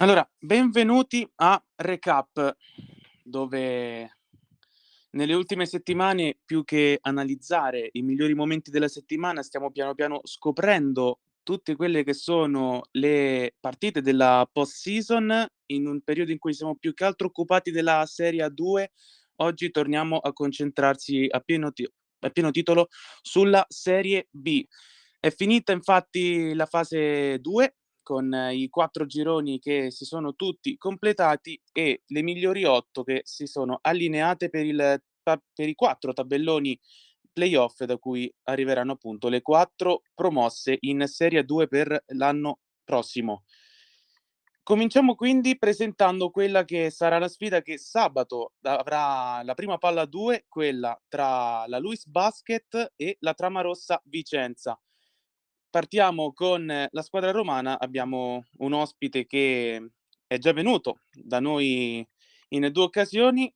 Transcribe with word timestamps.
Allora, 0.00 0.24
benvenuti 0.38 1.28
a 1.36 1.60
Recap, 1.74 2.56
dove 3.24 4.18
nelle 5.10 5.34
ultime 5.34 5.66
settimane, 5.66 6.38
più 6.44 6.62
che 6.62 6.98
analizzare 7.00 7.88
i 7.94 8.02
migliori 8.02 8.32
momenti 8.34 8.70
della 8.70 8.86
settimana, 8.86 9.42
stiamo 9.42 9.72
piano 9.72 9.96
piano 9.96 10.20
scoprendo 10.22 11.18
tutte 11.42 11.74
quelle 11.74 12.04
che 12.04 12.14
sono 12.14 12.82
le 12.92 13.56
partite 13.58 14.00
della 14.00 14.48
post-season 14.52 15.44
in 15.66 15.88
un 15.88 16.00
periodo 16.02 16.30
in 16.30 16.38
cui 16.38 16.54
siamo 16.54 16.76
più 16.76 16.94
che 16.94 17.04
altro 17.04 17.26
occupati 17.26 17.72
della 17.72 18.04
Serie 18.06 18.44
A2. 18.44 18.92
Oggi 19.40 19.72
torniamo 19.72 20.18
a 20.18 20.32
concentrarsi 20.32 21.26
a 21.28 21.40
pieno, 21.40 21.72
ti- 21.72 21.90
a 22.20 22.30
pieno 22.30 22.52
titolo 22.52 22.86
sulla 23.20 23.66
Serie 23.68 24.28
B. 24.30 24.64
È 25.18 25.30
finita 25.30 25.72
infatti 25.72 26.54
la 26.54 26.66
fase 26.66 27.40
2 27.40 27.77
con 28.08 28.32
i 28.52 28.70
quattro 28.70 29.04
gironi 29.04 29.58
che 29.58 29.90
si 29.90 30.06
sono 30.06 30.34
tutti 30.34 30.78
completati 30.78 31.60
e 31.70 32.04
le 32.06 32.22
migliori 32.22 32.64
otto 32.64 33.02
che 33.02 33.20
si 33.24 33.44
sono 33.44 33.80
allineate 33.82 34.48
per, 34.48 34.64
il, 34.64 35.02
per 35.22 35.68
i 35.68 35.74
quattro 35.74 36.14
tabelloni 36.14 36.80
playoff 37.30 37.82
da 37.82 37.98
cui 37.98 38.34
arriveranno 38.44 38.92
appunto 38.92 39.28
le 39.28 39.42
quattro 39.42 40.04
promosse 40.14 40.78
in 40.80 41.06
Serie 41.06 41.44
2 41.44 41.68
per 41.68 42.04
l'anno 42.14 42.60
prossimo. 42.82 43.44
Cominciamo 44.62 45.14
quindi 45.14 45.58
presentando 45.58 46.30
quella 46.30 46.64
che 46.64 46.88
sarà 46.88 47.18
la 47.18 47.28
sfida 47.28 47.60
che 47.60 47.76
sabato 47.76 48.54
avrà 48.62 49.42
la 49.42 49.52
prima 49.52 49.76
palla 49.76 50.06
2, 50.06 50.46
quella 50.48 50.98
tra 51.08 51.66
la 51.66 51.78
Luis 51.78 52.06
Basket 52.06 52.94
e 52.96 53.18
la 53.20 53.34
Trama 53.34 53.60
Rossa 53.60 54.00
Vicenza 54.06 54.80
partiamo 55.70 56.32
con 56.32 56.66
la 56.66 57.02
squadra 57.02 57.30
romana. 57.30 57.78
Abbiamo 57.78 58.44
un 58.58 58.72
ospite 58.72 59.26
che 59.26 59.90
è 60.26 60.38
già 60.38 60.52
venuto 60.52 61.00
da 61.12 61.40
noi 61.40 62.06
in 62.48 62.68
due 62.72 62.84
occasioni 62.84 63.52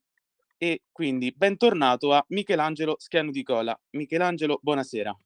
e 0.57 0.83
quindi 0.93 1.33
bentornato 1.33 2.13
a 2.13 2.25
Michelangelo 2.29 2.97
Schiano 2.99 3.31
di 3.31 3.43
Cola. 3.43 3.79
Michelangelo, 3.91 4.59
buonasera. 4.63 5.17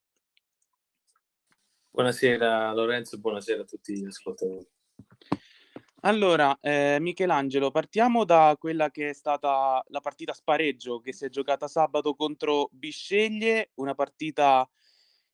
Buonasera 1.91 2.73
Lorenzo, 2.73 3.19
buonasera 3.19 3.63
a 3.63 3.65
tutti 3.65 3.99
gli 3.99 4.05
ascoltatori. 4.05 4.67
Allora, 6.01 6.57
eh, 6.61 6.99
Michelangelo, 7.01 7.71
partiamo 7.71 8.25
da 8.25 8.55
quella 8.59 8.91
che 8.91 9.11
è 9.11 9.13
stata 9.13 9.83
la 9.89 10.01
partita 10.01 10.33
spareggio 10.33 11.01
che 11.01 11.13
si 11.13 11.25
è 11.25 11.29
giocata 11.29 11.67
sabato 11.69 12.15
contro 12.15 12.69
Bisceglie, 12.71 13.73
una 13.75 13.95
partita 13.95 14.69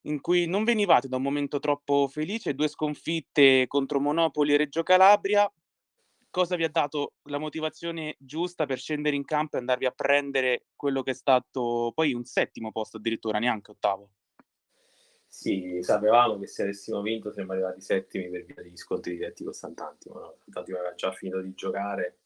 in 0.03 0.21
cui 0.21 0.47
non 0.47 0.65
venivate 0.65 1.09
da 1.09 1.17
un 1.17 1.23
momento 1.23 1.59
troppo 1.59 2.09
felice, 2.09 2.55
due 2.55 2.69
sconfitte 2.69 3.67
contro 3.67 4.01
Monopoli 4.01 4.55
e 4.55 4.57
Reggio 4.57 4.83
Calabria. 4.83 5.51
Cosa 6.31 6.57
vi 6.57 6.65
ha 6.65 6.71
dato 6.71 7.15
la 7.25 7.39
motivazione 7.39 8.17
giusta 8.19 8.65
per 8.67 8.79
scendere 8.79 9.17
in 9.17 9.25
campo 9.25 9.57
e 9.57 9.61
andarvi 9.61 9.87
a 9.87 9.91
prendere 9.91 10.67
quello 10.75 11.03
che 11.03 11.11
è 11.11 11.15
stato 11.15 11.93
poi 11.95 12.15
un 12.15 12.25
settimo 12.25 12.73
posto, 12.73 12.97
addirittura 12.97 13.39
neanche 13.39 13.71
ottavo? 13.73 14.11
Sì, 15.27 15.79
sapevamo 15.83 16.39
che 16.39 16.47
se 16.47 16.63
avessimo 16.63 17.01
vinto 17.01 17.31
saremmo 17.33 17.53
arrivati 17.53 17.81
settimi 17.81 18.29
per 18.29 18.45
via 18.45 18.63
degli 18.63 18.77
scontri 18.77 19.17
diretti 19.17 19.45
con 19.45 19.55
Sant'Antimo. 19.55 20.19
No? 20.19 20.37
Sant'Antimo 20.39 20.79
aveva 20.79 20.95
già 20.95 21.11
finito 21.13 21.41
di 21.41 21.55
giocare, 21.55 22.19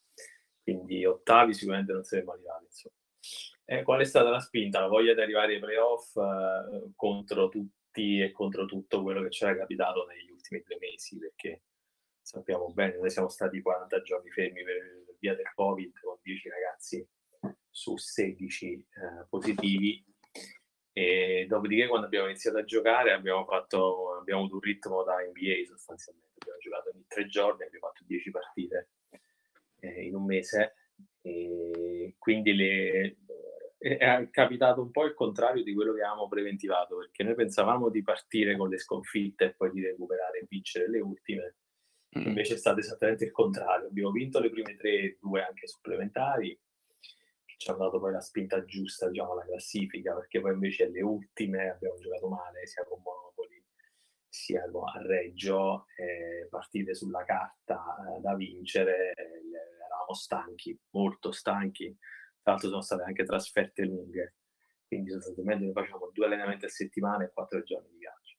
quindi 0.61 1.05
ottavi 1.05 1.53
sicuramente 1.53 1.93
non 1.93 2.03
saremmo 2.03 2.33
arrivati. 2.33 2.65
Insomma. 2.65 2.96
Eh, 3.69 3.83
qual 3.83 3.99
è 3.99 4.05
stata 4.05 4.29
la 4.29 4.39
spinta? 4.39 4.79
La 4.79 4.87
voglia 4.87 5.13
di 5.13 5.19
arrivare 5.19 5.55
ai 5.55 5.59
playoff 5.59 6.15
eh, 6.15 6.91
contro 6.95 7.49
tutti 7.49 8.21
e 8.21 8.31
contro 8.31 8.65
tutto 8.65 9.03
quello 9.03 9.21
che 9.23 9.29
ci 9.29 9.43
era 9.43 9.57
capitato 9.57 10.05
negli 10.05 10.31
ultimi 10.31 10.63
tre 10.63 10.77
mesi, 10.79 11.17
perché 11.17 11.63
sappiamo 12.21 12.71
bene, 12.71 12.95
noi 12.95 13.09
siamo 13.09 13.27
stati 13.27 13.61
40 13.61 14.01
giorni 14.03 14.29
fermi 14.31 14.63
per 14.63 15.15
via 15.19 15.35
del 15.35 15.51
Covid, 15.53 15.99
con 15.99 16.17
10 16.21 16.47
ragazzi 16.47 17.05
su 17.69 17.97
16 17.97 18.71
eh, 18.71 19.25
positivi. 19.27 20.01
E 20.93 21.45
dopodiché, 21.49 21.87
quando 21.87 22.05
abbiamo 22.05 22.27
iniziato 22.27 22.59
a 22.59 22.63
giocare, 22.63 23.11
abbiamo, 23.11 23.43
fatto, 23.43 24.15
abbiamo 24.17 24.39
avuto 24.43 24.55
un 24.55 24.61
ritmo 24.61 25.03
da 25.03 25.15
NBA 25.15 25.65
sostanzialmente. 25.67 26.35
Abbiamo 26.39 26.59
giocato 26.59 26.89
ogni 26.93 27.03
tre 27.05 27.27
giorni, 27.27 27.65
abbiamo 27.65 27.87
fatto 27.87 28.05
10 28.07 28.31
partite 28.31 28.91
eh, 29.81 30.05
in 30.05 30.15
un 30.15 30.23
mese. 30.23 30.75
E 31.21 32.15
quindi 32.17 32.55
le, 32.55 33.17
è 33.77 34.27
capitato 34.31 34.81
un 34.81 34.89
po' 34.91 35.05
il 35.05 35.13
contrario 35.13 35.63
di 35.63 35.73
quello 35.73 35.93
che 35.93 36.01
avevamo 36.01 36.27
preventivato, 36.27 36.97
perché 36.97 37.23
noi 37.23 37.35
pensavamo 37.35 37.89
di 37.89 38.01
partire 38.01 38.57
con 38.57 38.69
le 38.69 38.79
sconfitte 38.79 39.45
e 39.45 39.53
poi 39.53 39.71
di 39.71 39.83
recuperare 39.83 40.39
e 40.39 40.45
vincere 40.49 40.89
le 40.89 40.99
ultime, 40.99 41.55
mm. 42.17 42.25
invece 42.25 42.55
è 42.55 42.57
stato 42.57 42.79
esattamente 42.79 43.25
il 43.25 43.31
contrario. 43.31 43.87
Abbiamo 43.87 44.11
vinto 44.11 44.39
le 44.39 44.49
prime 44.49 44.75
tre 44.75 45.17
due 45.19 45.43
anche 45.43 45.67
supplementari, 45.67 46.59
che 47.45 47.55
ci 47.57 47.69
hanno 47.69 47.85
dato 47.85 47.99
poi 47.99 48.13
la 48.13 48.21
spinta 48.21 48.65
giusta, 48.65 49.09
diciamo, 49.09 49.33
alla 49.33 49.45
classifica, 49.45 50.15
perché 50.15 50.41
poi 50.41 50.53
invece 50.53 50.89
le 50.89 51.03
ultime 51.03 51.69
abbiamo 51.69 51.97
giocato 51.99 52.27
male, 52.29 52.65
sia 52.65 52.83
con 52.83 52.99
Monopoli 53.01 53.63
sia 54.29 54.63
a 54.63 55.01
Reggio, 55.01 55.85
eh, 55.95 56.47
partite 56.49 56.93
sulla 56.93 57.23
carta 57.23 58.15
eh, 58.15 58.21
da 58.21 58.35
vincere, 58.35 59.13
eh, 59.13 59.83
eravamo 59.85 60.13
stanchi, 60.13 60.77
molto 60.91 61.31
stanchi 61.31 61.95
tra 62.47 62.55
l'altro 62.55 62.69
sono 62.69 62.81
state 62.81 63.03
anche 63.03 63.25
trasferte 63.25 63.83
lunghe, 63.83 64.35
quindi 64.87 65.11
sostanzialmente 65.11 65.65
noi 65.65 65.73
facciamo 65.73 66.09
due 66.13 66.27
allenamenti 66.27 66.63
a 66.63 66.69
settimana 66.69 67.25
e 67.25 67.31
quattro 67.33 67.61
giorni 67.61 67.89
di 67.89 67.97
viaggio. 67.97 68.37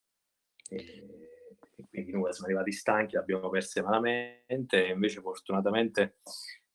E, 0.71 1.59
e 1.77 1.87
quindi 1.91 2.13
noi 2.13 2.33
siamo 2.33 2.47
arrivati 2.47 2.73
stanchi, 2.73 3.17
l'abbiamo 3.17 3.51
perse 3.51 3.83
malamente, 3.83 4.87
invece 4.87 5.21
fortunatamente 5.21 6.21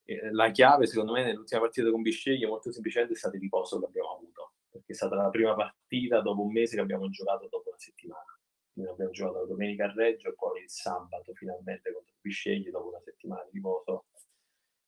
eh, 0.04 0.32
la 0.32 0.52
chiave 0.52 0.86
secondo 0.86 1.14
me 1.14 1.24
nell'ultima 1.24 1.62
partita 1.62 1.90
con 1.90 2.04
Bisceglie 2.04 2.46
molto 2.46 2.72
semplicemente 2.72 3.16
è 3.16 3.18
stato 3.18 3.36
il 3.36 3.42
riposo 3.42 3.80
che 3.80 3.86
abbiamo 3.88 4.16
avuto, 4.16 4.54
perché 4.70 4.92
è 4.92 4.96
stata 4.96 5.16
la 5.16 5.30
prima 5.30 5.56
partita 5.56 6.22
dopo 6.22 6.44
un 6.44 6.52
mese 6.52 6.76
che 6.76 6.82
abbiamo 6.82 7.10
giocato 7.10 7.48
dopo 7.50 7.70
una 7.70 7.80
settimana. 7.80 8.40
Quindi 8.72 8.92
abbiamo 8.92 9.12
giocato 9.12 9.40
la 9.40 9.46
domenica 9.46 9.86
a 9.86 9.94
Reggio 9.94 10.30
e 10.30 10.36
poi 10.36 10.62
il 10.62 10.70
sabato 10.70 11.34
finalmente 11.34 11.92
contro 11.92 12.14
Bisceglie 12.22 12.70
dopo 12.70 12.90
una 12.90 13.02
settimana 13.02 13.44
di 13.46 13.58
riposo 13.58 14.06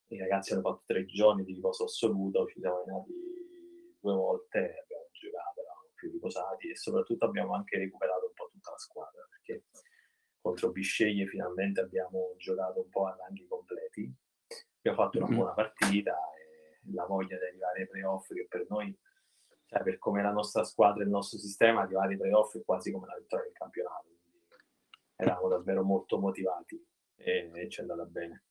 i 0.08 0.18
ragazzi 0.18 0.52
hanno 0.52 0.62
fatto 0.62 0.82
tre 0.86 1.04
giorni 1.04 1.44
di 1.44 1.54
riposo 1.54 1.84
assoluto, 1.84 2.46
ci 2.46 2.60
siamo 2.60 2.82
allenati 2.82 3.12
due 3.98 4.14
volte, 4.14 4.58
abbiamo 4.58 5.08
giocato, 5.10 5.60
eravamo 5.60 5.90
più 5.94 6.10
riposati 6.10 6.70
e 6.70 6.76
soprattutto 6.76 7.24
abbiamo 7.24 7.54
anche 7.54 7.78
recuperato 7.78 8.26
un 8.26 8.32
po' 8.34 8.48
tutta 8.52 8.70
la 8.70 8.78
squadra, 8.78 9.26
perché 9.30 9.64
contro 10.40 10.70
Bisceglie 10.70 11.26
finalmente 11.26 11.80
abbiamo 11.80 12.34
giocato 12.36 12.82
un 12.82 12.88
po' 12.88 13.06
a 13.06 13.16
ranghi 13.16 13.46
completi, 13.48 14.14
abbiamo 14.78 14.96
fatto 14.96 15.18
una 15.18 15.34
buona 15.34 15.52
partita 15.54 16.12
e 16.12 16.92
la 16.92 17.04
voglia 17.04 17.36
di 17.36 17.44
arrivare 17.44 17.80
ai 17.80 17.88
playoff 17.88 18.32
che 18.32 18.46
per 18.48 18.64
noi, 18.68 18.96
cioè 19.66 19.82
per 19.82 19.98
come 19.98 20.22
la 20.22 20.30
nostra 20.30 20.62
squadra 20.62 21.02
e 21.02 21.06
il 21.06 21.10
nostro 21.10 21.38
sistema, 21.38 21.82
arrivare 21.82 22.12
ai 22.12 22.18
playoff 22.18 22.56
è 22.56 22.62
quasi 22.64 22.92
come 22.92 23.08
la 23.08 23.16
vittoria 23.18 23.46
del 23.46 23.54
campionato, 23.54 24.06
quindi 24.22 24.46
eravamo 25.16 25.48
davvero 25.48 25.82
molto 25.82 26.20
motivati 26.20 26.80
e, 27.16 27.50
e 27.52 27.68
ci 27.68 27.80
è 27.80 27.82
andata 27.82 28.04
bene. 28.04 28.44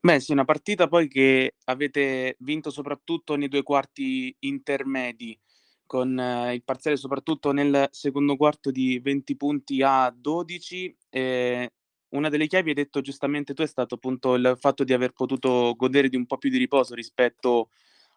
Beh, 0.00 0.20
sì, 0.20 0.32
una 0.32 0.44
partita 0.44 0.88
poi 0.88 1.08
che 1.08 1.54
avete 1.64 2.36
vinto 2.40 2.70
soprattutto 2.70 3.34
nei 3.36 3.48
due 3.48 3.62
quarti 3.62 4.34
intermedi, 4.40 5.38
con 5.86 6.18
eh, 6.18 6.54
il 6.54 6.62
parziale 6.64 6.96
soprattutto 6.96 7.50
nel 7.52 7.88
secondo 7.90 8.36
quarto 8.36 8.70
di 8.70 8.98
20 9.00 9.36
punti 9.36 9.82
a 9.82 10.10
12. 10.16 10.94
Eh, 11.08 11.70
una 12.10 12.28
delle 12.28 12.46
chiavi, 12.46 12.68
hai 12.70 12.74
detto 12.74 13.00
giustamente 13.00 13.54
tu, 13.54 13.62
è 13.62 13.66
stato 13.66 13.94
appunto 13.96 14.34
il 14.34 14.56
fatto 14.60 14.84
di 14.84 14.92
aver 14.92 15.12
potuto 15.12 15.74
godere 15.76 16.08
di 16.08 16.16
un 16.16 16.26
po' 16.26 16.36
più 16.38 16.50
di 16.50 16.58
riposo 16.58 16.94
rispetto 16.94 17.70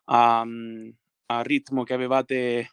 a, 0.06 0.44
mm, 0.46 0.90
al 1.28 1.44
ritmo 1.44 1.84
che 1.84 1.94
avevate 1.94 2.70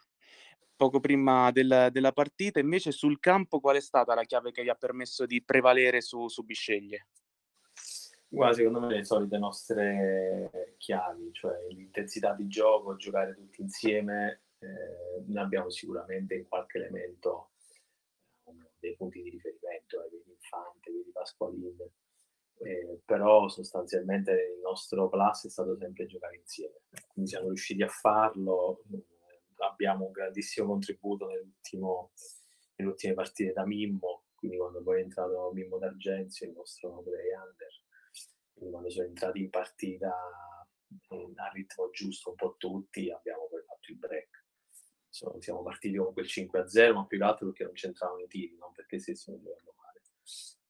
poco 0.77 1.00
prima 1.00 1.50
del, 1.53 1.88
della 1.93 2.12
partita. 2.12 2.61
Invece 2.61 2.93
sul 2.93 3.19
campo 3.21 3.61
qual 3.61 3.77
è 3.77 3.81
stata 3.81 4.15
la 4.15 4.25
chiave 4.25 4.53
che 4.53 4.62
vi 4.62 4.71
ha 4.71 4.75
permesso 4.75 5.26
di 5.26 5.43
prevalere 5.43 6.00
su, 6.02 6.29
su 6.29 6.43
Bisceglie? 6.44 7.06
Guarda, 8.37 8.55
secondo 8.55 8.81
me 8.81 8.88
le 8.88 9.05
solite 9.05 9.38
nostre 9.38 10.75
chiavi, 10.77 11.33
cioè 11.33 11.56
l'intensità 11.71 12.35
di 12.35 12.47
gioco, 12.49 12.94
giocare 12.97 13.35
tutti 13.35 13.62
insieme, 13.62 14.43
eh, 14.59 15.25
noi 15.25 15.43
abbiamo 15.43 15.71
sicuramente 15.71 16.35
in 16.35 16.47
qualche 16.47 16.77
elemento 16.77 17.53
dei 18.79 18.94
punti 18.94 19.23
di 19.23 19.31
riferimento, 19.31 20.05
eh, 20.05 20.11
vedi 20.11 20.31
Infante, 20.33 20.93
vedi 20.93 21.11
Pasqualin, 21.12 21.79
eh, 22.59 23.00
però 23.06 23.49
sostanzialmente 23.49 24.33
il 24.33 24.61
nostro 24.62 25.09
plus 25.09 25.47
è 25.47 25.49
stato 25.49 25.75
sempre 25.79 26.05
giocare 26.05 26.37
insieme, 26.37 26.83
quindi 27.15 27.31
siamo 27.31 27.47
riusciti 27.47 27.83
a 27.83 27.88
farlo, 27.88 28.83
abbiamo 29.61 30.05
un 30.05 30.12
grandissimo 30.12 30.67
contributo 30.67 31.27
nelle 31.29 31.49
ultime 32.87 33.15
partite 33.15 33.55
da 33.55 33.65
Mimmo, 33.65 34.25
quindi 34.35 34.59
quando 34.59 34.83
poi 34.83 35.00
è 35.00 35.05
entrato 35.05 35.50
Mimmo 35.55 35.79
D'Argenzio, 35.79 36.47
il 36.47 36.53
nostro 36.53 37.00
play 37.00 37.33
under, 37.33 37.55
quindi 37.56 37.65
quando 38.76 38.90
sono 38.90 39.06
entrati 39.06 39.40
in 39.40 39.49
partita 39.49 40.11
a 40.11 41.50
ritmo 41.52 41.88
giusto 41.90 42.31
un 42.31 42.37
po' 42.37 42.56
tutti, 42.58 43.11
abbiamo 43.11 43.49
poi 43.49 43.62
fatto 43.62 43.90
il 43.90 43.96
break. 43.96 44.44
Insomma, 45.08 45.40
siamo 45.40 45.62
partiti 45.62 45.96
con 45.96 46.12
quel 46.12 46.26
5-0, 46.26 46.93
ma 46.93 47.06
più 47.06 47.19
che 47.19 47.25
altro 47.25 47.46
perché 47.46 47.64
non 47.64 47.73
c'entravano 47.73 48.20
i 48.20 48.28
tiri, 48.28 48.56
non 48.58 48.73
perché 48.73 48.99
stessimo 48.99 49.38
giocando 49.38 49.75
male. 49.76 50.02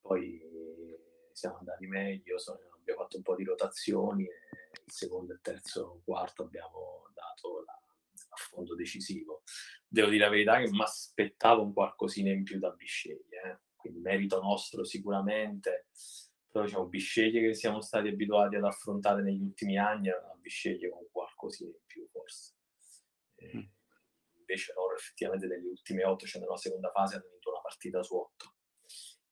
Poi 0.00 0.41
siamo 1.32 1.58
andati 1.58 1.87
meglio, 1.87 2.38
sono, 2.38 2.58
abbiamo 2.79 3.00
fatto 3.03 3.17
un 3.17 3.23
po' 3.23 3.35
di 3.35 3.44
rotazioni 3.44 4.25
e 4.25 4.41
il 4.85 4.93
secondo, 4.93 5.32
il 5.32 5.41
terzo, 5.43 5.97
il 5.97 6.03
quarto 6.05 6.44
abbiamo 6.44 7.11
dato 7.12 7.64
la, 7.64 7.76
fondo 8.37 8.76
decisivo. 8.76 9.43
Devo 9.88 10.11
dire 10.11 10.25
la 10.25 10.31
verità 10.31 10.58
che 10.58 10.70
mi 10.70 10.82
aspettavo 10.82 11.62
un 11.62 11.73
qualcosina 11.73 12.31
in 12.31 12.44
più 12.44 12.58
da 12.61 12.70
Bisceglie, 12.70 13.43
eh? 13.43 13.58
quindi 13.75 14.00
merito 14.00 14.41
nostro 14.41 14.85
sicuramente, 14.85 15.88
però 16.56 16.64
diciamo 16.64 16.87
Bisceglie 16.87 17.41
che 17.43 17.55
siamo 17.55 17.82
stati 17.82 18.08
abituati 18.08 18.56
ad 18.56 18.64
affrontare 18.64 19.23
negli 19.23 19.43
ultimi 19.43 19.76
anni 19.76 20.08
era 20.08 20.23
una 20.25 20.38
Bisceglie 20.41 20.88
con 20.88 21.06
qualcosina 21.12 21.69
in 21.69 21.85
più 21.85 22.08
forse. 22.08 22.55
E 23.35 23.50
mm. 23.55 23.62
invece 24.38 24.73
loro 24.73 24.94
effettivamente 24.94 25.47
nelle 25.47 25.69
ultime 25.69 26.05
otto, 26.05 26.25
cioè 26.25 26.41
nella 26.41 26.56
seconda 26.56 26.91
fase, 26.93 27.17
hanno 27.17 27.29
vinto 27.31 27.50
una 27.50 27.61
partita 27.61 28.03
su 28.03 28.17
otto 28.17 28.55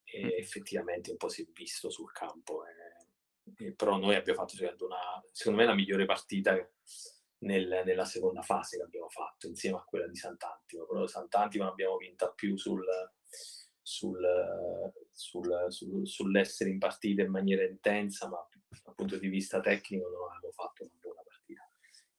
e 0.04 0.22
mm. 0.22 0.28
effettivamente 0.36 1.12
un 1.12 1.16
po' 1.16 1.28
si 1.28 1.42
è 1.42 1.46
visto 1.50 1.88
sul 1.88 2.12
campo. 2.12 2.62
Eh, 2.66 3.72
però 3.72 3.96
noi 3.96 4.16
abbiamo 4.16 4.44
fatto 4.46 4.84
una, 4.84 5.22
secondo 5.32 5.60
me 5.60 5.64
la 5.64 5.74
migliore 5.74 6.04
partita 6.04 6.54
nel, 7.38 7.82
nella 7.86 8.04
seconda 8.04 8.42
fase 8.42 8.76
che 8.76 8.82
abbiamo 8.82 9.08
fatto 9.08 9.46
insieme 9.46 9.78
a 9.78 9.84
quella 9.84 10.06
di 10.08 10.16
Sant'Antimo. 10.16 10.84
Però 10.84 11.06
Sant'Antimo 11.06 11.66
abbiamo 11.66 11.96
vinta 11.96 12.30
più 12.32 12.54
sul, 12.58 12.84
sul, 13.84 14.18
sul, 15.12 15.66
sul, 15.68 16.08
sull'essere 16.08 16.70
in 16.70 16.78
partita 16.78 17.22
in 17.22 17.30
maniera 17.30 17.64
intensa, 17.64 18.28
ma 18.28 18.44
dal 18.82 18.94
punto 18.94 19.18
di 19.18 19.28
vista 19.28 19.60
tecnico 19.60 20.08
non 20.08 20.32
abbiamo 20.34 20.54
fatto 20.54 20.84
una 20.84 20.92
buona 20.98 21.22
partita. 21.22 21.68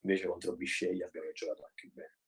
Invece 0.01 0.27
contro 0.27 0.55
Bisceglie 0.55 1.05
abbiamo 1.05 1.31
giocato 1.31 1.65
anche 1.65 1.89
bene. 1.91 2.19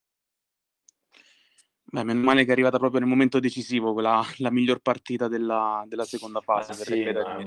Beh, 1.89 2.03
meno 2.03 2.19
male 2.19 2.43
che 2.43 2.49
è 2.49 2.51
arrivata 2.51 2.79
proprio 2.79 2.99
nel 2.99 3.07
momento 3.07 3.39
decisivo, 3.39 3.93
quella, 3.93 4.21
la 4.37 4.51
miglior 4.51 4.79
partita 4.79 5.27
della, 5.27 5.85
della 5.87 6.03
seconda 6.03 6.41
fase. 6.41 6.73
Sì, 6.73 7.03
ma, 7.03 7.43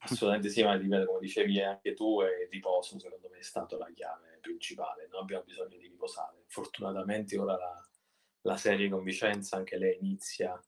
assolutamente 0.00 0.50
sì, 0.50 0.62
ma 0.62 0.76
ripeto, 0.76 1.06
come 1.06 1.20
dicevi 1.20 1.60
anche 1.60 1.94
tu, 1.94 2.20
il 2.20 2.48
riposo 2.50 2.98
secondo 2.98 3.28
me 3.30 3.38
è 3.38 3.42
stato 3.42 3.78
la 3.78 3.90
chiave 3.92 4.38
principale. 4.42 5.08
Noi 5.10 5.22
abbiamo 5.22 5.44
bisogno 5.44 5.78
di 5.78 5.88
riposare. 5.88 6.44
Fortunatamente 6.48 7.38
ora 7.38 7.56
la, 7.56 7.88
la 8.42 8.56
serie 8.58 8.90
con 8.90 9.02
Vicenza, 9.02 9.56
anche 9.56 9.78
lei 9.78 9.96
inizia 9.98 10.62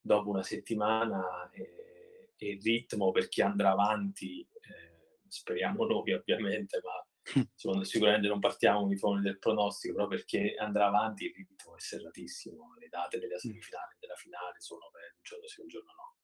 dopo 0.00 0.30
una 0.30 0.42
settimana 0.42 1.50
e, 1.50 2.32
e 2.36 2.48
il 2.50 2.60
ritmo 2.62 3.10
per 3.10 3.28
chi 3.28 3.42
andrà 3.42 3.70
avanti, 3.70 4.40
eh, 4.40 5.20
speriamo 5.28 5.84
noi 5.84 6.12
ovviamente, 6.12 6.80
ma 6.82 7.84
sicuramente 7.84 8.28
non 8.28 8.40
partiamo 8.40 8.82
uniformi 8.82 9.22
del 9.22 9.38
pronostico, 9.38 9.94
però 9.94 10.06
perché 10.08 10.54
andrà 10.58 10.86
avanti 10.86 11.24
il 11.24 11.34
ritmo 11.34 11.76
è 11.76 11.80
serratissimo, 11.80 12.74
le 12.78 12.88
date 12.88 13.18
della 13.18 13.38
semifinale 13.38 13.94
e 13.94 13.96
della 14.00 14.16
finale 14.16 14.60
sono 14.60 14.90
per 14.92 15.14
un 15.16 15.22
giorno 15.22 15.46
sì, 15.46 15.60
un 15.60 15.68
giorno 15.68 15.92
no. 15.92 16.16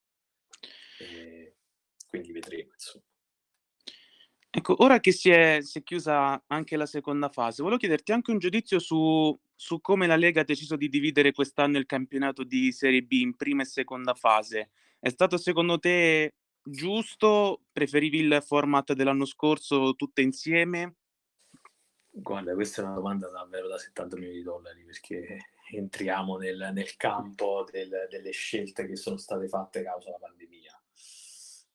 E 0.99 1.57
quindi 2.07 2.33
vedremo, 2.33 2.73
insomma. 2.73 3.05
Ecco, 4.53 4.83
ora 4.83 4.99
che 4.99 5.13
si 5.13 5.31
è, 5.31 5.61
si 5.63 5.79
è, 5.79 5.83
chiusa 5.85 6.43
anche 6.49 6.77
la 6.77 6.87
seconda 6.87 7.29
fase, 7.29 7.63
volevo 7.63 7.79
chiederti 7.79 8.11
anche 8.11 8.33
un 8.33 8.39
giudizio 8.39 8.81
su, 8.81 9.39
su, 9.55 9.81
come 9.81 10.09
la 10.09 10.17
Lega 10.17 10.41
ha 10.41 10.45
deciso 10.45 10.75
di 10.75 10.89
dividere 10.89 11.31
quest'anno 11.31 11.79
il 11.79 11.87
campionato 11.87 12.43
di 12.43 12.73
Serie 12.73 13.03
B 13.03 13.13
in 13.13 13.37
prima 13.37 13.63
e 13.63 13.67
seconda 13.67 14.13
fase. 14.15 14.71
È 14.99 15.09
stato 15.09 15.37
secondo 15.37 15.79
te 15.79 16.35
giusto? 16.65 17.61
Preferivi 17.71 18.19
il 18.19 18.43
format 18.45 18.93
dell'anno 18.93 19.25
scorso 19.25 19.95
tutte 19.95 20.21
insieme? 20.21 20.97
Guarda, 22.11 22.53
questa 22.55 22.83
è 22.83 22.85
una 22.85 22.95
domanda 22.95 23.31
davvero 23.31 23.69
da 23.69 23.79
70 23.79 24.17
milioni 24.17 24.39
di 24.39 24.43
dollari 24.43 24.83
perché 24.83 25.39
entriamo 25.71 26.37
nel, 26.39 26.71
nel 26.73 26.97
campo 26.97 27.65
del, 27.71 28.09
delle 28.11 28.31
scelte 28.33 28.85
che 28.89 28.97
sono 28.97 29.17
state 29.17 29.47
fatte 29.47 29.85
causa 29.85 30.11
la 30.11 30.19
pandemia. 30.19 30.80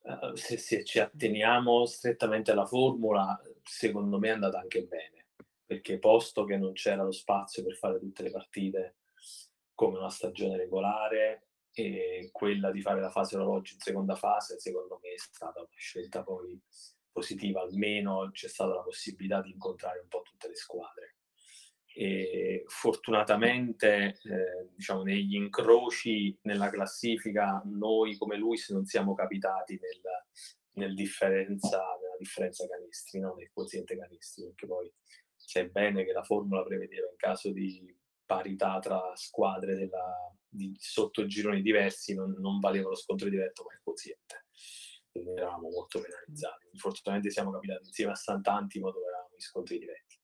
Uh, 0.06 0.36
se, 0.36 0.56
se, 0.56 0.84
ci 0.84 1.00
atteniamo 1.00 1.84
strettamente 1.84 2.52
alla 2.52 2.64
formula, 2.64 3.40
secondo 3.64 4.20
me 4.20 4.28
è 4.28 4.32
andata 4.32 4.60
anche 4.60 4.84
bene, 4.84 5.26
perché 5.64 5.98
posto 5.98 6.44
che 6.44 6.56
non 6.56 6.74
c'era 6.74 7.02
lo 7.02 7.10
spazio 7.10 7.64
per 7.64 7.74
fare 7.74 7.98
tutte 7.98 8.22
le 8.22 8.30
partite 8.30 8.96
come 9.74 9.98
una 9.98 10.08
stagione 10.08 10.56
regolare, 10.56 11.46
e 11.78 12.30
quella 12.32 12.70
di 12.70 12.80
fare 12.80 13.02
la 13.02 13.10
fase 13.10 13.36
orologio 13.36 13.74
in 13.74 13.80
seconda 13.80 14.14
fase, 14.14 14.58
secondo 14.58 14.98
me 15.02 15.10
è 15.10 15.18
stata 15.18 15.58
una 15.58 15.68
scelta 15.76 16.22
poi 16.22 16.58
positiva, 17.12 17.60
almeno 17.60 18.30
c'è 18.32 18.48
stata 18.48 18.74
la 18.74 18.82
possibilità 18.82 19.42
di 19.42 19.50
incontrare 19.50 19.98
un 19.98 20.08
po' 20.08 20.22
tutte 20.22 20.48
le 20.48 20.54
squadre. 20.54 21.15
E 21.98 22.64
fortunatamente, 22.66 24.18
eh, 24.22 24.68
diciamo, 24.74 25.02
negli 25.02 25.34
incroci 25.34 26.38
nella 26.42 26.68
classifica, 26.68 27.62
noi 27.64 28.18
come 28.18 28.36
lui 28.36 28.58
non 28.68 28.84
siamo 28.84 29.14
capitati 29.14 29.80
nel, 29.80 30.02
nel 30.72 30.94
differenza, 30.94 31.78
nella 31.78 32.16
differenza 32.18 32.66
canestri, 32.68 33.20
no? 33.20 33.34
nel 33.34 33.50
quoziente 33.50 33.96
canestri, 33.96 34.44
perché 34.44 34.66
poi 34.66 34.92
sai 35.34 35.70
bene 35.70 36.04
che 36.04 36.12
la 36.12 36.22
formula 36.22 36.62
prevedeva 36.62 37.08
in 37.08 37.16
caso 37.16 37.50
di 37.50 37.96
parità 38.26 38.78
tra 38.78 39.00
squadre 39.14 39.74
della, 39.74 40.36
di 40.46 40.76
sottogironi 40.78 41.62
diversi 41.62 42.14
non, 42.14 42.36
non 42.38 42.60
valeva 42.60 42.90
lo 42.90 42.96
scontro 42.96 43.30
diretto 43.30 43.62
ma 43.62 43.72
il 43.72 43.80
quoziente. 43.82 44.44
Quindi 45.10 45.30
eravamo 45.30 45.70
molto 45.70 45.98
penalizzati. 45.98 46.68
Fortunatamente 46.74 47.30
siamo 47.30 47.52
capitati 47.52 47.86
insieme 47.86 48.12
a 48.12 48.16
Sant'Antimo 48.16 48.90
dove 48.90 49.06
eravamo 49.06 49.32
in 49.32 49.40
scontri 49.40 49.78
diretti 49.78 50.15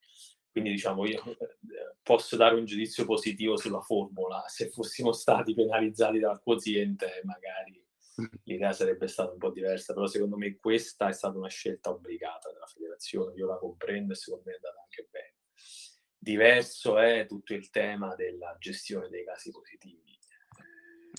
quindi 0.52 0.70
diciamo 0.70 1.06
io 1.06 1.24
eh, 1.24 1.96
posso 2.02 2.36
dare 2.36 2.54
un 2.56 2.66
giudizio 2.66 3.06
positivo 3.06 3.56
sulla 3.56 3.80
formula. 3.80 4.44
Se 4.48 4.68
fossimo 4.68 5.12
stati 5.12 5.54
penalizzati 5.54 6.18
dal 6.18 6.42
quoziente 6.42 7.22
magari 7.24 7.82
l'idea 8.44 8.72
sarebbe 8.72 9.08
stata 9.08 9.32
un 9.32 9.38
po' 9.38 9.50
diversa. 9.50 9.94
Però 9.94 10.06
secondo 10.06 10.36
me 10.36 10.56
questa 10.56 11.08
è 11.08 11.12
stata 11.12 11.38
una 11.38 11.48
scelta 11.48 11.88
obbligata 11.88 12.52
della 12.52 12.66
federazione. 12.66 13.34
Io 13.34 13.46
la 13.46 13.56
comprendo 13.56 14.12
e 14.12 14.16
secondo 14.16 14.44
me 14.46 14.52
è 14.52 14.56
andata 14.56 14.82
anche 14.82 15.08
bene. 15.10 15.34
Diverso 16.18 16.98
è 16.98 17.26
tutto 17.26 17.54
il 17.54 17.70
tema 17.70 18.14
della 18.14 18.54
gestione 18.58 19.08
dei 19.08 19.24
casi 19.24 19.50
positivi. 19.50 20.18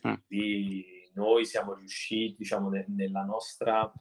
Mm. 0.07 0.13
Di, 0.27 1.11
noi 1.15 1.45
siamo 1.45 1.73
riusciti, 1.73 2.35
diciamo, 2.37 2.69
ne, 2.69 2.85
nella 2.89 3.23
nostra, 3.23 3.91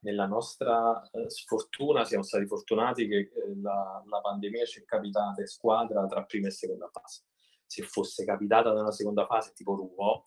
nella 0.00 0.26
nostra 0.26 1.08
eh, 1.10 1.28
sfortuna, 1.28 2.04
siamo 2.04 2.22
stati 2.22 2.46
fortunati 2.46 3.06
che 3.06 3.18
eh, 3.18 3.30
la, 3.60 4.02
la, 4.06 4.20
pandemia 4.20 4.64
ci 4.64 4.80
è 4.80 4.84
capitata 4.84 5.40
in 5.40 5.46
squadra 5.46 6.06
tra 6.06 6.24
prima 6.24 6.48
e 6.48 6.50
seconda 6.50 6.88
fase. 6.88 7.24
Se 7.66 7.82
fosse 7.82 8.24
capitata 8.24 8.72
nella 8.72 8.90
seconda 8.90 9.26
fase, 9.26 9.52
tipo 9.52 9.74
Ruo, 9.74 10.24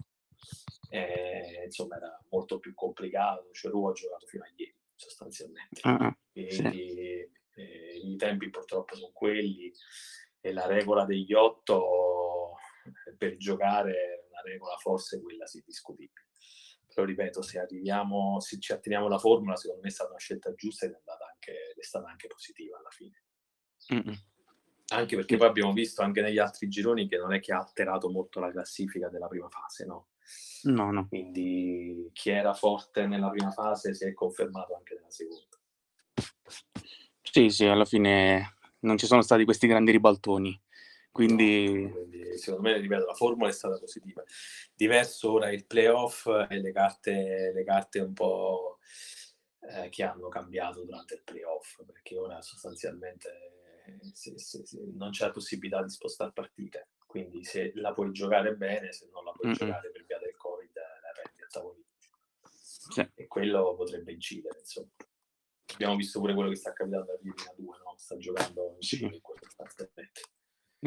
eh, 0.90 1.64
insomma, 1.66 1.98
era 1.98 2.24
molto 2.30 2.60
più 2.60 2.74
complicato. 2.74 3.50
Cioè, 3.52 3.72
Ruo 3.72 3.90
ha 3.90 3.94
giocato 3.94 4.26
fino 4.28 4.44
a 4.44 4.52
ieri, 4.56 4.76
sostanzialmente. 4.96 5.82
Uh-huh. 5.84 6.14
Quindi 6.32 6.50
sì. 6.52 7.32
Eh, 7.56 8.02
i 8.04 8.16
tempi 8.16 8.50
purtroppo 8.50 8.96
sono 8.96 9.12
quelli 9.14 9.72
e 10.40 10.54
la 10.54 10.66
regola 10.66 11.06
degli 11.06 11.34
otto 11.34 12.54
eh, 12.86 13.16
per 13.16 13.38
giocare 13.38 14.14
regola 14.44 14.76
forse 14.78 15.22
quella 15.22 15.46
sì 15.46 15.64
discutibile. 15.66 16.28
Però 16.94 17.06
ripeto, 17.08 17.42
se 17.42 17.60
arriviamo, 17.60 18.40
se 18.40 18.60
ci 18.60 18.72
atteniamo 18.72 19.08
alla 19.08 19.18
formula, 19.18 19.56
secondo 19.56 19.82
me 19.82 19.88
è 19.90 19.92
stata 19.92 20.12
una 20.12 20.20
scelta 20.20 20.54
giusta 20.54 20.86
ed 20.86 20.92
è, 20.92 20.96
andata 20.96 21.26
anche, 21.32 21.74
è 21.76 21.84
stata 21.84 22.08
anche 22.08 22.28
positiva 22.28 22.78
alla 22.78 22.92
fine. 22.92 23.24
Mm-mm. 23.94 24.16
Anche 24.90 25.16
perché 25.16 25.38
poi 25.38 25.48
abbiamo 25.48 25.74
visto 25.74 26.04
anche 26.04 26.22
negli 26.22 26.38
altri 26.38 26.68
gironi 26.68 27.08
che 27.08 27.18
non 27.18 27.34
è 27.34 27.40
che 27.40 27.52
ha 27.52 27.60
alterato 27.60 28.12
molto 28.12 28.40
la 28.40 28.52
classifica 28.52 29.10
della 29.10 29.28
prima 29.28 29.50
fase, 29.50 29.86
no? 29.86 30.10
No, 30.64 30.92
no. 30.92 31.08
Quindi 31.08 32.10
chi 32.14 32.30
era 32.30 32.54
forte 32.54 33.08
nella 33.08 33.30
prima 33.30 33.52
fase 33.52 33.94
si 33.94 34.06
è 34.06 34.14
confermato 34.14 34.76
anche 34.76 34.94
nella 34.94 35.10
seconda. 35.10 35.58
Sì, 37.22 37.50
sì, 37.50 37.66
alla 37.66 37.86
fine 37.86 38.58
non 38.82 38.98
ci 38.98 39.08
sono 39.08 39.22
stati 39.22 39.46
questi 39.46 39.66
grandi 39.66 39.92
ribaltoni. 39.92 40.62
Quindi... 41.14 41.90
Quindi... 41.92 42.38
secondo 42.40 42.68
me, 42.68 42.78
ripeto, 42.80 43.06
la 43.06 43.14
formula 43.14 43.48
è 43.48 43.54
stata 43.54 43.78
positiva. 43.78 44.24
Diverso 44.74 45.34
ora 45.34 45.52
il 45.52 45.68
playoff 45.68 46.26
e 46.50 46.60
le 46.60 46.72
carte, 46.72 47.52
le 47.54 47.64
carte 47.64 48.00
un 48.00 48.14
po' 48.14 48.80
eh, 49.60 49.90
che 49.90 50.04
hanno 50.04 50.28
cambiato 50.28 50.84
durante 50.84 51.14
il 51.14 51.22
playoff, 51.24 51.84
perché 51.86 52.18
ora 52.18 52.42
sostanzialmente 52.42 53.54
se, 54.14 54.38
se, 54.40 54.66
se 54.66 54.80
non 54.96 55.12
c'è 55.12 55.26
la 55.26 55.32
possibilità 55.32 55.84
di 55.84 55.90
spostare 55.90 56.32
partite. 56.34 56.90
Quindi 57.06 57.44
se 57.44 57.74
la 57.76 57.94
puoi 57.94 58.12
giocare 58.12 58.56
bene, 58.56 58.92
se 58.92 59.08
non 59.12 59.24
la 59.24 59.32
puoi 59.34 59.50
mm-hmm. 59.50 59.60
giocare 59.60 59.92
per 59.92 60.06
via 60.06 60.18
del 60.18 60.36
Covid, 60.36 60.76
la 60.76 61.12
prendi 61.14 61.42
a 61.44 61.48
tavolino. 61.48 61.86
Sì. 62.42 63.08
E 63.14 63.28
quello 63.28 63.76
potrebbe 63.76 64.12
incidere, 64.12 64.58
insomma. 64.58 64.90
Abbiamo 65.74 65.96
visto 65.96 66.20
pure 66.20 66.34
quello 66.34 66.50
che 66.50 66.56
sta 66.56 66.74
capitando 66.74 67.12
a 67.12 67.16
Rivina 67.16 67.54
2, 67.56 67.78
no? 67.84 67.94
Sta 67.98 68.18
giocando 68.18 68.78
sì. 68.80 69.04
in 69.04 69.22
quello 69.22 69.42
costantemente. 69.42 70.22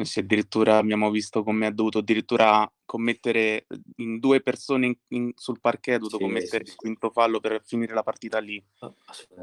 Se 0.03 0.19
addirittura 0.19 0.77
abbiamo 0.77 1.09
visto 1.09 1.43
come 1.43 1.65
ha 1.65 1.71
dovuto 1.71 1.99
addirittura 1.99 2.71
commettere 2.85 3.65
in 3.97 4.19
due 4.19 4.41
persone 4.41 4.85
in, 4.85 4.95
in, 5.09 5.31
sul 5.35 5.59
parquet, 5.59 5.95
ha 5.95 5.99
dovuto 5.99 6.17
sì, 6.17 6.23
commettere 6.23 6.65
sì, 6.65 6.71
il 6.71 6.75
quinto 6.75 7.09
fallo 7.09 7.39
per 7.39 7.61
finire 7.65 7.93
la 7.93 8.03
partita 8.03 8.39
lì. 8.39 8.63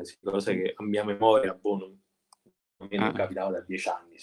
Sì, 0.02 0.18
cosa 0.22 0.52
che 0.52 0.74
a 0.76 0.82
mia 0.84 1.04
memoria 1.04 1.54
boh, 1.54 1.76
non, 1.78 2.88
mi 2.88 2.96
ah. 2.96 3.12
capitava 3.12 3.50
da 3.50 3.60
dieci 3.60 3.88
anni. 3.88 4.16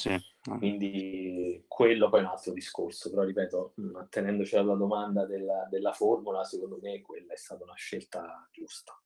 Sì. 0.00 0.18
Quindi 0.42 1.62
quello 1.68 2.08
poi 2.08 2.20
è 2.20 2.22
un 2.22 2.30
altro 2.30 2.54
discorso, 2.54 3.10
però 3.10 3.22
ripeto, 3.22 3.74
attenendoci 3.96 4.56
alla 4.56 4.74
domanda 4.74 5.26
della, 5.26 5.66
della 5.68 5.92
formula, 5.92 6.42
secondo 6.42 6.78
me 6.80 7.02
quella 7.02 7.34
è 7.34 7.36
stata 7.36 7.64
una 7.64 7.74
scelta 7.74 8.48
giusta. 8.50 8.98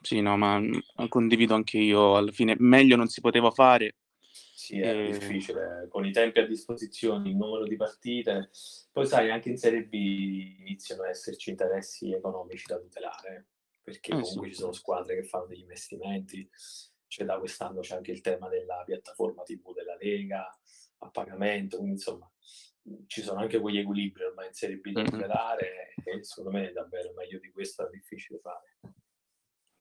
Sì, 0.00 0.20
no, 0.20 0.36
ma 0.36 0.62
condivido 1.08 1.54
anche 1.54 1.78
io. 1.78 2.16
Alla 2.16 2.30
fine 2.30 2.54
meglio 2.60 2.94
non 2.94 3.08
si 3.08 3.20
poteva 3.20 3.50
fare. 3.50 3.96
Sì, 4.66 4.80
è 4.80 4.92
e... 4.92 5.12
difficile. 5.12 5.86
Con 5.88 6.04
i 6.04 6.10
tempi 6.10 6.40
a 6.40 6.46
disposizione, 6.46 7.28
il 7.28 7.36
numero 7.36 7.62
di 7.62 7.76
partite. 7.76 8.50
Poi 8.90 9.06
sai, 9.06 9.30
anche 9.30 9.48
in 9.48 9.58
Serie 9.58 9.84
B 9.84 9.92
iniziano 10.58 11.04
ad 11.04 11.10
esserci 11.10 11.50
interessi 11.50 12.12
economici 12.12 12.64
da 12.66 12.78
tutelare, 12.78 13.46
perché 13.80 14.10
eh, 14.10 14.20
comunque 14.20 14.48
sì. 14.48 14.54
ci 14.54 14.58
sono 14.58 14.72
squadre 14.72 15.14
che 15.14 15.22
fanno 15.22 15.46
degli 15.46 15.60
investimenti. 15.60 16.50
C'è 17.06 17.24
da 17.24 17.38
quest'anno 17.38 17.78
c'è 17.78 17.94
anche 17.94 18.10
il 18.10 18.20
tema 18.20 18.48
della 18.48 18.82
piattaforma 18.84 19.44
TV 19.44 19.72
della 19.72 19.96
Lega 20.00 20.44
a 20.98 21.10
pagamento, 21.10 21.76
quindi 21.76 21.94
insomma 21.94 22.28
ci 23.06 23.22
sono 23.22 23.40
anche 23.40 23.60
quegli 23.60 23.78
equilibri 23.78 24.24
ormai 24.24 24.48
in 24.48 24.52
Serie 24.52 24.78
B 24.78 24.90
da 24.90 25.04
tutelare 25.04 25.94
mm-hmm. 26.00 26.18
e 26.18 26.24
secondo 26.24 26.50
me 26.50 26.70
è 26.70 26.72
davvero 26.72 27.12
meglio 27.12 27.38
di 27.38 27.50
questo 27.52 27.86
è 27.86 27.90
difficile 27.90 28.40
fare. 28.40 28.78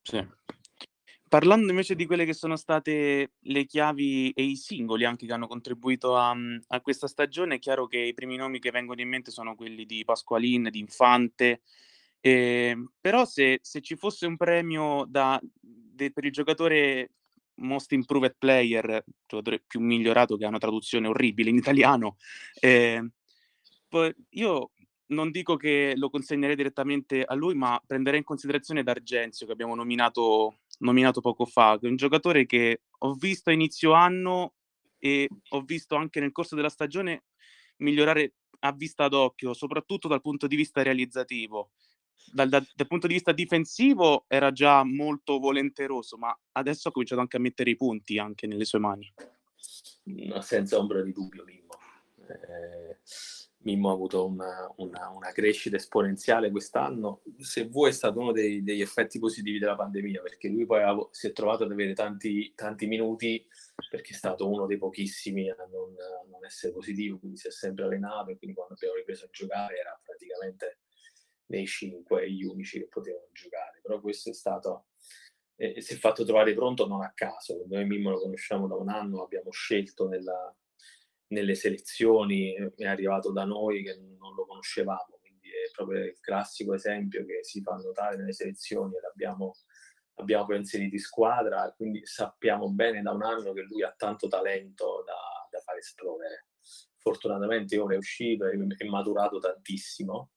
Sì. 0.03 0.27
Parlando 1.35 1.69
invece 1.69 1.95
di 1.95 2.05
quelle 2.05 2.23
che 2.23 2.31
sono 2.31 2.55
state 2.55 3.33
le 3.37 3.65
chiavi 3.65 4.31
e 4.31 4.43
i 4.43 4.55
singoli 4.55 5.03
anche 5.03 5.25
che 5.25 5.33
hanno 5.33 5.47
contribuito 5.47 6.15
a, 6.15 6.33
mhmm, 6.33 6.61
a 6.67 6.79
questa 6.79 7.07
stagione, 7.07 7.55
è 7.55 7.59
chiaro 7.59 7.87
che 7.87 7.97
i 7.97 8.13
primi 8.13 8.37
nomi 8.37 8.57
che 8.57 8.71
vengono 8.71 9.01
in 9.01 9.09
mente 9.09 9.31
sono 9.31 9.53
quelli 9.53 9.83
di 9.83 10.05
Pasqualin, 10.05 10.69
di 10.71 10.79
Infante, 10.79 11.63
ehm, 12.21 12.89
però 13.01 13.25
se, 13.25 13.59
se 13.61 13.81
ci 13.81 13.97
fosse 13.97 14.25
un 14.25 14.37
premio 14.37 15.03
da, 15.09 15.37
de, 15.59 16.09
per 16.13 16.23
il 16.23 16.31
giocatore 16.31 17.09
Most 17.55 17.91
Improved 17.91 18.37
Player, 18.39 19.03
giocatore 19.27 19.61
più 19.67 19.81
migliorato 19.81 20.37
che 20.37 20.45
ha 20.45 20.47
una 20.47 20.57
traduzione 20.57 21.09
orribile 21.09 21.49
in 21.49 21.57
italiano, 21.57 22.15
eh, 22.61 23.05
io 24.29 24.71
non 25.07 25.31
dico 25.31 25.55
che 25.55 25.93
lo 25.95 26.09
consegnerei 26.09 26.55
direttamente 26.55 27.23
a 27.23 27.33
lui, 27.35 27.53
ma 27.53 27.81
prenderei 27.85 28.19
in 28.19 28.25
considerazione 28.25 28.83
D'Argenzio, 28.83 29.45
che 29.45 29.51
abbiamo 29.51 29.75
nominato, 29.75 30.59
nominato 30.79 31.21
poco 31.21 31.45
fa, 31.45 31.77
che 31.79 31.87
è 31.87 31.89
un 31.89 31.95
giocatore 31.95 32.45
che 32.45 32.81
ho 32.99 33.13
visto 33.13 33.49
a 33.49 33.53
inizio 33.53 33.93
anno 33.93 34.53
e 34.97 35.29
ho 35.49 35.61
visto 35.61 35.95
anche 35.95 36.19
nel 36.19 36.31
corso 36.31 36.55
della 36.55 36.69
stagione 36.69 37.25
migliorare 37.77 38.33
a 38.59 38.71
vista 38.71 39.07
d'occhio, 39.07 39.53
soprattutto 39.53 40.07
dal 40.07 40.21
punto 40.21 40.47
di 40.47 40.55
vista 40.55 40.81
realizzativo. 40.81 41.71
Dal, 42.31 42.49
dal, 42.49 42.67
dal, 42.73 42.87
punto 42.87 43.05
di 43.05 43.13
vista 43.13 43.31
difensivo 43.31 44.25
era 44.27 44.51
già 44.51 44.83
molto 44.83 45.37
volenteroso, 45.37 46.17
ma 46.17 46.35
adesso 46.53 46.87
ha 46.87 46.91
cominciato 46.91 47.21
anche 47.21 47.37
a 47.37 47.39
mettere 47.39 47.69
i 47.69 47.75
punti 47.75 48.17
anche 48.17 48.47
nelle 48.47 48.65
sue 48.65 48.79
mani. 48.79 49.13
No, 50.05 50.41
senza 50.41 50.77
ombra 50.77 51.01
di 51.01 51.11
dubbio, 51.11 51.43
Mimmo. 51.43 51.73
Eh, 52.27 52.97
Mimmo 53.65 53.89
ha 53.89 53.93
avuto 53.93 54.27
una, 54.27 54.71
una, 54.77 55.09
una, 55.09 55.31
crescita 55.31 55.75
esponenziale 55.75 56.51
quest'anno. 56.51 57.23
Se 57.39 57.67
vuoi 57.67 57.89
è 57.89 57.93
stato 57.93 58.19
uno 58.19 58.31
dei, 58.31 58.61
degli 58.63 58.81
effetti 58.81 59.17
positivi 59.17 59.57
della 59.57 59.75
pandemia, 59.75 60.21
perché 60.21 60.49
lui 60.49 60.67
poi 60.67 60.83
ha, 60.83 60.95
si 61.09 61.27
è 61.27 61.31
trovato 61.31 61.63
ad 61.63 61.71
avere 61.71 61.93
tanti, 61.93 62.53
tanti, 62.53 62.85
minuti, 62.85 63.43
perché 63.89 64.13
è 64.13 64.15
stato 64.15 64.47
uno 64.47 64.67
dei 64.67 64.77
pochissimi 64.77 65.49
a 65.49 65.55
non, 65.55 65.95
a 65.99 66.27
non, 66.29 66.45
essere 66.45 66.73
positivo, 66.73 67.17
quindi 67.17 67.37
si 67.37 67.47
è 67.47 67.51
sempre 67.51 67.85
allenato 67.85 68.29
e 68.29 68.37
quindi 68.37 68.55
quando 68.55 68.75
abbiamo 68.75 68.95
ripreso 68.95 69.25
a 69.25 69.29
giocare 69.31 69.79
era 69.79 69.99
praticamente 70.03 70.81
nei 71.47 71.65
cinque 71.65 72.29
gli 72.31 72.43
unici 72.43 72.77
che 72.77 72.87
potevano 72.87 73.29
giocare. 73.31 73.79
Però 73.81 73.99
questo 73.99 74.29
è 74.29 74.33
stato... 74.33 74.85
Eh, 75.57 75.81
si 75.81 75.93
è 75.93 75.97
fatto 75.97 76.23
trovare 76.23 76.53
pronto 76.53 76.85
non 76.85 77.01
a 77.01 77.13
caso, 77.15 77.63
noi 77.67 77.85
Mimmo 77.85 78.11
lo 78.11 78.19
conosciamo 78.19 78.67
da 78.67 78.75
un 78.75 78.89
anno, 78.89 79.23
abbiamo 79.23 79.49
scelto 79.51 80.07
nella, 80.07 80.53
nelle 81.27 81.55
selezioni, 81.55 82.53
è 82.75 82.85
arrivato 82.85 83.31
da 83.31 83.45
noi 83.45 83.83
che 83.83 83.97
non 83.97 84.33
lo 84.35 84.45
conoscevamo, 84.45 85.19
quindi 85.21 85.49
è 85.49 85.71
proprio 85.71 86.03
il 86.03 86.17
classico 86.19 86.73
esempio 86.73 87.25
che 87.25 87.43
si 87.43 87.61
fa 87.61 87.75
notare 87.75 88.17
nelle 88.17 88.33
selezioni 88.33 88.95
e 88.95 89.01
l'abbiamo 89.01 89.53
abbiamo 90.17 90.45
poi 90.45 90.57
inserito 90.57 90.95
in 90.95 91.01
squadra, 91.01 91.73
quindi 91.75 92.05
sappiamo 92.05 92.71
bene 92.71 93.01
da 93.01 93.11
un 93.11 93.23
anno 93.23 93.53
che 93.53 93.63
lui 93.63 93.83
ha 93.83 93.93
tanto 93.97 94.27
talento 94.27 95.03
da, 95.05 95.47
da 95.49 95.59
fare 95.59 95.79
esplodere. 95.79 96.47
Fortunatamente 96.97 97.77
ora 97.77 97.95
è 97.95 97.97
uscito, 97.97 98.45
è, 98.45 98.55
è 98.55 98.85
maturato 98.85 99.39
tantissimo 99.39 100.31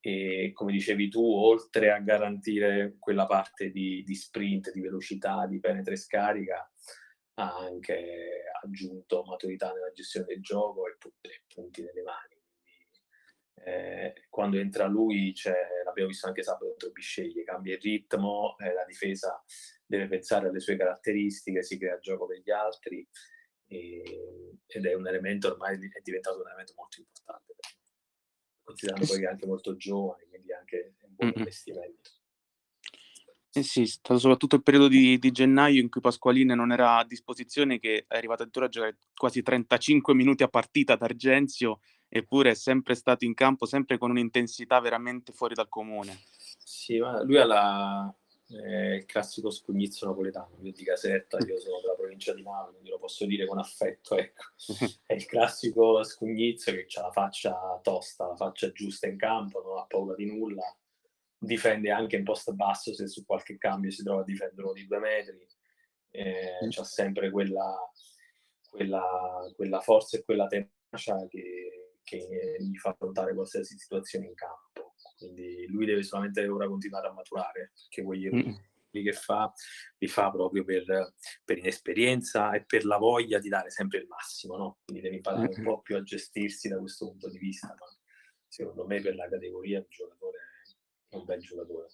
e 0.00 0.50
come 0.52 0.72
dicevi 0.72 1.08
tu, 1.08 1.22
oltre 1.22 1.92
a 1.92 2.00
garantire 2.00 2.96
quella 2.98 3.26
parte 3.26 3.70
di, 3.70 4.02
di 4.02 4.14
sprint, 4.14 4.72
di 4.72 4.80
velocità, 4.80 5.46
di 5.46 5.60
penetra 5.60 5.92
e 5.92 5.96
scarica, 5.96 6.71
ha 7.34 7.56
anche 7.56 8.44
aggiunto 8.62 9.24
maturità 9.24 9.72
nella 9.72 9.92
gestione 9.92 10.26
del 10.26 10.42
gioco 10.42 10.86
e 10.86 10.96
punti 11.46 11.82
nelle 11.82 12.02
mani. 12.02 12.40
Quindi, 12.60 13.00
eh, 13.64 14.26
quando 14.28 14.58
entra 14.58 14.86
lui, 14.86 15.34
l'abbiamo 15.84 16.08
visto 16.08 16.26
anche 16.26 16.42
sabato 16.42 16.66
contro 16.66 16.90
Bisceglie, 16.90 17.44
cambia 17.44 17.74
il 17.74 17.80
ritmo, 17.80 18.56
eh, 18.58 18.72
la 18.72 18.84
difesa 18.84 19.42
deve 19.84 20.08
pensare 20.08 20.48
alle 20.48 20.60
sue 20.60 20.76
caratteristiche, 20.76 21.62
si 21.62 21.78
crea 21.78 21.98
gioco 21.98 22.26
per 22.26 22.38
gli 22.38 22.50
altri 22.50 23.06
e, 23.66 24.58
ed 24.66 24.86
è 24.86 24.94
un 24.94 25.06
elemento 25.06 25.48
ormai 25.48 25.74
è 25.74 26.00
diventato 26.00 26.40
un 26.40 26.46
elemento 26.46 26.74
molto 26.76 27.00
importante 27.00 27.52
considerando 28.62 29.06
poi 29.06 29.18
che 29.18 29.24
è 29.24 29.28
anche 29.28 29.46
molto 29.46 29.76
giovane, 29.76 30.26
quindi 30.28 30.52
anche 30.52 30.94
un 31.02 31.14
buon 31.14 31.32
investimento. 31.36 32.10
Eh 33.54 33.62
sì, 33.62 33.82
è 33.82 33.86
stato 33.86 34.18
soprattutto 34.18 34.56
il 34.56 34.62
periodo 34.62 34.88
di, 34.88 35.18
di 35.18 35.30
gennaio 35.30 35.80
in 35.80 35.90
cui 35.90 36.00
Pasqualini 36.00 36.54
non 36.54 36.72
era 36.72 36.96
a 36.96 37.04
disposizione, 37.04 37.78
che 37.78 38.06
è 38.08 38.16
arrivato 38.16 38.42
addirittura 38.42 38.64
a 38.64 38.68
giocare 38.70 38.96
quasi 39.14 39.42
35 39.42 40.14
minuti 40.14 40.42
a 40.42 40.48
partita 40.48 40.94
ad 40.94 41.02
Argenzio, 41.02 41.80
eppure 42.08 42.52
è 42.52 42.54
sempre 42.54 42.94
stato 42.94 43.26
in 43.26 43.34
campo, 43.34 43.66
sempre 43.66 43.98
con 43.98 44.10
un'intensità 44.10 44.80
veramente 44.80 45.32
fuori 45.32 45.54
dal 45.54 45.68
comune. 45.68 46.18
Sì, 46.64 46.98
ma 46.98 47.22
lui 47.22 47.36
ha 47.36 47.44
la, 47.44 48.14
eh, 48.48 48.96
il 48.96 49.04
classico 49.04 49.50
scugnizzo 49.50 50.06
napoletano, 50.06 50.56
io 50.62 50.72
di 50.72 50.84
Caserta, 50.84 51.38
io 51.38 51.58
sono 51.58 51.80
della 51.80 51.94
provincia 51.94 52.32
di 52.32 52.42
Napoli, 52.42 52.72
quindi 52.72 52.90
lo 52.90 52.98
posso 52.98 53.26
dire 53.26 53.46
con 53.46 53.58
affetto, 53.58 54.16
ecco. 54.16 54.44
È 55.06 55.12
il 55.12 55.26
classico 55.26 56.02
scugnizzo 56.02 56.72
che 56.72 56.86
ha 56.98 57.02
la 57.02 57.12
faccia 57.12 57.80
tosta, 57.82 58.28
la 58.28 58.36
faccia 58.36 58.72
giusta 58.72 59.06
in 59.06 59.16
campo, 59.16 59.62
non 59.62 59.78
ha 59.78 59.84
paura 59.86 60.14
di 60.14 60.26
nulla, 60.26 60.74
difende 61.42 61.90
anche 61.90 62.16
in 62.16 62.24
post 62.24 62.52
basso 62.52 62.94
se 62.94 63.08
su 63.08 63.24
qualche 63.24 63.58
cambio 63.58 63.90
si 63.90 64.04
trova 64.04 64.20
a 64.20 64.24
difendere 64.24 64.62
uno 64.62 64.72
di 64.72 64.86
due 64.86 64.98
metri, 65.00 65.46
eh, 66.10 66.64
mm. 66.64 66.70
c'ha 66.70 66.84
sempre 66.84 67.30
quella, 67.30 67.76
quella, 68.68 69.50
quella, 69.56 69.80
forza 69.80 70.16
e 70.16 70.22
quella 70.22 70.46
tenacia 70.46 71.26
che, 71.28 71.98
che, 72.04 72.56
gli 72.60 72.76
fa 72.76 72.90
affrontare 72.90 73.34
qualsiasi 73.34 73.76
situazione 73.76 74.26
in 74.26 74.34
campo. 74.34 74.94
Quindi 75.18 75.66
lui 75.68 75.84
deve 75.84 76.02
solamente 76.02 76.46
ora 76.46 76.68
continuare 76.68 77.08
a 77.08 77.12
maturare, 77.12 77.72
perché 77.74 78.02
quegli 78.02 78.26
errori 78.26 78.56
mm. 79.00 79.04
che 79.04 79.12
fa 79.12 79.52
li 79.98 80.06
fa 80.06 80.30
proprio 80.30 80.64
per, 80.64 81.14
per, 81.44 81.58
inesperienza 81.58 82.52
e 82.52 82.64
per 82.64 82.84
la 82.84 82.98
voglia 82.98 83.40
di 83.40 83.48
dare 83.48 83.70
sempre 83.70 83.98
il 83.98 84.06
massimo, 84.06 84.56
no? 84.56 84.78
Quindi 84.84 85.02
deve 85.02 85.16
imparare 85.16 85.48
mm. 85.48 85.58
un 85.58 85.64
po' 85.64 85.80
più 85.80 85.96
a 85.96 86.02
gestirsi 86.02 86.68
da 86.68 86.78
questo 86.78 87.06
punto 87.06 87.28
di 87.28 87.38
vista, 87.38 87.68
ma 87.68 87.86
secondo 88.46 88.86
me 88.86 89.00
per 89.00 89.16
la 89.16 89.28
categoria 89.28 89.78
un 89.78 89.86
giocatore 89.88 90.41
è 91.12 91.16
un 91.16 91.24
bel 91.24 91.40
giocatore. 91.40 91.88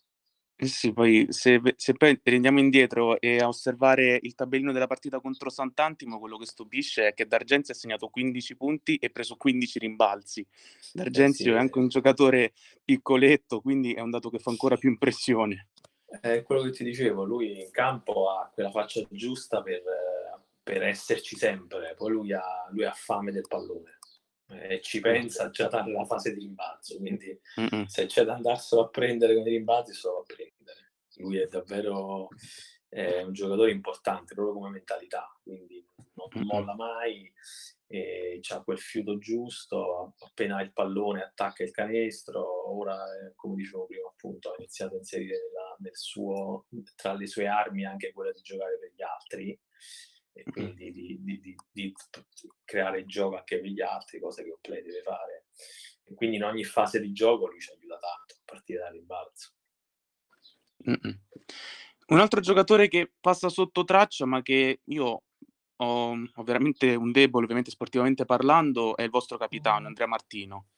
Eh 0.60 0.66
sì, 0.66 0.92
poi 0.92 1.26
se, 1.28 1.60
se, 1.76 1.92
poi 1.92 2.18
rendiamo 2.22 2.58
indietro 2.58 3.20
e 3.20 3.38
a 3.38 3.46
osservare 3.46 4.18
il 4.22 4.34
tabellino 4.34 4.72
della 4.72 4.88
partita 4.88 5.20
contro 5.20 5.50
Sant'Antimo, 5.50 6.18
quello 6.18 6.36
che 6.36 6.46
stupisce 6.46 7.08
è 7.08 7.14
che 7.14 7.26
D'Argenzio 7.26 7.74
ha 7.74 7.76
segnato 7.76 8.08
15 8.08 8.56
punti 8.56 8.96
e 8.96 9.10
preso 9.10 9.36
15 9.36 9.78
rimbalzi. 9.78 10.44
D'Argenzio 10.92 11.44
eh 11.44 11.50
sì. 11.50 11.54
è 11.54 11.60
anche 11.60 11.78
un 11.78 11.88
giocatore 11.88 12.54
piccoletto, 12.84 13.60
quindi 13.60 13.92
è 13.92 14.00
un 14.00 14.10
dato 14.10 14.30
che 14.30 14.40
fa 14.40 14.50
ancora 14.50 14.76
più 14.76 14.88
impressione. 14.88 15.68
È 16.20 16.42
quello 16.42 16.62
che 16.62 16.70
ti 16.70 16.82
dicevo, 16.82 17.22
lui 17.22 17.60
in 17.60 17.70
campo 17.70 18.30
ha 18.30 18.50
quella 18.52 18.70
faccia 18.70 19.04
giusta 19.10 19.62
per, 19.62 19.82
per 20.60 20.82
esserci 20.82 21.36
sempre, 21.36 21.94
poi 21.96 22.10
lui 22.10 22.32
ha, 22.32 22.66
lui 22.70 22.84
ha 22.84 22.92
fame 22.92 23.30
del 23.30 23.46
pallone 23.46 23.97
e 24.50 24.80
ci 24.80 25.00
pensa 25.00 25.50
già 25.50 25.68
dalla 25.68 26.04
fase 26.04 26.32
di 26.34 26.40
rimbalzo, 26.40 26.96
quindi 26.98 27.38
Mm-mm. 27.60 27.84
se 27.84 28.06
c'è 28.06 28.24
da 28.24 28.34
andarselo 28.34 28.82
a 28.82 28.88
prendere 28.88 29.34
con 29.34 29.46
i 29.46 29.50
rimbalzi, 29.50 29.92
solo 29.92 30.20
a 30.20 30.24
prendere. 30.24 30.92
Lui 31.16 31.38
è 31.38 31.46
davvero 31.46 32.28
è 32.88 33.22
un 33.22 33.32
giocatore 33.32 33.70
importante 33.70 34.34
proprio 34.34 34.54
come 34.54 34.70
mentalità, 34.70 35.36
quindi 35.42 35.84
non 36.14 36.46
molla 36.46 36.74
mai, 36.74 37.30
e 37.86 38.40
ha 38.48 38.62
quel 38.62 38.78
fiuto 38.78 39.18
giusto, 39.18 40.14
appena 40.20 40.56
ha 40.56 40.62
il 40.62 40.72
pallone 40.72 41.22
attacca 41.22 41.62
il 41.62 41.70
canestro, 41.70 42.70
ora 42.74 42.96
eh, 42.96 43.34
come 43.34 43.56
dicevo 43.56 43.86
prima 43.86 44.08
appunto 44.08 44.50
ha 44.50 44.54
iniziato 44.58 44.94
a 44.94 44.98
inserire 44.98 45.36
nella, 45.36 45.76
nel 45.80 45.96
suo, 45.96 46.66
tra 46.96 47.14
le 47.14 47.26
sue 47.26 47.46
armi 47.46 47.84
anche 47.84 48.12
quella 48.12 48.32
di 48.32 48.40
giocare 48.40 48.78
per 48.78 48.92
gli 48.94 49.02
altri 49.02 49.58
e 50.38 50.44
quindi 50.52 50.92
di, 50.92 51.18
di, 51.20 51.40
di, 51.40 51.56
di, 51.72 51.94
creare 52.64 53.00
il 53.00 53.06
gioco 53.06 53.36
anche 53.36 53.58
per 53.58 53.68
gli 53.68 53.80
altri, 53.80 54.20
cose 54.20 54.44
che 54.44 54.56
Play 54.60 54.82
deve 54.82 55.02
fare. 55.02 55.46
E 56.04 56.14
quindi 56.14 56.36
in 56.36 56.44
ogni 56.44 56.64
fase 56.64 57.00
di 57.00 57.12
gioco 57.12 57.48
lui 57.48 57.60
ci 57.60 57.72
aiuta 57.72 57.98
tanto 57.98 58.34
a 58.34 58.42
partire 58.44 58.80
dal 58.80 58.92
rimbalzo. 58.92 59.52
Mm-mm. 60.88 61.20
Un 62.06 62.20
altro 62.20 62.40
giocatore 62.40 62.88
che 62.88 63.12
passa 63.20 63.48
sotto 63.48 63.84
traccia, 63.84 64.26
ma 64.26 64.40
che 64.42 64.80
io 64.84 65.22
ho, 65.76 66.10
ho 66.12 66.42
veramente 66.44 66.94
un 66.94 67.10
debole, 67.10 67.44
ovviamente 67.44 67.70
sportivamente 67.70 68.24
parlando, 68.24 68.96
è 68.96 69.02
il 69.02 69.10
vostro 69.10 69.36
capitano, 69.36 69.88
Andrea 69.88 70.06
Martino, 70.06 70.68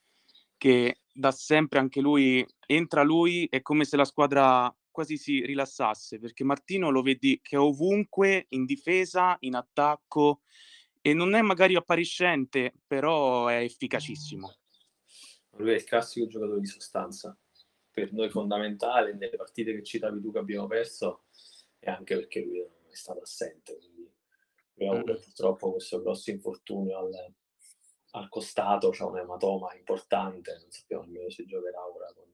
che 0.56 1.00
da 1.12 1.30
sempre 1.30 1.78
anche 1.78 2.00
lui, 2.00 2.44
entra 2.66 3.02
lui, 3.02 3.46
è 3.50 3.60
come 3.60 3.84
se 3.84 3.96
la 3.96 4.04
squadra 4.04 4.74
quasi 5.00 5.16
si 5.16 5.44
rilassasse, 5.46 6.18
perché 6.18 6.44
Martino 6.44 6.90
lo 6.90 7.00
vedi 7.00 7.40
che 7.42 7.56
è 7.56 7.58
ovunque, 7.58 8.46
in 8.50 8.66
difesa, 8.66 9.34
in 9.40 9.54
attacco, 9.54 10.42
e 11.00 11.14
non 11.14 11.34
è 11.34 11.40
magari 11.40 11.74
appariscente, 11.74 12.74
però 12.86 13.46
è 13.46 13.62
efficacissimo. 13.62 14.56
Lui 15.52 15.72
è 15.72 15.76
il 15.76 15.84
classico 15.84 16.26
giocatore 16.26 16.60
di 16.60 16.66
sostanza, 16.66 17.34
per 17.90 18.12
noi 18.12 18.28
fondamentale 18.28 19.14
nelle 19.14 19.36
partite 19.36 19.72
che 19.72 19.82
citavi 19.82 20.20
tu 20.20 20.30
che 20.32 20.38
abbiamo 20.38 20.66
perso, 20.66 21.24
e 21.78 21.90
anche 21.90 22.14
perché 22.14 22.44
lui 22.44 22.58
è 22.58 22.94
stato 22.94 23.22
assente, 23.22 23.78
quindi 23.78 24.06
avuto 24.86 25.12
mm. 25.12 25.22
purtroppo 25.22 25.72
questo 25.72 26.02
grosso 26.02 26.30
infortunio 26.30 26.98
al, 26.98 27.34
al 28.10 28.28
costato, 28.28 28.90
c'è 28.90 29.04
un 29.04 29.16
ematoma 29.16 29.74
importante, 29.74 30.58
non 30.60 30.70
sappiamo 30.70 31.04
nemmeno 31.04 31.30
se 31.30 31.46
giocherà 31.46 31.86
ora 31.86 32.12
con, 32.12 32.28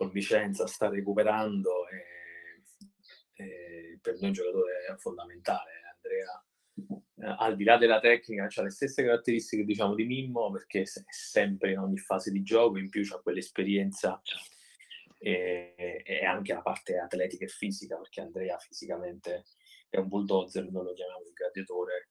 con 0.00 0.10
Vicenza, 0.12 0.66
sta 0.66 0.88
recuperando 0.88 1.86
e, 1.88 3.42
e 3.42 3.98
per 4.00 4.14
noi 4.14 4.28
un 4.28 4.32
giocatore 4.32 4.96
fondamentale. 4.96 5.72
Andrea 5.94 6.42
eh, 7.22 7.34
al 7.36 7.54
di 7.54 7.64
là 7.64 7.76
della 7.76 8.00
tecnica, 8.00 8.48
ha 8.50 8.62
le 8.62 8.70
stesse 8.70 9.02
caratteristiche 9.02 9.62
diciamo 9.62 9.94
di 9.94 10.06
Mimmo 10.06 10.50
perché 10.50 10.80
è 10.80 10.86
sempre 10.86 11.72
in 11.72 11.80
ogni 11.80 11.98
fase 11.98 12.30
di 12.30 12.42
gioco, 12.42 12.78
in 12.78 12.88
più 12.88 13.06
ha 13.12 13.20
quell'esperienza 13.20 14.22
e, 15.18 16.02
e, 16.02 16.24
anche 16.24 16.54
la 16.54 16.62
parte 16.62 16.96
atletica 16.96 17.44
e 17.44 17.48
fisica 17.48 17.98
perché 17.98 18.22
Andrea 18.22 18.56
fisicamente 18.56 19.44
è 19.90 19.98
un 19.98 20.08
bulldozer, 20.08 20.70
noi 20.70 20.84
lo 20.84 20.94
chiamiamo 20.94 21.26
il 21.26 21.34
gladiatore, 21.34 22.08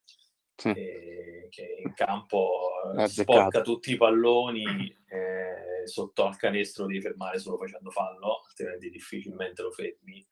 sì. 0.60 0.74
che 0.74 1.82
in 1.84 1.94
campo 1.96 2.70
sporca 3.08 3.62
tutti 3.62 3.94
i 3.94 3.98
palloni 3.98 4.96
eh, 5.08 5.88
sotto 5.88 6.26
al 6.26 6.38
canestro 6.38 6.86
devi 6.86 7.02
fermare 7.02 7.40
solo 7.40 7.58
facendo 7.58 7.90
fallo, 7.90 8.44
altrimenti 8.48 8.90
difficilmente 8.90 9.62
lo 9.62 9.72
fermi 9.72 10.26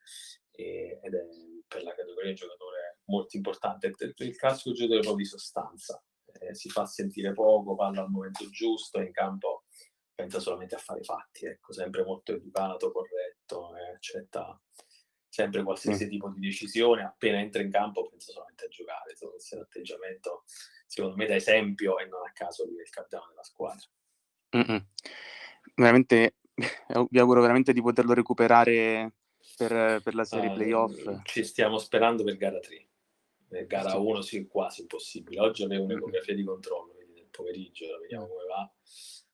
e, 0.50 1.00
ed 1.02 1.14
è 1.14 1.20
per 1.66 1.82
la 1.82 1.94
categoria 1.94 2.32
giocatore 2.32 3.00
molto 3.04 3.36
importante. 3.36 3.92
Il 4.16 4.36
classico 4.36 4.74
giocatore 4.74 5.00
proprio 5.00 5.24
di 5.24 5.30
sostanza, 5.30 6.02
eh, 6.40 6.54
si 6.54 6.68
fa 6.68 6.86
sentire 6.86 7.32
poco, 7.32 7.74
parla 7.74 8.02
al 8.02 8.10
momento 8.10 8.48
giusto, 8.50 9.00
in 9.00 9.12
campo 9.12 9.64
pensa 10.14 10.40
solamente 10.40 10.74
a 10.74 10.78
fare 10.78 11.02
fatti, 11.02 11.46
ecco, 11.46 11.72
sempre 11.72 12.02
molto 12.02 12.32
educato, 12.32 12.90
corretto, 12.90 13.76
eh, 13.76 13.94
accetta 13.94 14.60
sempre 15.28 15.62
qualsiasi 15.62 16.06
mm. 16.06 16.08
tipo 16.08 16.28
di 16.30 16.40
decisione, 16.40 17.04
appena 17.04 17.38
entra 17.40 17.62
in 17.62 17.70
campo 17.70 18.08
pensa 18.08 18.32
solamente 18.32 18.64
a 18.64 18.68
giocare, 18.68 19.14
questo 19.18 19.54
è 19.54 19.58
un 19.58 19.64
atteggiamento 19.64 20.44
secondo 20.88 21.16
me 21.16 21.26
da 21.26 21.34
esempio 21.34 21.98
e 21.98 22.06
non 22.06 22.26
a 22.26 22.32
caso 22.32 22.64
lui 22.64 22.78
è 22.78 22.82
il 22.82 22.90
capitano 22.90 23.26
della 23.28 23.42
squadra. 23.42 23.86
Mm-mm. 24.56 24.86
Veramente, 25.74 26.36
vi 27.10 27.18
auguro 27.18 27.42
veramente 27.42 27.72
di 27.72 27.82
poterlo 27.82 28.14
recuperare 28.14 29.12
per, 29.56 30.00
per 30.02 30.14
la 30.14 30.24
serie 30.24 30.50
uh, 30.50 30.54
playoff. 30.54 31.22
Ci 31.24 31.44
stiamo 31.44 31.78
sperando 31.78 32.24
per 32.24 32.36
gara 32.36 32.58
3. 32.58 32.86
Per 33.48 33.66
gara 33.66 33.96
1 33.96 34.20
sì, 34.22 34.46
quasi 34.46 34.82
impossibile. 34.82 35.40
Oggi 35.40 35.62
avevo 35.62 35.84
un'ecografia 35.84 36.34
di 36.34 36.44
controllo, 36.44 36.94
quindi 36.94 37.20
nel 37.20 37.30
pomeriggio, 37.30 37.98
vediamo 38.00 38.26
come 38.26 38.44
va. 38.48 38.72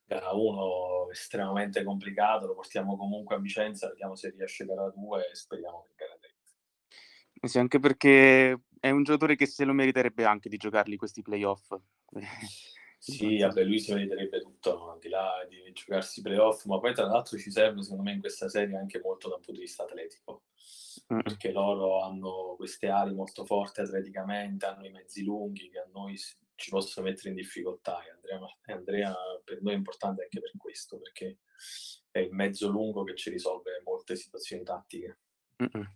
Gara 0.05 0.31
1 0.31 1.09
estremamente 1.11 1.83
complicato, 1.83 2.47
lo 2.47 2.53
portiamo 2.53 2.95
comunque 2.95 3.35
a 3.35 3.39
Vicenza, 3.39 3.89
vediamo 3.89 4.15
se 4.15 4.29
riesce 4.29 4.65
gara 4.65 4.89
2 4.89 5.29
e 5.31 5.35
speriamo 5.35 5.83
per 5.83 5.95
gara 5.95 6.17
3. 6.19 7.47
Sì, 7.47 7.59
anche 7.59 7.79
perché 7.79 8.59
è 8.79 8.89
un 8.89 9.03
giocatore 9.03 9.35
che 9.35 9.45
se 9.45 9.65
lo 9.65 9.73
meriterebbe 9.73 10.25
anche 10.25 10.49
di 10.49 10.57
giocarli 10.57 10.95
questi 10.95 11.21
playoff. 11.21 11.75
Sì, 12.97 13.37
vabbè, 13.37 13.63
lui 13.63 13.79
si 13.79 13.93
meriterebbe 13.93 14.41
tutto, 14.41 14.93
al 14.93 14.97
di 14.97 15.09
là 15.09 15.45
di 15.47 15.71
giocarsi 15.73 16.21
playoff, 16.23 16.65
ma 16.65 16.79
poi 16.79 16.91
tra 16.91 17.05
l'altro 17.05 17.37
ci 17.37 17.51
serve 17.51 17.83
secondo 17.83 18.01
me 18.01 18.13
in 18.13 18.19
questa 18.19 18.49
serie 18.49 18.77
anche 18.77 18.99
molto 18.99 19.29
da 19.29 19.35
un 19.35 19.41
punto 19.41 19.59
di 19.59 19.65
vista 19.67 19.83
atletico, 19.83 20.45
mm. 21.13 21.19
perché 21.19 21.51
loro 21.51 22.01
hanno 22.01 22.55
queste 22.57 22.87
ali 22.87 23.13
molto 23.13 23.45
forti 23.45 23.81
atleticamente, 23.81 24.65
hanno 24.65 24.87
i 24.87 24.89
mezzi 24.89 25.23
lunghi 25.23 25.69
che 25.69 25.81
a 25.81 25.87
noi 25.93 26.17
ci 26.55 26.69
possono 26.69 27.07
mettere 27.07 27.29
in 27.29 27.35
difficoltà 27.35 28.03
e 28.03 28.11
Andrea, 28.11 28.39
Andrea 28.65 29.15
per 29.43 29.61
noi 29.61 29.73
è 29.73 29.77
importante 29.77 30.23
anche 30.23 30.39
per 30.39 30.51
questo, 30.57 30.97
perché 30.97 31.39
è 32.11 32.19
il 32.19 32.31
mezzo 32.31 32.69
lungo 32.69 33.03
che 33.03 33.15
ci 33.15 33.29
risolve 33.29 33.81
molte 33.83 34.15
situazioni 34.15 34.63
tattiche. 34.63 35.17
Mm-mm. 35.61 35.93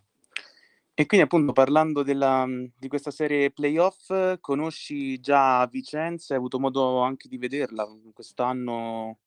E 0.94 1.06
quindi 1.06 1.24
appunto 1.24 1.52
parlando 1.52 2.02
della, 2.02 2.44
mhmm, 2.44 2.72
di 2.78 2.88
questa 2.88 3.10
serie 3.10 3.50
playoff, 3.52 4.38
conosci 4.40 5.18
già 5.18 5.66
Vicenza? 5.66 6.34
Hai 6.34 6.38
avuto 6.38 6.58
modo 6.58 7.00
anche 7.00 7.26
di 7.26 7.38
vederla 7.38 7.88
mhmm, 7.88 8.12
quest'anno? 8.12 9.20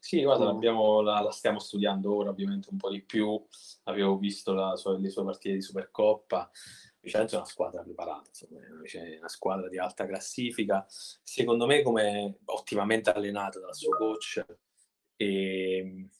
Sì, 0.00 0.22
guarda, 0.22 0.52
la, 0.52 1.20
la, 1.20 1.30
stiamo 1.30 1.58
studiando 1.58 2.14
ora 2.14 2.30
ovviamente 2.30 2.68
un 2.70 2.78
po' 2.78 2.90
di 2.90 3.02
più. 3.02 3.42
Avevo 3.84 4.16
visto 4.16 4.76
sua, 4.76 4.98
le 4.98 5.10
sue 5.10 5.24
partite 5.24 5.54
di 5.54 5.62
Supercoppa. 5.62 6.50
Vicenza 7.04 7.36
è 7.36 7.38
una 7.38 7.46
squadra 7.46 7.82
preparata, 7.82 8.28
insomma, 8.28 8.60
è 8.64 9.18
una 9.18 9.28
squadra 9.28 9.68
di 9.68 9.78
alta 9.78 10.06
classifica. 10.06 10.86
Secondo 10.88 11.66
me, 11.66 11.82
come 11.82 12.38
ottimamente 12.46 13.10
allenata 13.10 13.60
dal 13.60 13.74
suo 13.74 13.94
coach, 13.94 14.42
e, 15.14 15.76
ehm, 15.76 16.10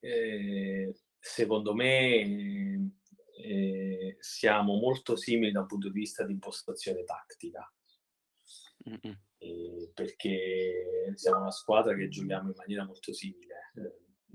e 0.00 0.94
secondo 1.18 1.74
me 1.74 2.90
eh, 3.36 4.16
siamo 4.20 4.78
molto 4.78 5.16
simili 5.16 5.52
da 5.52 5.60
un 5.60 5.66
punto 5.66 5.90
di 5.90 5.98
vista 6.00 6.24
di 6.24 6.32
impostazione 6.32 7.04
tattica. 7.04 7.70
Eh, 9.36 9.90
perché 9.92 11.12
siamo 11.14 11.40
una 11.40 11.50
squadra 11.50 11.94
che 11.94 12.08
giochiamo 12.08 12.48
in 12.48 12.54
maniera 12.56 12.86
molto 12.86 13.12
simile. 13.12 13.70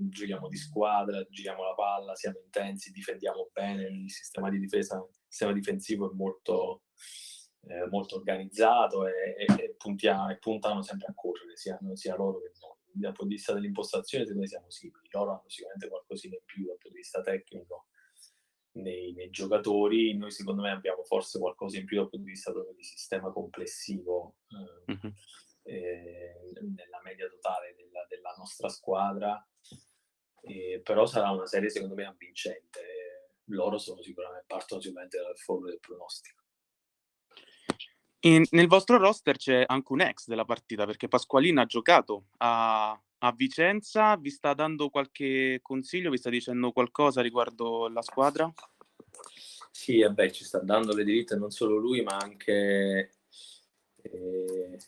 Giochiamo 0.00 0.48
di 0.48 0.56
squadra, 0.56 1.24
giriamo 1.28 1.62
la 1.62 1.74
palla, 1.74 2.14
siamo 2.14 2.38
intensi, 2.38 2.90
difendiamo 2.92 3.50
bene. 3.52 3.88
Il 3.88 4.10
sistema 4.10 4.48
di 4.50 4.58
difesa, 4.58 4.96
il 4.96 5.24
sistema 5.26 5.52
difensivo 5.52 6.10
è 6.10 6.14
molto, 6.14 6.82
eh, 7.62 7.86
molto 7.90 8.16
organizzato 8.16 9.06
e, 9.06 9.44
e, 9.46 9.74
puntiamo, 9.76 10.30
e, 10.30 10.38
puntano 10.38 10.82
sempre 10.82 11.08
a 11.08 11.14
correre, 11.14 11.56
sia, 11.56 11.78
sia 11.94 12.16
loro 12.16 12.40
che 12.40 12.52
noi. 12.60 12.76
Dal 12.90 13.12
punto 13.12 13.28
di 13.28 13.34
vista 13.34 13.52
dell'impostazione, 13.52 14.24
noi 14.32 14.48
siamo 14.48 14.70
simili. 14.70 15.08
Loro 15.10 15.30
hanno 15.30 15.48
sicuramente 15.48 15.88
qualcosina 15.88 16.34
in 16.34 16.44
più 16.44 16.64
dal 16.64 16.78
punto 16.78 16.88
di 16.88 16.96
vista 16.96 17.20
tecnico 17.20 17.86
nei, 18.78 19.12
nei, 19.12 19.30
giocatori, 19.30 20.16
noi 20.16 20.30
secondo 20.30 20.62
me 20.62 20.70
abbiamo 20.70 21.02
forse 21.04 21.38
qualcosa 21.38 21.78
in 21.78 21.84
più 21.84 21.96
dal 21.96 22.08
punto 22.08 22.24
di 22.24 22.32
vista 22.32 22.52
proprio 22.52 22.74
di 22.74 22.82
sistema 22.82 23.30
complessivo 23.30 24.36
eh, 24.48 24.92
mm-hmm. 24.92 25.14
eh, 25.64 26.52
nella 26.60 27.00
media 27.04 27.28
totale 27.28 27.74
della, 27.76 28.04
della 28.08 28.34
nostra 28.36 28.68
squadra, 28.68 29.46
eh, 30.48 30.80
però 30.80 31.06
sarà 31.06 31.30
una 31.30 31.46
serie 31.46 31.70
secondo 31.70 31.94
me 31.94 32.04
avvincente. 32.04 32.96
Loro 33.50 33.78
sono 33.78 34.02
sicuramente, 34.02 34.44
partono 34.46 34.80
sicuramente 34.80 35.18
dal 35.18 35.38
foro 35.38 35.66
del 35.66 35.80
pronostico. 35.80 36.42
In, 38.20 38.44
nel 38.50 38.66
vostro 38.66 38.98
roster 38.98 39.36
c'è 39.36 39.64
anche 39.66 39.92
un 39.92 40.00
ex 40.00 40.26
della 40.26 40.44
partita 40.44 40.84
perché 40.86 41.06
Pasqualina 41.06 41.62
ha 41.62 41.66
giocato 41.66 42.24
a, 42.38 42.90
a 42.90 43.32
Vicenza, 43.32 44.16
vi 44.16 44.30
sta 44.30 44.54
dando 44.54 44.90
qualche 44.90 45.60
consiglio, 45.62 46.10
vi 46.10 46.18
sta 46.18 46.28
dicendo 46.28 46.72
qualcosa 46.72 47.22
riguardo 47.22 47.88
la 47.88 48.02
squadra? 48.02 48.52
Sì, 49.70 50.00
e 50.00 50.10
beh, 50.10 50.32
ci 50.32 50.44
sta 50.44 50.58
dando 50.58 50.94
le 50.94 51.04
dritte 51.04 51.36
non 51.36 51.50
solo 51.52 51.76
lui, 51.76 52.02
ma 52.02 52.16
anche 52.16 53.12
eh, 54.02 54.78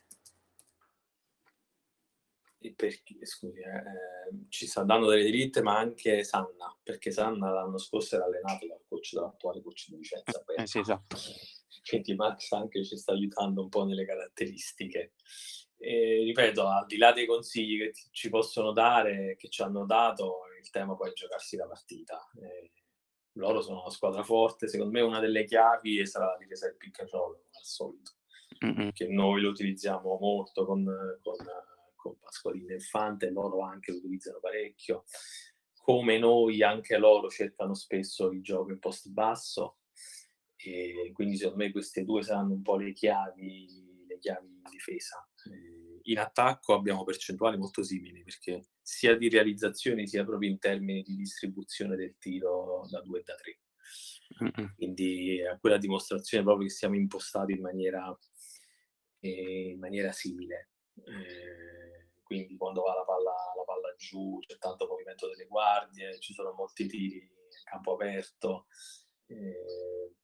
perché, 2.75 3.25
scusi, 3.25 3.59
eh, 3.59 4.47
ci 4.49 4.67
sta 4.67 4.83
dando 4.83 5.09
delle 5.09 5.29
dritte, 5.29 5.63
ma 5.63 5.79
anche 5.79 6.25
Sanna, 6.25 6.77
perché 6.83 7.11
Sanna 7.11 7.51
l'anno 7.51 7.79
scorso 7.79 8.17
era 8.17 8.27
allenato 8.27 8.67
dal 8.67 8.83
coach 8.87 9.15
dall'attuale 9.15 9.63
coach 9.63 9.89
di 9.89 9.97
Vicenza. 9.97 10.45
Eh, 10.57 10.67
sì, 10.67 10.79
esatto. 10.79 11.17
Quindi 11.89 12.15
Max 12.15 12.53
anche 12.53 12.85
ci 12.85 12.97
sta 12.97 13.13
aiutando 13.13 13.63
un 13.63 13.69
po' 13.69 13.85
nelle 13.85 14.05
caratteristiche. 14.05 15.15
E, 15.79 16.23
ripeto, 16.25 16.67
al 16.67 16.85
di 16.87 16.99
là 16.99 17.13
dei 17.13 17.27
consigli 17.27 17.79
che 17.79 17.93
ci 18.11 18.29
possono 18.29 18.73
dare, 18.73 19.37
che 19.37 19.49
ci 19.49 19.63
hanno 19.63 19.87
dato, 19.87 20.41
il 20.61 20.69
tema 20.71 20.95
poi 20.95 21.11
è 21.11 21.13
giocarsi 21.15 21.57
la 21.57 21.67
partita. 21.67 22.21
E 22.37 22.73
loro 23.35 23.63
sono 23.63 23.81
una 23.81 23.91
squadra 23.91 24.23
forte, 24.23 24.69
secondo 24.69 24.93
me 24.93 25.01
una 25.01 25.21
delle 25.21 25.45
chiavi 25.45 26.07
sarà 26.07 26.27
la 26.27 26.37
difesa 26.37 26.67
del 26.67 27.09
roll, 27.11 27.33
come 27.33 27.45
al 27.53 27.65
solito, 27.65 28.13
mm-hmm. 28.65 28.89
che 28.91 29.07
noi 29.09 29.41
lo 29.41 29.51
utilizziamo 29.51 30.19
molto 30.19 30.67
con, 30.67 30.85
con, 31.23 31.37
con 32.01 32.19
Pasqualino 32.19 32.73
Infante, 32.73 33.31
loro 33.31 33.61
anche 33.61 33.93
lo 33.93 33.99
utilizzano 33.99 34.41
parecchio. 34.41 35.05
Come 35.75 36.19
noi, 36.19 36.63
anche 36.63 36.97
loro 36.99 37.29
cercano 37.29 37.75
spesso 37.75 38.31
il 38.31 38.43
gioco 38.43 38.71
in 38.71 38.79
post 38.79 39.09
basso, 39.09 39.79
e 40.57 41.11
quindi 41.15 41.37
secondo 41.37 41.65
me 41.65 41.71
queste 41.71 42.05
due 42.05 42.23
saranno 42.23 42.53
un 42.53 42.63
po' 42.63 42.77
le 42.77 42.93
chiavi, 42.93 44.05
le 44.07 44.19
chiavi 44.19 44.47
in 44.47 44.63
difesa. 44.71 45.27
E 45.45 46.01
in 46.03 46.19
attacco 46.19 46.75
abbiamo 46.75 47.05
percentuali 47.05 47.57
molto 47.57 47.83
simili 47.83 48.23
perché 48.23 48.69
sia 48.81 49.17
di 49.17 49.29
realizzazioni 49.29 50.07
sia 50.07 50.25
proprio 50.25 50.51
in 50.51 50.59
termini 50.59 51.03
di 51.03 51.17
distribuzione 51.17 51.97
del 51.97 52.17
tiro 52.19 52.87
da 52.91 53.01
2 53.01 53.19
e 53.19 53.23
da 53.23 53.35
3. 53.35 53.61
Mm-hmm. 54.45 54.73
Quindi 54.75 55.39
è 55.39 55.59
quella 55.59 55.79
dimostrazione 55.79 56.45
proprio 56.45 56.67
che 56.67 56.73
siamo 56.73 56.95
impostati 56.95 57.53
in 57.53 57.61
maniera, 57.61 58.17
eh, 59.21 59.71
in 59.71 59.79
maniera 59.79 60.13
simile. 60.13 60.71
Eh, 60.95 62.09
quindi 62.23 62.57
quando 62.57 62.83
va 62.83 62.95
la 62.95 63.05
palla, 63.05 63.35
la 63.57 63.65
palla 63.65 63.95
giù 63.97 64.39
c'è 64.41 64.57
tanto 64.59 64.87
movimento 64.87 65.29
delle 65.29 65.47
guardie, 65.47 66.19
ci 66.21 66.33
sono 66.33 66.53
molti 66.53 66.87
tiri 66.87 67.29
a 67.67 67.71
campo 67.71 67.95
aperto. 67.95 68.67
Eh, 69.27 70.15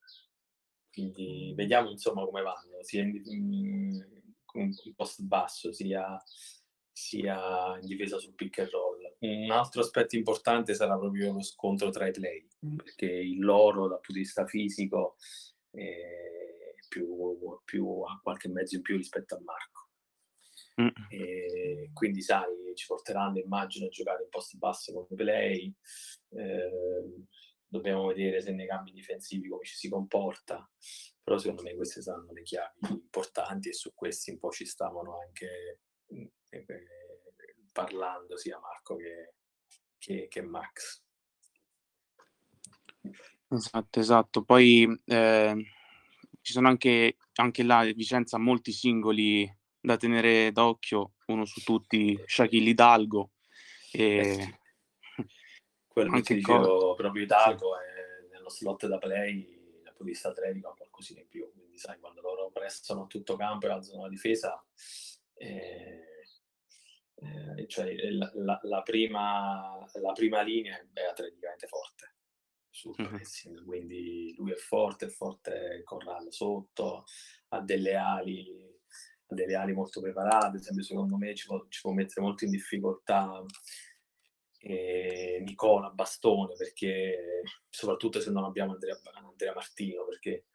quindi 0.91 1.53
vediamo 1.55 1.91
insomma 1.91 2.25
come 2.25 2.43
vanno, 2.43 2.83
sia 2.83 3.03
in, 3.03 3.21
in, 3.25 4.07
in 4.55 4.95
post 4.95 5.23
basso 5.23 5.73
sia, 5.73 6.21
sia, 6.91 7.79
in 7.81 7.87
difesa 7.87 8.19
sul 8.19 8.35
pick 8.35 8.61
and 8.61 8.71
roll. 8.71 9.17
Un 9.19 9.51
altro 9.51 9.81
aspetto 9.81 10.17
importante 10.17 10.75
sarà 10.75 10.97
proprio 10.97 11.33
lo 11.33 11.43
scontro 11.43 11.91
tra 11.91 12.07
i 12.07 12.13
play, 12.13 12.47
perché 12.77 13.07
il 13.07 13.41
loro 13.41 13.89
dal 13.89 14.01
punto 14.01 14.13
di 14.13 14.21
vista 14.21 14.47
fisico 14.47 15.17
è 15.71 16.75
più, 16.89 17.61
più, 17.65 18.01
ha 18.03 18.19
qualche 18.23 18.49
mezzo 18.49 18.77
in 18.77 18.83
più 18.83 18.97
rispetto 18.97 19.35
a 19.35 19.41
Marco. 19.43 19.76
Mm. 20.81 20.89
E 21.09 21.91
quindi 21.93 22.21
sai, 22.21 22.53
ci 22.75 22.87
porteranno 22.87 23.39
immagino 23.39 23.87
a 23.87 23.89
giocare 23.89 24.25
in 24.25 24.29
post 24.29 24.57
basso 24.57 24.93
come 24.93 25.07
play. 25.15 25.75
Eh, 26.31 27.25
dobbiamo 27.67 28.07
vedere 28.07 28.41
se 28.41 28.53
nei 28.53 28.67
cambi 28.67 28.93
difensivi 28.93 29.49
come 29.49 29.65
ci 29.65 29.75
si 29.75 29.89
comporta, 29.89 30.69
però 31.23 31.39
secondo 31.39 31.63
me 31.63 31.75
queste 31.75 32.03
saranno 32.03 32.33
le 32.33 32.43
chiavi 32.43 32.89
importanti 32.91 33.71
e 33.71 33.73
su 33.73 33.93
questi 33.95 34.31
un 34.31 34.39
po' 34.39 34.51
ci 34.51 34.67
stavano 34.67 35.19
anche 35.19 35.81
eh, 36.07 36.33
eh 36.51 36.87
parlando 37.73 38.39
sia 38.39 38.59
Marco 38.59 38.97
che, 38.97 39.35
che, 39.99 40.29
che 40.29 40.41
Max. 40.41 41.05
Esatto, 43.49 44.01
esatto. 44.01 44.45
Poi 44.45 45.01
eh, 45.05 45.73
ci 46.41 46.53
sono 46.53 46.69
anche, 46.69 47.19
anche 47.35 47.63
là 47.63 47.83
Vicenza 47.95 48.39
molti 48.39 48.73
singoli 48.73 49.47
da 49.87 49.97
tenere 49.97 50.51
d'occhio, 50.51 51.13
uno 51.27 51.45
su 51.45 51.61
tutti, 51.61 52.21
Shaquille 52.27 52.71
Hidalgo. 52.71 53.31
E... 53.93 54.03
Eh 54.03 54.59
quello 55.87 56.11
Anche 56.11 56.35
che 56.35 56.35
dicevo 56.35 56.95
proprio 56.95 57.23
Itaco 57.23 57.75
sì. 57.77 57.85
è 57.89 58.35
nello 58.35 58.51
slot 58.51 58.87
da 58.87 58.99
play 58.99 59.81
dal 59.83 59.95
punto 59.95 60.05
di 60.05 60.11
vista 60.11 60.29
atletico 60.29 60.69
ha 60.69 60.77
qualcosina 60.77 61.21
in 61.21 61.29
più 61.29 61.51
quindi 61.53 61.79
sai 61.79 61.99
quando 62.01 62.21
loro 62.21 62.51
prestano 62.51 63.07
tutto 63.07 63.37
campo 63.37 63.67
e 63.67 63.71
alzano 63.71 64.03
la 64.03 64.09
difesa 64.11 64.63
eh, 65.35 66.05
eh, 67.15 67.67
cioè 67.67 67.95
la, 68.11 68.31
la, 68.35 68.61
la, 68.65 68.83
prima, 68.83 69.89
la 69.95 70.13
prima 70.13 70.43
linea 70.43 70.79
è 70.93 71.05
atleticamente 71.05 71.67
forte 71.67 72.17
mm-hmm. 72.85 73.65
quindi 73.65 74.35
lui 74.37 74.53
è 74.53 74.57
forte, 74.57 75.07
è 75.07 75.09
forte 75.09 75.81
Corrado 75.83 76.31
sotto, 76.31 77.05
ha 77.49 77.61
delle 77.61 77.95
ali 77.95 78.66
delle 79.29 79.57
ali 79.57 79.73
molto 79.73 80.01
preparate, 80.01 80.59
ad 80.59 80.81
secondo 80.81 81.17
me 81.17 81.35
ci 81.35 81.47
può, 81.47 81.65
ci 81.69 81.81
può 81.81 81.93
mettere 81.93 82.23
molto 82.23 82.45
in 82.45 82.51
difficoltà 82.51 83.43
eh, 84.61 85.43
Nicola 85.45 85.91
Bastone, 85.91 86.55
perché 86.57 87.43
soprattutto 87.69 88.21
se 88.21 88.31
non 88.31 88.45
abbiamo 88.45 88.73
Andrea, 88.73 88.99
Andrea 89.15 89.55
Martino, 89.55 90.05
perché 90.05 90.47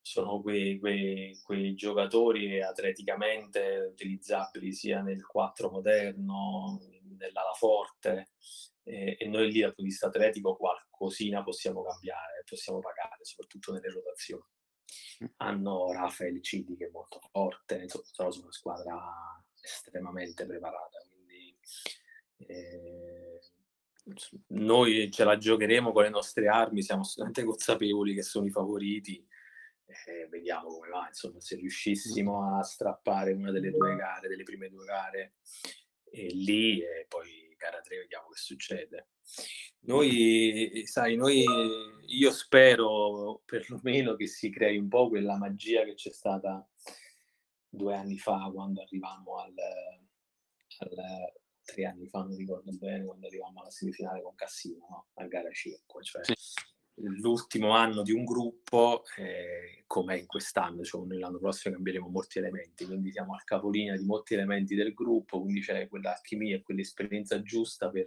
sono 0.00 0.40
quei, 0.42 0.78
quei, 0.78 1.38
quei, 1.42 1.74
giocatori 1.74 2.60
atleticamente 2.62 3.88
utilizzabili 3.92 4.72
sia 4.72 5.00
nel 5.00 5.24
4 5.24 5.70
moderno, 5.70 6.80
nell'ala 7.16 7.52
forte, 7.54 8.32
eh, 8.82 9.16
e 9.18 9.26
noi 9.28 9.50
lì 9.50 9.60
dal 9.60 9.68
punto 9.68 9.82
di 9.82 9.88
vista 9.88 10.08
atletico 10.08 10.56
qualcosina 10.56 11.42
possiamo 11.42 11.82
cambiare, 11.82 12.42
possiamo 12.44 12.80
pagare, 12.80 13.24
soprattutto 13.24 13.72
nelle 13.72 13.90
rotazioni. 13.90 14.44
Hanno 15.36 15.92
Rafael 15.92 16.42
Cidi 16.42 16.76
che 16.76 16.86
è 16.86 16.90
molto 16.90 17.20
forte, 17.30 17.88
sono 17.88 18.30
una 18.42 18.52
squadra 18.52 19.42
estremamente 19.60 20.44
preparata, 20.44 20.98
quindi 21.08 21.56
eh, 22.38 23.40
noi 24.48 25.10
ce 25.10 25.24
la 25.24 25.38
giocheremo 25.38 25.92
con 25.92 26.02
le 26.02 26.10
nostre 26.10 26.48
armi, 26.48 26.82
siamo 26.82 27.02
assolutamente 27.02 27.44
consapevoli 27.44 28.14
che 28.14 28.22
sono 28.22 28.46
i 28.46 28.50
favoriti. 28.50 29.26
Eh, 29.86 30.26
vediamo 30.28 30.68
come 30.68 30.88
va, 30.88 31.06
insomma, 31.08 31.40
se 31.40 31.56
riuscissimo 31.56 32.56
a 32.56 32.62
strappare 32.62 33.32
una 33.32 33.50
delle 33.50 33.70
due 33.70 33.94
gare, 33.96 34.28
delle 34.28 34.42
prime 34.42 34.68
due 34.68 34.84
gare, 34.84 35.34
e 36.10 36.26
lì 36.28 36.80
e 36.80 37.06
poi 37.08 37.43
gara 37.64 37.80
3 37.80 37.98
vediamo 37.98 38.28
che 38.28 38.38
succede. 38.38 39.08
Noi, 39.80 40.82
sai, 40.84 41.16
noi, 41.16 41.44
io 42.06 42.30
spero 42.30 43.42
perlomeno 43.44 44.16
che 44.16 44.26
si 44.26 44.50
crei 44.50 44.76
un 44.76 44.88
po' 44.88 45.08
quella 45.08 45.36
magia 45.36 45.84
che 45.84 45.94
c'è 45.94 46.10
stata 46.10 46.66
due 47.68 47.94
anni 47.94 48.18
fa 48.18 48.50
quando 48.52 48.82
arrivammo 48.82 49.38
al, 49.38 49.54
al 50.78 51.32
tre 51.64 51.86
anni 51.86 52.06
fa, 52.06 52.20
non 52.20 52.36
ricordo 52.36 52.70
bene, 52.72 53.04
quando 53.04 53.26
arrivavamo 53.26 53.60
alla 53.60 53.70
semifinale 53.70 54.22
con 54.22 54.34
Cassino, 54.34 54.86
no? 54.88 55.06
a 55.14 55.26
gara 55.26 55.50
5, 55.50 56.02
cioè 56.02 56.24
sì. 56.24 56.34
L'ultimo 56.96 57.70
anno 57.70 58.02
di 58.02 58.12
un 58.12 58.24
gruppo, 58.24 59.04
eh, 59.16 59.84
come 59.86 60.18
in 60.18 60.26
quest'anno, 60.26 60.82
cioè 60.84 61.04
noi 61.04 61.18
l'anno 61.18 61.38
prossimo 61.38 61.74
cambieremo 61.74 62.08
molti 62.08 62.38
elementi, 62.38 62.84
quindi 62.84 63.10
siamo 63.10 63.34
al 63.34 63.44
capolinea 63.44 63.96
di 63.96 64.04
molti 64.04 64.34
elementi 64.34 64.74
del 64.74 64.94
gruppo, 64.94 65.40
quindi 65.40 65.60
c'è 65.60 65.88
quell'alchimia 65.88 66.56
e 66.56 66.62
quell'esperienza 66.62 67.42
giusta 67.42 67.90
per, 67.90 68.06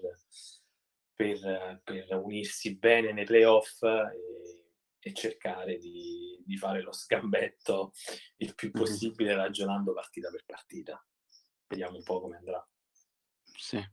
per, 1.14 1.82
per 1.84 2.16
unirsi 2.16 2.76
bene 2.76 3.12
nei 3.12 3.26
playoff 3.26 3.84
e, 3.84 4.72
e 5.00 5.14
cercare 5.14 5.78
di, 5.78 6.42
di, 6.46 6.58
fare 6.58 6.82
lo 6.82 6.92
scambetto 6.92 7.94
il 8.38 8.56
più 8.56 8.72
possibile 8.72 9.36
ragionando 9.36 9.94
partita 9.94 10.30
per 10.30 10.44
partita. 10.46 11.06
Vediamo 11.68 11.98
un 11.98 12.04
po' 12.04 12.22
come 12.22 12.38
andrà. 12.38 12.66
Sì. 13.44 13.84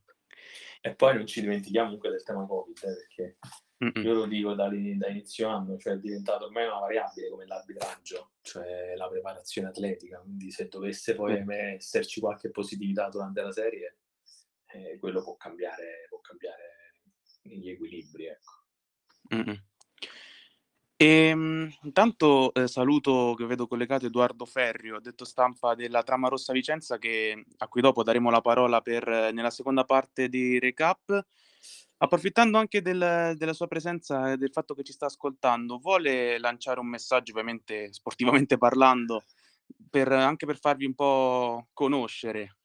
E 0.81 0.95
poi 0.95 1.15
non 1.17 1.27
ci 1.27 1.41
dimentichiamo 1.41 1.87
comunque 1.87 2.11
del 2.11 2.23
tema 2.23 2.47
Covid, 2.47 2.77
eh, 2.77 2.95
perché 2.95 3.39
Mm-mm. 3.85 4.05
io 4.05 4.15
lo 4.15 4.27
dico 4.27 4.55
da, 4.55 4.69
da, 4.69 5.09
inizio 5.09 5.49
anno, 5.49 5.77
cioè 5.77 5.95
è 5.95 5.99
diventato 5.99 6.47
ormai 6.47 6.67
una 6.67 6.79
variabile 6.79 7.29
come 7.29 7.45
l'arbitraggio, 7.45 8.31
cioè 8.41 8.95
la 8.97 9.09
preparazione 9.09 9.69
atletica, 9.69 10.21
quindi 10.21 10.51
se 10.51 10.69
dovesse 10.69 11.15
poi 11.15 11.43
mm. 11.43 11.51
esserci 11.51 12.21
qualche 12.21 12.51
positività 12.51 13.09
durante 13.09 13.43
la 13.43 13.53
serie, 13.53 13.99
eh, 14.73 14.97
quello 14.99 15.23
può 15.23 15.37
cambiare, 15.37 16.07
può 16.09 16.21
cambiare 16.21 17.03
gli 17.43 17.69
equilibri. 17.69 18.27
Ecco. 18.27 18.53
E, 20.97 21.07
ehm, 21.07 21.71
intanto 21.83 22.55
eh, 22.55 22.69
saluto 22.69 23.35
che 23.37 23.45
vedo 23.47 23.67
collegato 23.67 24.07
Edoardo 24.07 24.47
Ferrio, 24.47 25.01
detto 25.01 25.25
stampa 25.25 25.75
della 25.75 26.03
Trama 26.03 26.29
Rossa 26.29 26.53
Vicenza, 26.53 26.99
che, 26.99 27.45
a 27.59 27.69
cui 27.69 27.81
dopo 27.81 28.03
daremo 28.03 28.31
la 28.31 28.41
parola 28.41 28.81
per, 28.81 29.07
nella 29.33 29.51
seconda 29.51 29.85
parte 29.85 30.29
di 30.29 30.59
recap. 30.59 31.27
Approfittando 31.97 32.59
anche 32.59 32.83
del, 32.83 33.35
della 33.37 33.53
sua 33.53 33.69
presenza 33.69 34.33
e 34.33 34.37
del 34.37 34.51
fatto 34.51 34.75
che 34.75 34.83
ci 34.83 34.93
sta 34.93 35.07
ascoltando, 35.07 35.79
vuole 35.79 36.39
lanciare 36.39 36.81
un 36.81 36.89
messaggio, 36.89 37.33
ovviamente 37.33 37.93
sportivamente 37.93 38.57
parlando, 38.59 39.25
per, 39.89 40.11
anche 40.13 40.47
per 40.47 40.59
farvi 40.59 40.85
un 40.85 40.95
po' 40.95 41.69
conoscere 41.73 42.57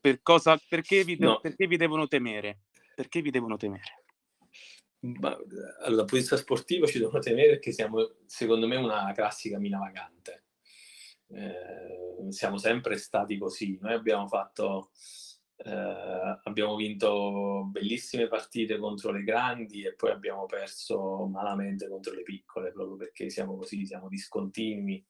per 0.00 0.22
cosa, 0.22 0.58
perché, 0.68 1.04
vi, 1.04 1.16
no. 1.18 1.40
perché 1.40 1.66
vi 1.66 1.76
devono 1.76 2.06
temere? 2.08 2.60
Perché 2.94 3.20
vi 3.20 3.30
devono 3.30 3.56
temere? 3.56 4.04
Ma, 5.00 5.34
allora, 5.34 5.76
dal 5.80 5.96
punto 5.96 6.14
di 6.14 6.20
vista 6.20 6.36
sportivo 6.36 6.86
ci 6.86 6.98
devono 6.98 7.18
tenere 7.18 7.50
perché 7.50 7.72
siamo, 7.72 8.14
secondo 8.26 8.66
me, 8.66 8.76
una 8.76 9.12
classica 9.14 9.58
mina 9.58 9.78
vagante. 9.78 10.44
Eh, 11.28 12.30
siamo 12.30 12.56
sempre 12.56 12.96
stati 12.96 13.36
così. 13.36 13.78
Noi 13.80 13.92
abbiamo 13.92 14.26
fatto, 14.26 14.90
eh, 15.56 16.40
abbiamo 16.42 16.74
vinto 16.74 17.68
bellissime 17.70 18.26
partite 18.26 18.78
contro 18.78 19.12
le 19.12 19.22
grandi 19.22 19.84
e 19.84 19.94
poi 19.94 20.10
abbiamo 20.10 20.46
perso 20.46 21.26
malamente 21.26 21.88
contro 21.88 22.12
le 22.12 22.22
piccole, 22.22 22.72
proprio 22.72 22.96
perché 22.96 23.30
siamo 23.30 23.56
così, 23.56 23.86
siamo 23.86 24.08
discontinui. 24.08 25.04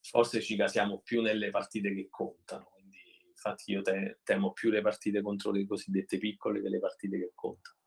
Forse 0.00 0.40
ci 0.40 0.56
casiamo 0.56 1.00
più 1.00 1.22
nelle 1.22 1.50
partite 1.50 1.94
che 1.94 2.08
contano. 2.10 2.70
Quindi, 2.72 2.98
infatti, 3.28 3.72
io 3.72 3.82
te- 3.82 4.20
temo 4.22 4.52
più 4.52 4.70
le 4.70 4.80
partite 4.80 5.22
contro 5.22 5.50
le 5.50 5.66
cosiddette 5.66 6.18
piccole 6.18 6.60
che 6.60 6.68
le 6.68 6.78
partite 6.78 7.18
che 7.18 7.32
contano. 7.34 7.78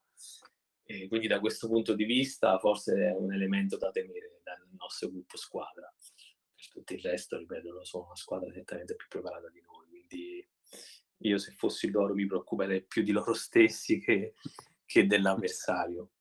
E 0.83 1.07
quindi 1.07 1.27
da 1.27 1.39
questo 1.39 1.67
punto 1.67 1.93
di 1.93 2.05
vista 2.05 2.57
forse 2.59 3.09
è 3.09 3.11
un 3.11 3.33
elemento 3.33 3.77
da 3.77 3.91
temere 3.91 4.39
dal 4.43 4.65
nostro 4.77 5.09
gruppo 5.09 5.35
squadra. 5.35 5.93
Per 6.55 6.69
tutto 6.69 6.93
il 6.93 7.01
resto, 7.01 7.37
ripeto, 7.37 7.83
sono 7.83 8.05
una 8.05 8.15
squadra 8.15 8.49
nettamente 8.49 8.95
più 8.95 9.07
preparata 9.09 9.49
di 9.49 9.61
noi, 9.61 9.87
quindi 9.89 10.49
io 11.19 11.37
se 11.37 11.51
fossi 11.51 11.89
loro 11.89 12.13
mi 12.13 12.25
preoccuperei 12.25 12.83
più 12.83 13.03
di 13.03 13.11
loro 13.11 13.33
stessi 13.33 13.99
che, 13.99 14.35
che 14.85 15.07
dell'avversario. 15.07 16.11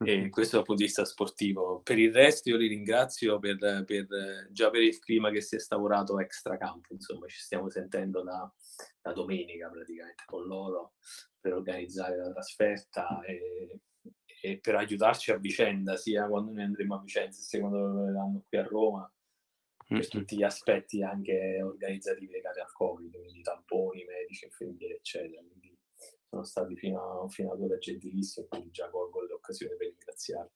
E 0.00 0.28
questo 0.28 0.56
dal 0.56 0.64
punto 0.64 0.80
di 0.80 0.86
vista 0.86 1.04
sportivo. 1.04 1.80
Per 1.82 1.98
il 1.98 2.12
resto 2.12 2.50
io 2.50 2.56
li 2.56 2.68
ringrazio 2.68 3.40
per, 3.40 3.84
per, 3.84 4.48
già 4.52 4.70
per 4.70 4.82
il 4.82 5.00
clima 5.00 5.30
che 5.30 5.40
si 5.40 5.56
è 5.56 5.58
stavorato 5.58 6.20
extra 6.20 6.56
campo, 6.56 6.92
insomma 6.94 7.26
ci 7.26 7.40
stiamo 7.40 7.68
sentendo 7.68 8.22
da, 8.22 8.52
da 9.02 9.12
domenica 9.12 9.68
praticamente 9.68 10.22
con 10.24 10.46
loro 10.46 10.94
per 11.40 11.54
organizzare 11.54 12.16
la 12.16 12.30
trasferta 12.30 13.20
e 13.22 13.80
e 14.40 14.58
per 14.58 14.76
aiutarci 14.76 15.32
a 15.32 15.36
vicenda, 15.36 15.96
sia 15.96 16.26
quando 16.28 16.52
noi 16.52 16.62
andremo 16.62 16.94
a 16.94 17.00
Vicenza, 17.00 17.40
sia 17.42 17.60
quando 17.60 18.04
verranno 18.04 18.44
qui 18.48 18.58
a 18.58 18.62
Roma, 18.62 19.12
per 19.88 20.08
tutti 20.08 20.36
gli 20.36 20.42
aspetti 20.42 21.02
anche 21.02 21.62
organizzativi 21.62 22.30
legati 22.30 22.60
al 22.60 22.72
Covid, 22.72 23.10
quindi 23.18 23.40
tamponi, 23.40 24.04
medici, 24.04 24.44
infermieri, 24.44 24.94
eccetera. 24.94 25.40
Quindi 25.40 25.74
sono 26.28 26.44
stati 26.44 26.76
fino, 26.76 27.22
a, 27.24 27.28
fino 27.28 27.52
ad 27.52 27.62
ora 27.62 27.78
gentilissimi 27.78 28.46
quindi 28.48 28.70
già 28.70 28.90
colgo 28.90 29.22
l'occasione 29.22 29.76
per 29.76 29.88
ringraziarli. 29.88 30.50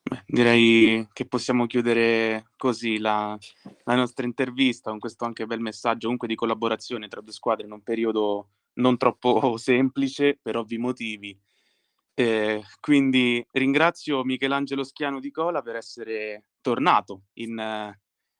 Beh, 0.00 0.22
direi 0.26 1.08
che 1.12 1.26
possiamo 1.26 1.66
chiudere 1.66 2.50
così 2.56 2.98
la, 2.98 3.36
la, 3.84 3.94
nostra 3.96 4.24
intervista 4.24 4.90
con 4.90 5.00
questo 5.00 5.24
anche 5.24 5.46
bel 5.46 5.60
messaggio 5.60 6.02
comunque 6.02 6.28
di 6.28 6.36
collaborazione 6.36 7.08
tra 7.08 7.20
due 7.20 7.32
squadre 7.32 7.66
in 7.66 7.72
un 7.72 7.82
periodo 7.82 8.50
non 8.74 8.96
troppo 8.96 9.56
semplice 9.58 10.38
per 10.40 10.56
ovvi 10.56 10.78
motivi. 10.78 11.36
Eh, 12.14 12.62
quindi 12.80 13.44
ringrazio 13.52 14.22
Michelangelo 14.22 14.84
Schiano 14.84 15.18
di 15.18 15.30
Cola 15.30 15.62
per 15.62 15.76
essere 15.76 16.44
tornato 16.62 17.24
in, 17.34 17.94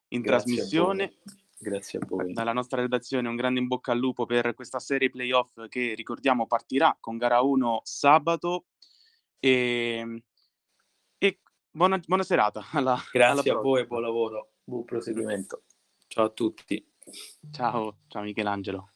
in 0.08 0.22
trasmissione. 0.22 1.18
Grazie 1.58 2.00
a 2.00 2.06
voi. 2.08 2.32
Dalla 2.32 2.52
nostra 2.52 2.80
redazione 2.80 3.28
un 3.28 3.36
grande 3.36 3.60
in 3.60 3.68
bocca 3.68 3.92
al 3.92 3.98
lupo 3.98 4.26
per 4.26 4.54
questa 4.54 4.80
serie 4.80 5.10
playoff 5.10 5.68
che 5.68 5.94
ricordiamo 5.94 6.46
partirà 6.46 6.96
con 6.98 7.18
gara 7.18 7.40
1 7.40 7.82
sabato. 7.84 8.64
E, 9.38 10.22
e 11.18 11.40
buona, 11.70 12.00
buona, 12.04 12.22
serata. 12.24 12.64
Alla, 12.72 12.98
Grazie 13.12 13.50
alla 13.50 13.60
a 13.60 13.62
voi, 13.62 13.86
buon 13.86 14.02
lavoro, 14.02 14.52
buon 14.64 14.84
proseguimento. 14.84 15.62
Ciao 16.08 16.24
a 16.24 16.30
tutti. 16.30 16.84
Ciao, 17.50 17.98
ciao 18.08 18.22
Michelangelo. 18.22 18.92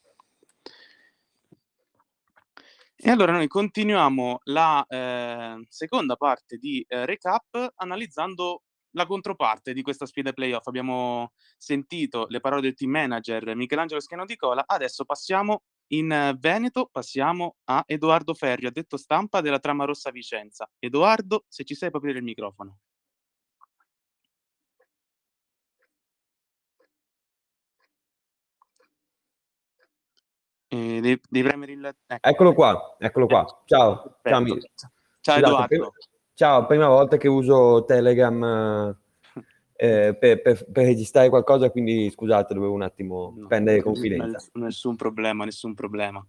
E 2.98 3.10
allora 3.10 3.32
noi 3.32 3.46
continuiamo 3.46 4.40
la 4.44 4.84
eh, 4.88 5.66
seconda 5.68 6.16
parte 6.16 6.56
di 6.56 6.84
eh, 6.88 7.04
recap 7.04 7.74
analizzando 7.76 8.62
la 8.96 9.06
controparte 9.06 9.72
di 9.72 9.82
questa 9.82 10.06
sfida 10.06 10.32
playoff. 10.32 10.66
Abbiamo 10.66 11.32
sentito 11.56 12.26
le 12.28 12.40
parole 12.40 12.62
del 12.62 12.74
team 12.74 12.90
manager 12.90 13.54
Michelangelo 13.54 14.00
Schiano 14.00 14.24
di 14.24 14.36
Cola, 14.36 14.64
adesso 14.66 15.04
passiamo 15.04 15.62
in 15.88 16.36
Veneto, 16.38 16.88
passiamo 16.90 17.56
a 17.64 17.84
Edoardo 17.86 18.34
Ferri, 18.34 18.70
detto 18.72 18.96
stampa 18.96 19.40
della 19.40 19.60
Trama 19.60 19.84
Rossa 19.84 20.10
Vicenza. 20.10 20.68
Edoardo, 20.78 21.44
se 21.46 21.64
ci 21.64 21.74
sei, 21.74 21.90
puoi 21.90 22.02
aprire 22.02 22.18
il 22.18 22.24
microfono. 22.24 22.78
Eh, 30.68 31.00
devi, 31.00 31.20
devi, 31.28 31.48
premere 31.48 31.72
il... 31.72 31.96
Ecco. 32.06 32.28
Eccolo 32.28 32.52
qua, 32.52 32.96
eccolo 32.98 33.26
qua. 33.26 33.62
Ciao. 33.66 34.18
Ciao, 34.22 34.44
Ciao 35.20 35.36
Edoardo. 35.38 35.66
Prima, 35.66 35.90
ciao, 36.36 36.66
prima 36.66 36.86
volta 36.86 37.16
che 37.16 37.28
uso 37.28 37.84
Telegram 37.86 38.94
eh, 39.74 40.14
per, 40.18 40.42
per, 40.42 40.70
per, 40.70 40.84
registrare 40.84 41.30
qualcosa, 41.30 41.70
quindi 41.70 42.10
scusate, 42.10 42.52
dovevo 42.52 42.74
un 42.74 42.82
attimo 42.82 43.34
no, 43.36 43.46
prendere 43.46 43.82
confidenza. 43.82 44.46
Nessun 44.52 44.96
problema, 44.96 45.44
nessun 45.46 45.72
problema. 45.72 46.24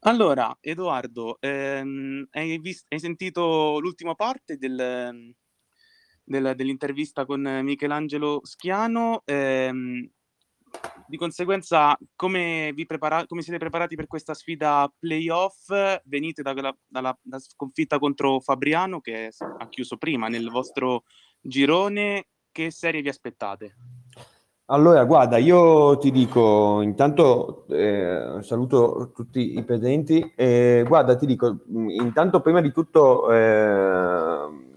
Allora, 0.00 0.56
Edoardo, 0.60 1.38
ehm, 1.40 2.26
hai, 2.32 2.58
vist- 2.58 2.86
hai, 2.88 2.98
sentito 2.98 3.78
l'ultima 3.78 4.14
parte 4.14 4.56
del, 4.56 5.34
del, 6.24 6.52
dell'intervista 6.56 7.24
con 7.24 7.40
Michelangelo 7.62 8.40
Schiano? 8.42 9.22
Ehm, 9.24 10.08
di 11.06 11.16
conseguenza, 11.16 11.98
come, 12.14 12.72
vi 12.74 12.84
prepara- 12.84 13.26
come 13.26 13.42
siete 13.42 13.58
preparati 13.58 13.96
per 13.96 14.06
questa 14.06 14.34
sfida 14.34 14.92
playoff? 14.98 15.70
Venite 16.04 16.42
dalla, 16.42 16.76
dalla, 16.86 17.18
dalla 17.22 17.40
sconfitta 17.40 17.98
contro 17.98 18.40
Fabriano, 18.40 19.00
che 19.00 19.30
ha 19.58 19.68
chiuso 19.68 19.96
prima 19.96 20.28
nel 20.28 20.50
vostro 20.50 21.04
girone. 21.40 22.26
Che 22.52 22.70
serie 22.70 23.02
vi 23.02 23.08
aspettate? 23.08 23.74
Allora, 24.70 25.02
guarda, 25.04 25.38
io 25.38 25.96
ti 25.96 26.10
dico, 26.10 26.82
intanto 26.82 27.64
eh, 27.68 28.36
saluto 28.42 29.12
tutti 29.14 29.56
i 29.56 29.64
presenti. 29.64 30.32
Eh, 30.36 30.84
guarda, 30.86 31.16
ti 31.16 31.24
dico, 31.24 31.60
intanto 31.68 32.42
prima 32.42 32.60
di 32.60 32.70
tutto 32.70 33.32
eh, 33.32 34.67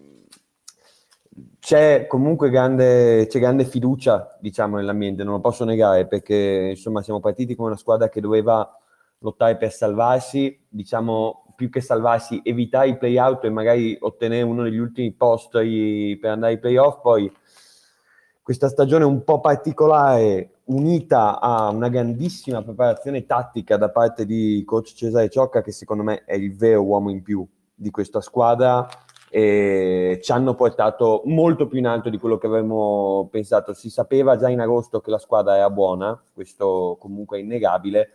c'è 1.62 2.08
comunque 2.08 2.50
grande, 2.50 3.28
c'è 3.28 3.38
grande 3.38 3.66
fiducia, 3.66 4.36
diciamo, 4.40 4.78
nell'ambiente, 4.78 5.24
non 5.24 5.34
lo 5.34 5.42
posso 5.42 5.64
negare, 5.64 6.08
perché 6.08 6.70
insomma 6.72 7.04
siamo 7.04 7.20
partiti 7.20 7.54
come 7.54 7.68
una 7.68 7.78
squadra 7.78 8.10
che 8.10 8.20
doveva 8.20 8.68
lottare 9.20 9.58
per 9.58 9.72
salvarsi, 9.72 10.60
diciamo, 10.68 11.54
più 11.56 11.70
che 11.70 11.80
salvarsi, 11.80 12.42
evitare 12.44 12.90
i 12.90 12.98
play-out 12.98 13.44
e 13.44 13.52
magari 13.52 13.96
ottenere 14.00 14.42
uno 14.42 14.64
degli 14.64 14.80
ultimi 14.80 15.12
posti 15.14 16.18
per 16.20 16.32
andare 16.32 16.54
ai 16.54 16.60
play-off, 16.60 17.00
poi 17.00 17.32
questa 18.42 18.68
stagione 18.68 19.06
un 19.06 19.24
po' 19.24 19.40
particolare, 19.40 20.62
unita 20.66 21.40
a 21.40 21.70
una 21.70 21.90
grandissima 21.90 22.64
preparazione 22.64 23.28
tattica 23.28 23.78
da 23.78 23.92
parte 23.92 24.26
di 24.26 24.64
coach 24.66 24.94
Cesare 24.96 25.30
Ciocca, 25.30 25.62
che 25.62 25.72
secondo 25.72 26.02
me 26.02 26.24
è 26.26 26.34
il 26.34 26.56
vero 26.56 26.82
uomo 26.82 27.12
in 27.12 27.22
più 27.22 27.48
di 27.76 27.92
questa 27.92 28.20
squadra, 28.20 28.88
e 29.34 30.20
ci 30.22 30.32
hanno 30.34 30.56
portato 30.56 31.22
molto 31.24 31.66
più 31.66 31.80
in 31.80 31.88
alto 31.88 32.10
di 32.10 32.18
quello 32.18 32.38
che 32.38 32.48
avremmo 32.48 33.30
pensato. 33.32 33.74
Si 33.74 33.90
sapeva 33.90 34.36
già 34.36 34.50
in 34.50 34.60
agosto 34.60 35.00
che 35.00 35.10
la 35.10 35.20
squadra 35.20 35.56
era 35.56 35.70
buona, 35.70 36.22
questo 36.34 36.98
comunque 37.00 37.38
è 37.38 37.42
innegabile, 37.42 38.10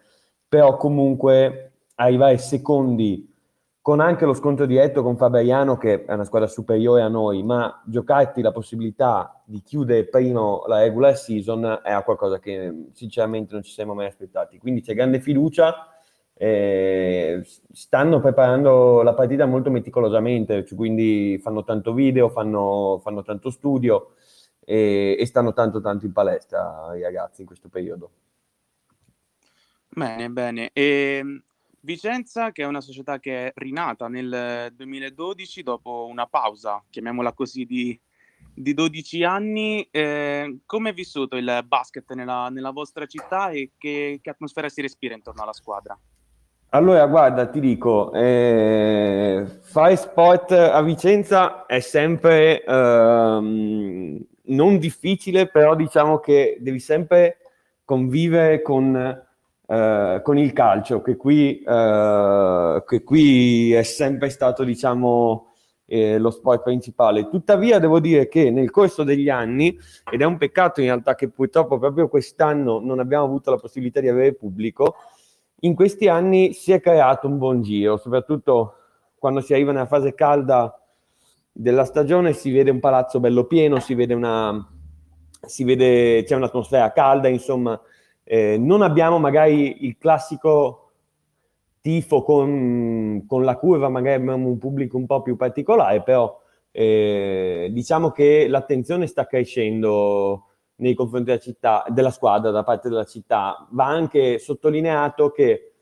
però 0.47 0.77
comunque 0.77 1.73
arrivare 1.95 2.37
secondi 2.37 3.33
con 3.81 4.01
anche 4.01 4.27
lo 4.27 4.35
scontro 4.35 4.67
diretto 4.67 5.03
con 5.03 5.17
Fabriano, 5.17 5.79
che 5.79 6.05
è 6.05 6.13
una 6.13 6.25
squadra 6.25 6.49
superiore 6.49 7.01
a 7.01 7.09
noi, 7.09 7.43
ma 7.43 7.83
giocarti 7.87 8.43
la 8.43 8.53
possibilità 8.53 9.41
di 9.47 9.63
chiudere 9.63 10.05
primo 10.05 10.65
la 10.67 10.81
regular 10.81 11.17
season 11.17 11.81
era 11.83 12.03
qualcosa 12.03 12.39
che 12.39 12.89
sinceramente 12.93 13.55
non 13.55 13.63
ci 13.63 13.73
siamo 13.73 13.95
mai 13.95 14.07
aspettati. 14.07 14.59
Quindi 14.59 14.83
c'è 14.83 14.93
grande 14.93 15.21
fiducia 15.21 15.96
eh, 16.39 17.43
stanno 17.73 18.21
preparando 18.21 19.03
la 19.03 19.15
partita 19.15 19.47
molto 19.47 19.71
meticolosamente, 19.71 20.67
quindi 20.75 21.39
fanno 21.43 21.65
tanto 21.65 21.95
video, 21.95 22.29
fanno, 22.29 23.01
fanno 23.03 23.23
tanto 23.23 23.49
studio 23.51 24.15
e, 24.65 25.17
e, 25.19 25.27
stanno 25.27 25.55
tanto 25.55 25.81
tanto 25.81 26.05
in 26.05 26.13
palestra 26.13 26.95
i 26.95 27.01
ragazzi 27.01 27.41
in 27.41 27.47
questo 27.47 27.69
periodo. 27.69 28.11
Bene, 29.89 30.29
bene. 30.29 30.71
E 30.75 31.19
ehm, 31.21 31.43
Vicenza, 31.81 32.51
che 32.51 32.65
è 32.65 32.67
una 32.67 32.81
società 32.81 33.21
che 33.21 33.47
è 33.47 33.53
rinata 33.55 34.09
nel 34.09 34.73
2012 34.75 35.63
dopo 35.63 36.07
una 36.11 36.27
pausa, 36.27 36.85
chiamiamola 36.91 37.33
così, 37.33 37.65
di, 37.65 37.99
di 38.53 38.75
12 38.75 39.23
anni, 39.23 39.89
eh, 39.93 40.59
come 40.67 40.91
è 40.91 40.93
vissuto 40.93 41.37
il 41.37 41.65
basket 41.65 42.13
nella, 42.15 42.49
nella 42.49 42.73
vostra 42.73 43.07
città 43.07 43.51
e 43.51 43.71
che, 43.79 44.19
che 44.21 44.31
atmosfera 44.31 44.69
si 44.69 44.83
respira 44.83 45.15
intorno 45.15 45.43
alla 45.43 45.53
squadra? 45.53 45.97
Allora, 46.71 47.07
guarda, 47.07 47.47
ti 47.47 47.61
dico, 47.61 48.13
eh, 48.13 49.45
fare 49.63 49.97
sport 49.97 50.51
a 50.51 50.83
Vicenza 50.83 51.65
è 51.65 51.79
sempre 51.81 52.63
ehm, 52.65 54.19
non 54.47 54.79
difficile, 54.79 55.47
però 55.47 55.77
diciamo 55.77 56.19
che 56.19 56.59
devi 56.61 56.81
sempre 56.81 57.39
convivere 57.85 58.63
con, 58.63 58.97
eh, 58.97 60.21
con 60.23 60.39
il 60.39 60.53
calcio, 60.53 61.03
che 61.03 61.17
qui, 61.17 61.63
eh, 61.63 62.83
che 62.87 63.03
qui, 63.05 63.73
è 63.73 63.83
sempre 63.83 64.29
stato, 64.29 64.65
diciamo, 64.65 65.53
eh, 65.87 66.19
lo 66.19 66.31
sport 66.31 66.63
principale. 66.65 67.29
Tuttavia, 67.29 67.79
devo 67.79 68.01
dire 68.01 68.29
che 68.29 68.51
nel 68.51 68.71
corso 68.71 69.05
degli 69.05 69.29
anni, 69.29 69.79
ed 70.11 70.21
è 70.21 70.25
un 70.25 70.37
peccato 70.37 70.81
in 70.81 70.87
realtà 70.89 71.15
che 71.15 71.29
purtroppo 71.29 71.79
proprio 71.79 72.09
quest'anno 72.09 72.81
non 72.81 72.99
abbiamo 72.99 73.25
avuto 73.25 73.51
la 73.51 73.57
possibilità 73.57 74.01
di 74.01 74.09
avere 74.09 74.35
pubblico, 74.35 74.97
in 75.61 75.75
questi 75.75 76.09
anni 76.09 76.53
si 76.53 76.73
è 76.73 76.81
creato 76.81 77.27
un 77.27 77.39
buon 77.39 77.63
giro, 77.63 77.97
soprattutto 77.97 78.75
quando 79.19 79.41
si 79.41 79.55
arriva 79.55 79.73
nella 79.73 79.87
fase 79.87 80.15
calda 80.15 80.79
della 81.51 81.85
stagione 81.85 82.35
si 82.35 82.51
vede 82.51 82.71
un 82.71 82.81
palazzo 82.81 83.19
bello 83.19 83.45
pieno, 83.45 83.81
si 83.81 83.95
vede 83.95 84.13
una, 84.13 84.69
si 85.41 85.65
vede, 85.65 86.23
c'è 86.25 86.37
un'atmosfera 86.37 86.93
calda, 86.93 87.29
insomma, 87.29 87.81
eh, 88.25 88.59
non 88.59 88.83
abbiamo 88.83 89.19
magari 89.19 89.87
il 89.87 89.97
classico 89.97 90.91
tifo 91.81 92.23
con, 92.23 93.25
con, 93.27 93.45
la 93.45 93.57
curva, 93.57 93.89
magari 93.89 94.21
abbiamo 94.21 94.49
un 94.49 94.59
pubblico 94.59 94.97
un 94.97 95.07
po' 95.07 95.23
più 95.23 95.37
particolare, 95.37 96.03
però 96.03 96.39
eh, 96.73 97.69
diciamo 97.73 98.11
che 98.11 98.49
l'attenzione 98.49 99.07
sta 99.07 99.27
crescendo 99.27 100.49
nei 100.77 100.95
confronti 100.95 101.27
della 101.27 101.39
città, 101.39 101.85
della 101.89 102.11
squadra 102.11 102.51
da 102.51 102.63
parte 102.63 102.89
della 102.89 103.05
città. 103.05 103.67
Va 103.71 103.87
anche 103.87 104.39
sottolineato 104.39 105.31
che 105.31 105.73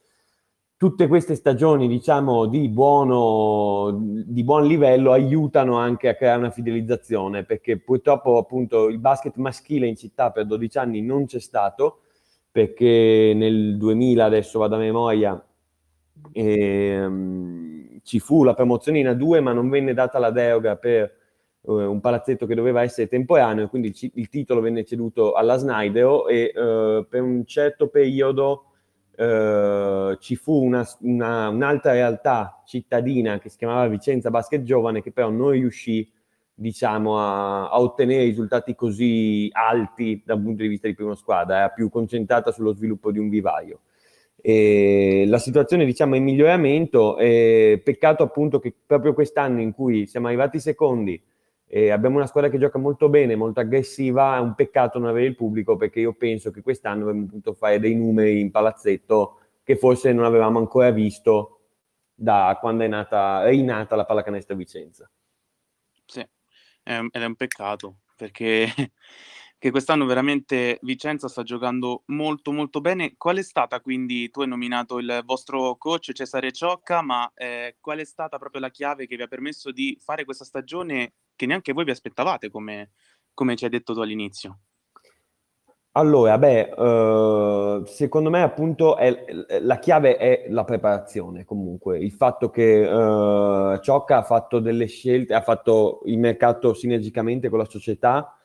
tutte 0.77 1.07
queste 1.07 1.35
stagioni, 1.35 1.87
diciamo, 1.87 2.45
di, 2.45 2.67
buono, 2.69 3.97
di 3.97 4.43
buon 4.43 4.65
livello 4.67 5.11
aiutano 5.11 5.77
anche 5.77 6.09
a 6.09 6.15
creare 6.15 6.39
una 6.39 6.51
fidelizzazione, 6.51 7.43
perché 7.43 7.79
purtroppo 7.79 8.37
appunto 8.37 8.87
il 8.87 8.99
basket 8.99 9.35
maschile 9.37 9.87
in 9.87 9.95
città 9.95 10.31
per 10.31 10.45
12 10.45 10.77
anni 10.77 11.01
non 11.01 11.25
c'è 11.25 11.39
stato, 11.39 12.01
perché 12.51 13.33
nel 13.35 13.77
2000, 13.77 14.25
adesso 14.25 14.59
vado 14.59 14.75
a 14.75 14.79
memoria, 14.79 15.45
E, 16.31 17.05
um, 17.05 17.99
ci 18.03 18.19
fu 18.19 18.43
la 18.43 18.53
promozione 18.53 18.99
in 18.99 19.07
A2, 19.07 19.41
ma 19.41 19.51
non 19.51 19.69
venne 19.69 19.93
data 19.93 20.19
la 20.19 20.31
deroga 20.31 20.75
per 20.77 21.11
uh, 21.65 21.73
un 21.73 21.99
palazzetto 21.99 22.45
che 22.45 22.55
doveva 22.55 22.81
essere 22.81 23.07
temporaneo, 23.07 23.67
quindi 23.67 23.93
ci, 23.93 24.11
il 24.15 24.29
titolo 24.29 24.61
venne 24.61 24.85
ceduto 24.85 25.33
alla 25.33 25.57
Snydero 25.57 26.27
e 26.27 26.51
uh, 26.55 27.05
per 27.07 27.21
un 27.21 27.45
certo 27.45 27.87
periodo 27.87 28.65
uh, 29.17 30.15
ci 30.17 30.35
fu 30.35 30.63
una, 30.63 30.87
una, 31.01 31.49
un'altra 31.49 31.93
realtà 31.93 32.61
cittadina 32.65 33.39
che 33.39 33.49
si 33.49 33.57
chiamava 33.57 33.87
Vicenza 33.87 34.29
Basket 34.29 34.63
Giovane, 34.63 35.01
che 35.01 35.11
però 35.11 35.29
non 35.29 35.51
riuscì 35.51 36.09
diciamo, 36.53 37.19
a, 37.19 37.69
a, 37.69 37.79
ottenere 37.81 38.23
risultati 38.23 38.75
così 38.75 39.49
alti 39.51 40.21
dal 40.25 40.41
punto 40.41 40.63
di 40.63 40.69
vista 40.69 40.87
di 40.87 40.95
prima 40.95 41.15
squadra, 41.15 41.57
era 41.57 41.69
più 41.69 41.89
concentrata 41.89 42.51
sullo 42.51 42.73
sviluppo 42.73 43.11
di 43.11 43.19
un 43.19 43.29
vivaio. 43.29 43.81
E 44.41 45.25
la 45.27 45.39
situazione 45.39 45.85
diciamo 45.85 46.13
è 46.13 46.17
in 46.17 46.23
miglioramento, 46.23 47.17
e 47.17 47.81
peccato 47.83 48.23
appunto 48.23 48.59
che 48.59 48.73
proprio 48.85 49.13
quest'anno 49.13 49.59
in 49.59 49.73
cui 49.73 50.05
siamo 50.05 50.27
arrivati 50.27 50.59
secondi 50.59 51.21
e 51.75 51.89
abbiamo 51.91 52.15
una 52.15 52.25
squadra 52.25 52.49
che 52.49 52.57
gioca 52.57 52.77
molto 52.77 53.09
bene, 53.09 53.35
molto 53.35 53.59
aggressiva, 53.59 54.37
è 54.37 54.39
un 54.39 54.55
peccato 54.55 54.97
non 54.97 55.09
avere 55.09 55.25
il 55.25 55.35
pubblico 55.35 55.75
perché 55.75 55.99
io 55.99 56.13
penso 56.13 56.49
che 56.49 56.61
quest'anno 56.61 57.01
avremmo 57.01 57.25
potuto 57.25 57.53
fare 57.53 57.79
dei 57.79 57.93
numeri 57.95 58.39
in 58.39 58.49
palazzetto 58.49 59.41
che 59.61 59.75
forse 59.75 60.13
non 60.13 60.23
avevamo 60.23 60.57
ancora 60.57 60.89
visto 60.91 61.63
da 62.13 62.57
quando 62.61 62.85
è 62.85 62.87
nata, 62.87 63.43
è 63.43 63.49
rinata 63.49 63.97
la 63.97 64.05
pallacanestro 64.05 64.55
Vicenza. 64.55 65.11
Sì, 66.05 66.21
ed 66.21 67.09
è 67.11 67.25
un 67.25 67.35
peccato 67.35 67.97
perché 68.15 68.67
che 69.57 69.71
quest'anno 69.71 70.05
veramente 70.05 70.79
Vicenza 70.81 71.27
sta 71.27 71.43
giocando 71.43 72.03
molto 72.05 72.53
molto 72.53 72.79
bene. 72.79 73.15
Qual 73.17 73.35
è 73.35 73.43
stata 73.43 73.81
quindi, 73.81 74.29
tu 74.29 74.39
hai 74.39 74.47
nominato 74.47 74.97
il 74.97 75.23
vostro 75.25 75.75
coach 75.75 76.13
Cesare 76.13 76.53
Ciocca, 76.53 77.01
ma 77.01 77.29
eh, 77.35 77.75
qual 77.81 77.99
è 77.99 78.05
stata 78.05 78.37
proprio 78.37 78.61
la 78.61 78.69
chiave 78.69 79.07
che 79.07 79.17
vi 79.17 79.23
ha 79.23 79.27
permesso 79.27 79.73
di 79.73 79.97
fare 79.99 80.23
questa 80.23 80.45
stagione 80.45 81.15
che 81.35 81.45
neanche 81.45 81.73
voi 81.73 81.83
vi 81.83 81.91
aspettavate, 81.91 82.49
come, 82.49 82.91
come 83.33 83.55
ci 83.55 83.65
hai 83.65 83.69
detto 83.69 83.93
tu 83.93 83.99
all'inizio? 83.99 84.59
Allora, 85.97 86.37
beh, 86.37 86.73
uh, 86.75 87.85
secondo 87.85 88.29
me 88.29 88.41
appunto 88.41 88.97
è, 88.97 89.25
la 89.61 89.79
chiave 89.79 90.17
è 90.17 90.45
la 90.49 90.65
preparazione 90.65 91.45
comunque, 91.45 91.99
il 91.99 92.11
fatto 92.11 92.49
che 92.49 92.85
uh, 92.85 93.79
Ciocca 93.79 94.17
ha 94.17 94.23
fatto 94.23 94.59
delle 94.59 94.87
scelte, 94.87 95.33
ha 95.33 95.41
fatto 95.41 96.01
il 96.05 96.17
mercato 96.17 96.73
sinergicamente 96.73 97.47
con 97.47 97.59
la 97.59 97.65
società, 97.65 98.37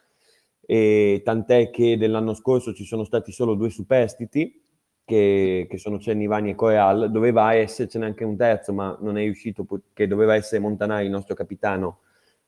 e 0.61 1.23
tant'è 1.25 1.71
che 1.71 1.99
dell'anno 1.99 2.35
scorso 2.35 2.73
ci 2.73 2.85
sono 2.85 3.03
stati 3.03 3.33
solo 3.33 3.55
due 3.55 3.71
superstiti, 3.71 4.63
che, 5.05 5.67
che 5.69 5.79
sono 5.79 5.99
Cernivani 5.99 6.51
e 6.51 6.55
Coreal, 6.55 7.11
doveva 7.11 7.53
essercene 7.53 8.07
anche 8.07 8.23
un 8.23 8.37
terzo, 8.37 8.73
ma 8.73 8.97
non 9.01 9.19
è 9.19 9.23
riuscito, 9.23 9.67
che 9.93 10.07
doveva 10.07 10.37
essere 10.37 10.61
Montanari, 10.61 11.07
il 11.07 11.11
nostro 11.11 11.35
capitano, 11.35 12.03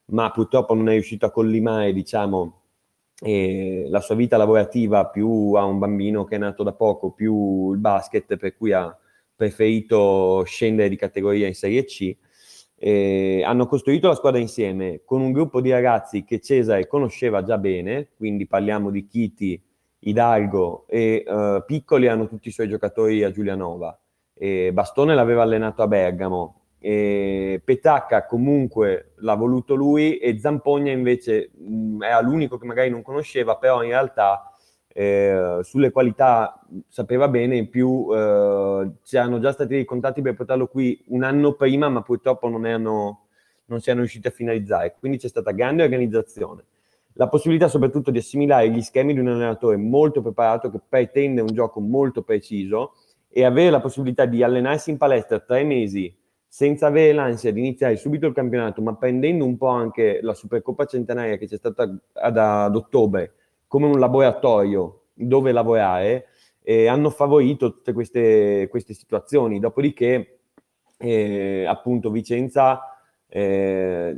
ma 0.07 0.31
purtroppo 0.31 0.75
non 0.75 0.89
è 0.89 0.93
riuscito 0.93 1.27
a 1.27 1.31
collimare, 1.31 1.93
diciamo, 1.93 2.61
eh, 3.21 3.87
la 3.89 4.01
sua 4.01 4.15
vita 4.15 4.37
lavorativa 4.37 5.07
più 5.07 5.53
a 5.55 5.65
un 5.65 5.79
bambino 5.79 6.25
che 6.25 6.37
è 6.37 6.39
nato 6.39 6.63
da 6.63 6.73
poco, 6.73 7.13
più 7.13 7.73
il 7.73 7.79
basket, 7.79 8.37
per 8.37 8.57
cui 8.57 8.73
ha 8.73 8.97
preferito 9.35 10.43
scendere 10.45 10.89
di 10.89 10.97
categoria 10.97 11.47
in 11.47 11.55
Serie 11.55 11.85
C. 11.85 12.17
Eh, 12.77 13.43
hanno 13.45 13.67
costruito 13.67 14.09
la 14.09 14.17
squadra 14.17 14.41
insieme 14.41 15.03
con 15.05 15.21
un 15.21 15.31
gruppo 15.31 15.61
di 15.61 15.71
ragazzi 15.71 16.25
che 16.25 16.41
Cesare 16.41 16.89
conosceva 16.89 17.45
già 17.45 17.57
bene, 17.59 18.09
quindi 18.17 18.47
parliamo 18.47 18.91
di 18.91 19.07
Chiti, 19.07 19.63
Hidalgo 20.01 20.87
e 20.89 21.23
uh, 21.25 21.65
Piccoli 21.65 22.09
hanno 22.09 22.27
tutti 22.27 22.49
i 22.49 22.51
suoi 22.51 22.69
giocatori 22.69 23.23
a 23.23 23.31
Giulianova. 23.31 23.97
E 24.35 24.73
Bastone 24.73 25.15
l'aveva 25.15 25.43
allenato 25.43 25.83
a 25.83 25.87
Bergamo, 25.87 26.62
e 26.85 27.63
Petacca 27.65 28.27
comunque 28.27 29.13
l'ha 29.19 29.37
voluto 29.37 29.77
lui 29.77 30.17
e 30.17 30.41
Zampogna 30.41 30.91
invece 30.91 31.53
mh, 31.55 32.03
era 32.03 32.21
l'unico 32.21 32.59
che 32.59 32.67
magari 32.67 32.91
non 32.91 33.03
conosceva, 33.03 33.57
però 33.57 33.85
in 33.85 33.91
realtà 33.91 34.53
eh, 34.89 35.61
sulle 35.63 35.93
qualità 35.93 36.61
sapeva 36.89 37.29
bene, 37.29 37.57
in 37.57 37.69
più 37.69 38.09
eh, 38.13 38.91
c'erano 39.05 39.39
già 39.39 39.53
stati 39.53 39.75
dei 39.75 39.85
contatti 39.85 40.23
per 40.23 40.35
portarlo 40.35 40.67
qui 40.67 41.01
un 41.11 41.23
anno 41.23 41.53
prima, 41.53 41.89
ma 41.89 42.03
purtroppo 42.03 42.49
non, 42.49 42.67
erano, 42.67 43.27
non 43.67 43.79
si 43.79 43.87
erano 43.87 44.01
riusciti 44.01 44.27
a 44.27 44.33
finalizzare, 44.33 44.97
quindi 44.99 45.19
c'è 45.19 45.29
stata 45.29 45.53
grande 45.53 45.85
organizzazione. 45.85 46.65
La 47.13 47.29
possibilità 47.29 47.69
soprattutto 47.69 48.11
di 48.11 48.19
assimilare 48.19 48.71
gli 48.71 48.83
schemi 48.83 49.13
di 49.13 49.21
un 49.21 49.29
allenatore 49.29 49.77
molto 49.77 50.21
preparato 50.21 50.69
che 50.69 50.81
pretende 50.89 51.43
un 51.43 51.55
gioco 51.55 51.79
molto 51.79 52.23
preciso 52.23 52.95
e 53.29 53.45
avere 53.45 53.71
la 53.71 53.81
possibilità 53.81 54.25
di 54.25 54.43
allenarsi 54.43 54.91
in 54.91 54.97
palestra 54.97 55.39
tre 55.39 55.63
mesi 55.63 56.13
senza 56.55 56.89
avere 56.89 57.15
l'ansia 57.15 57.51
di 57.51 57.61
iniziare 57.61 57.97
subito 57.97 58.27
il 58.27 58.35
campionato, 58.35 58.83
ma 58.83 58.95
prendendo 58.95 59.47
un 59.47 59.57
po' 59.57 59.69
anche 59.69 60.19
la 60.21 60.35
Supercoppa 60.35 60.85
Centenaria 60.85 61.39
che 61.39 61.47
c'è 61.47 61.57
stata 61.57 61.91
ad, 62.13 62.37
ad 62.37 62.77
ottobre 62.77 63.33
come 63.67 63.87
un 63.87 63.99
laboratorio 63.99 65.05
dove 65.15 65.51
lavorare, 65.51 66.27
eh, 66.61 66.89
hanno 66.89 67.09
favorito 67.09 67.73
tutte 67.73 67.95
queste, 67.95 68.69
queste 68.69 68.93
situazioni. 68.93 69.61
Dopodiché, 69.61 70.41
eh, 70.99 71.65
appunto, 71.67 72.11
Vicenza 72.11 72.83
eh, 73.29 74.15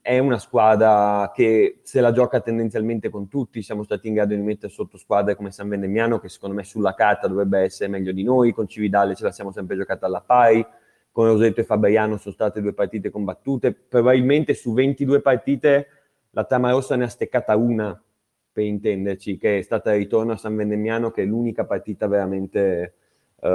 è 0.00 0.18
una 0.18 0.38
squadra 0.38 1.32
che 1.34 1.80
se 1.82 2.00
la 2.00 2.12
gioca 2.12 2.40
tendenzialmente 2.40 3.10
con 3.10 3.28
tutti. 3.28 3.60
Siamo 3.60 3.82
stati 3.82 4.08
in 4.08 4.14
grado 4.14 4.34
di 4.34 4.40
mettere 4.40 4.72
sotto 4.72 4.96
squadre 4.96 5.36
come 5.36 5.50
San 5.50 5.68
Vendemiano, 5.68 6.18
che 6.18 6.30
secondo 6.30 6.56
me 6.56 6.64
sulla 6.64 6.94
carta 6.94 7.28
dovrebbe 7.28 7.58
essere 7.60 7.90
meglio 7.90 8.12
di 8.12 8.22
noi. 8.22 8.52
Con 8.52 8.66
Cividale 8.66 9.14
ce 9.14 9.24
la 9.24 9.32
siamo 9.32 9.52
sempre 9.52 9.76
giocata 9.76 10.06
alla 10.06 10.22
pari 10.22 10.66
con 11.12 11.26
Rosetto 11.26 11.60
e 11.60 11.64
Fabriano 11.64 12.16
sono 12.16 12.34
state 12.34 12.62
due 12.62 12.72
partite 12.72 13.10
combattute, 13.10 13.72
probabilmente 13.72 14.54
su 14.54 14.72
22 14.72 15.20
partite 15.20 15.86
la 16.30 16.44
Tama 16.44 16.70
Rossa 16.70 16.96
ne 16.96 17.04
ha 17.04 17.08
steccata 17.08 17.54
una, 17.54 18.02
per 18.50 18.64
intenderci, 18.64 19.36
che 19.36 19.58
è 19.58 19.62
stata 19.62 19.92
il 19.92 19.98
ritorno 19.98 20.32
a 20.32 20.36
San 20.36 20.56
Vendemiano, 20.56 21.10
che 21.10 21.22
è 21.22 21.26
l'unica 21.26 21.64
partita 21.66 22.06
veramente 22.08 22.94
uh, 23.36 23.48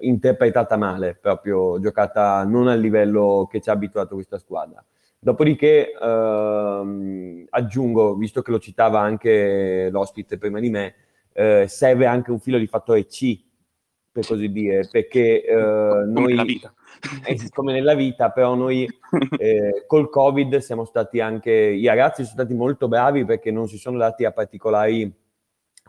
interpretata 0.00 0.76
male, 0.76 1.16
proprio 1.20 1.78
giocata 1.80 2.44
non 2.44 2.66
al 2.66 2.80
livello 2.80 3.48
che 3.50 3.60
ci 3.60 3.70
ha 3.70 3.72
abituato 3.72 4.14
questa 4.14 4.38
squadra. 4.38 4.84
Dopodiché 5.18 5.92
uh, 5.98 7.46
aggiungo, 7.50 8.16
visto 8.16 8.42
che 8.42 8.50
lo 8.50 8.58
citava 8.58 9.00
anche 9.00 9.88
l'ospite 9.90 10.38
prima 10.38 10.58
di 10.58 10.70
me, 10.70 10.94
uh, 11.32 11.66
serve 11.66 12.06
anche 12.06 12.32
un 12.32 12.40
filo 12.40 12.58
di 12.58 12.66
fattore 12.66 13.06
C 13.06 13.44
per 14.16 14.26
così 14.26 14.50
dire, 14.50 14.88
perché 14.90 15.44
eh, 15.44 15.54
noi... 15.54 16.28
Nella 16.28 16.44
vita. 16.44 16.72
Eh, 17.26 17.38
come 17.50 17.74
nella 17.74 17.94
vita, 17.94 18.30
però 18.30 18.54
noi 18.54 18.88
eh, 19.38 19.84
col 19.86 20.08
Covid 20.08 20.56
siamo 20.58 20.86
stati 20.86 21.20
anche... 21.20 21.52
I 21.52 21.86
ragazzi 21.86 22.22
sono 22.24 22.36
stati 22.36 22.54
molto 22.54 22.88
bravi 22.88 23.26
perché 23.26 23.50
non 23.50 23.68
si 23.68 23.76
sono 23.76 23.98
dati 23.98 24.24
a 24.24 24.32
particolari 24.32 25.12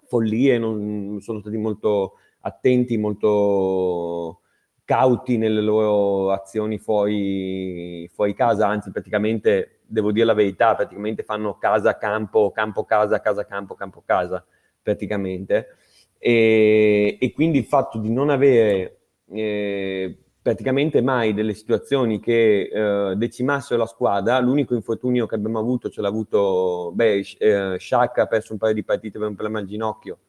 follie, 0.05 0.57
non 0.57 1.17
sono 1.21 1.39
stati 1.39 1.55
molto 1.55 2.15
attenti, 2.41 2.97
molto 2.97 4.41
cauti 4.83 5.37
nelle 5.37 5.61
loro 5.61 6.31
azioni 6.31 6.77
fuori, 6.77 8.07
fuori 8.13 8.33
casa, 8.33 8.67
anzi 8.67 8.91
praticamente, 8.91 9.79
devo 9.85 10.11
dire 10.11 10.25
la 10.25 10.33
verità, 10.33 10.75
praticamente 10.75 11.23
fanno 11.23 11.57
casa, 11.57 11.97
campo, 11.97 12.51
campo, 12.51 12.83
casa, 12.83 13.21
casa, 13.21 13.45
campo, 13.45 13.75
campo, 13.75 14.03
casa, 14.05 14.45
praticamente 14.81 15.77
e, 16.19 17.17
e 17.19 17.32
quindi 17.32 17.60
il 17.60 17.65
fatto 17.65 17.97
di 17.97 18.10
non 18.12 18.30
avere 18.30 18.97
eh, 19.30 20.17
praticamente 20.41 21.01
mai 21.01 21.34
delle 21.34 21.53
situazioni 21.53 22.19
che 22.19 22.69
eh, 22.71 23.15
decimassero 23.15 23.80
la 23.80 23.86
squadra, 23.86 24.39
l'unico 24.39 24.73
infortunio 24.73 25.25
che 25.25 25.36
abbiamo 25.36 25.60
avuto 25.60 25.89
ce 25.89 26.01
l'ha 26.01 26.08
avuto, 26.08 26.91
beh, 26.93 27.36
eh, 27.38 27.75
Sciacca 27.77 28.23
ha 28.23 28.27
perso 28.27 28.53
un 28.53 28.60
paio 28.60 28.73
di 28.73 28.84
partite 28.84 29.19
per 29.19 29.27
un 29.27 29.36
problema 29.36 29.60
al 29.60 29.65
ginocchio 29.65 30.19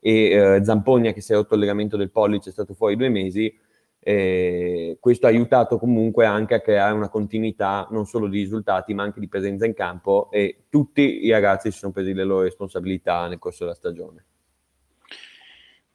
e 0.00 0.30
eh, 0.30 0.64
Zampogna 0.64 1.12
che 1.12 1.20
si 1.20 1.32
è 1.32 1.36
rotto 1.36 1.54
il 1.54 1.60
legamento 1.60 1.96
del 1.96 2.10
pollice 2.10 2.48
è 2.50 2.52
stato 2.52 2.74
fuori 2.74 2.96
due 2.96 3.08
mesi, 3.10 3.54
questo 4.02 5.26
ha 5.26 5.28
aiutato 5.28 5.78
comunque 5.78 6.24
anche 6.24 6.54
a 6.54 6.60
creare 6.60 6.94
una 6.94 7.10
continuità 7.10 7.86
non 7.90 8.06
solo 8.06 8.28
di 8.28 8.40
risultati 8.40 8.94
ma 8.94 9.02
anche 9.02 9.20
di 9.20 9.28
presenza 9.28 9.66
in 9.66 9.74
campo 9.74 10.30
e 10.30 10.64
tutti 10.70 11.26
i 11.26 11.30
ragazzi 11.30 11.70
si 11.70 11.78
sono 11.78 11.92
presi 11.92 12.14
le 12.14 12.24
loro 12.24 12.44
responsabilità 12.44 13.28
nel 13.28 13.38
corso 13.38 13.64
della 13.64 13.76
stagione. 13.76 14.24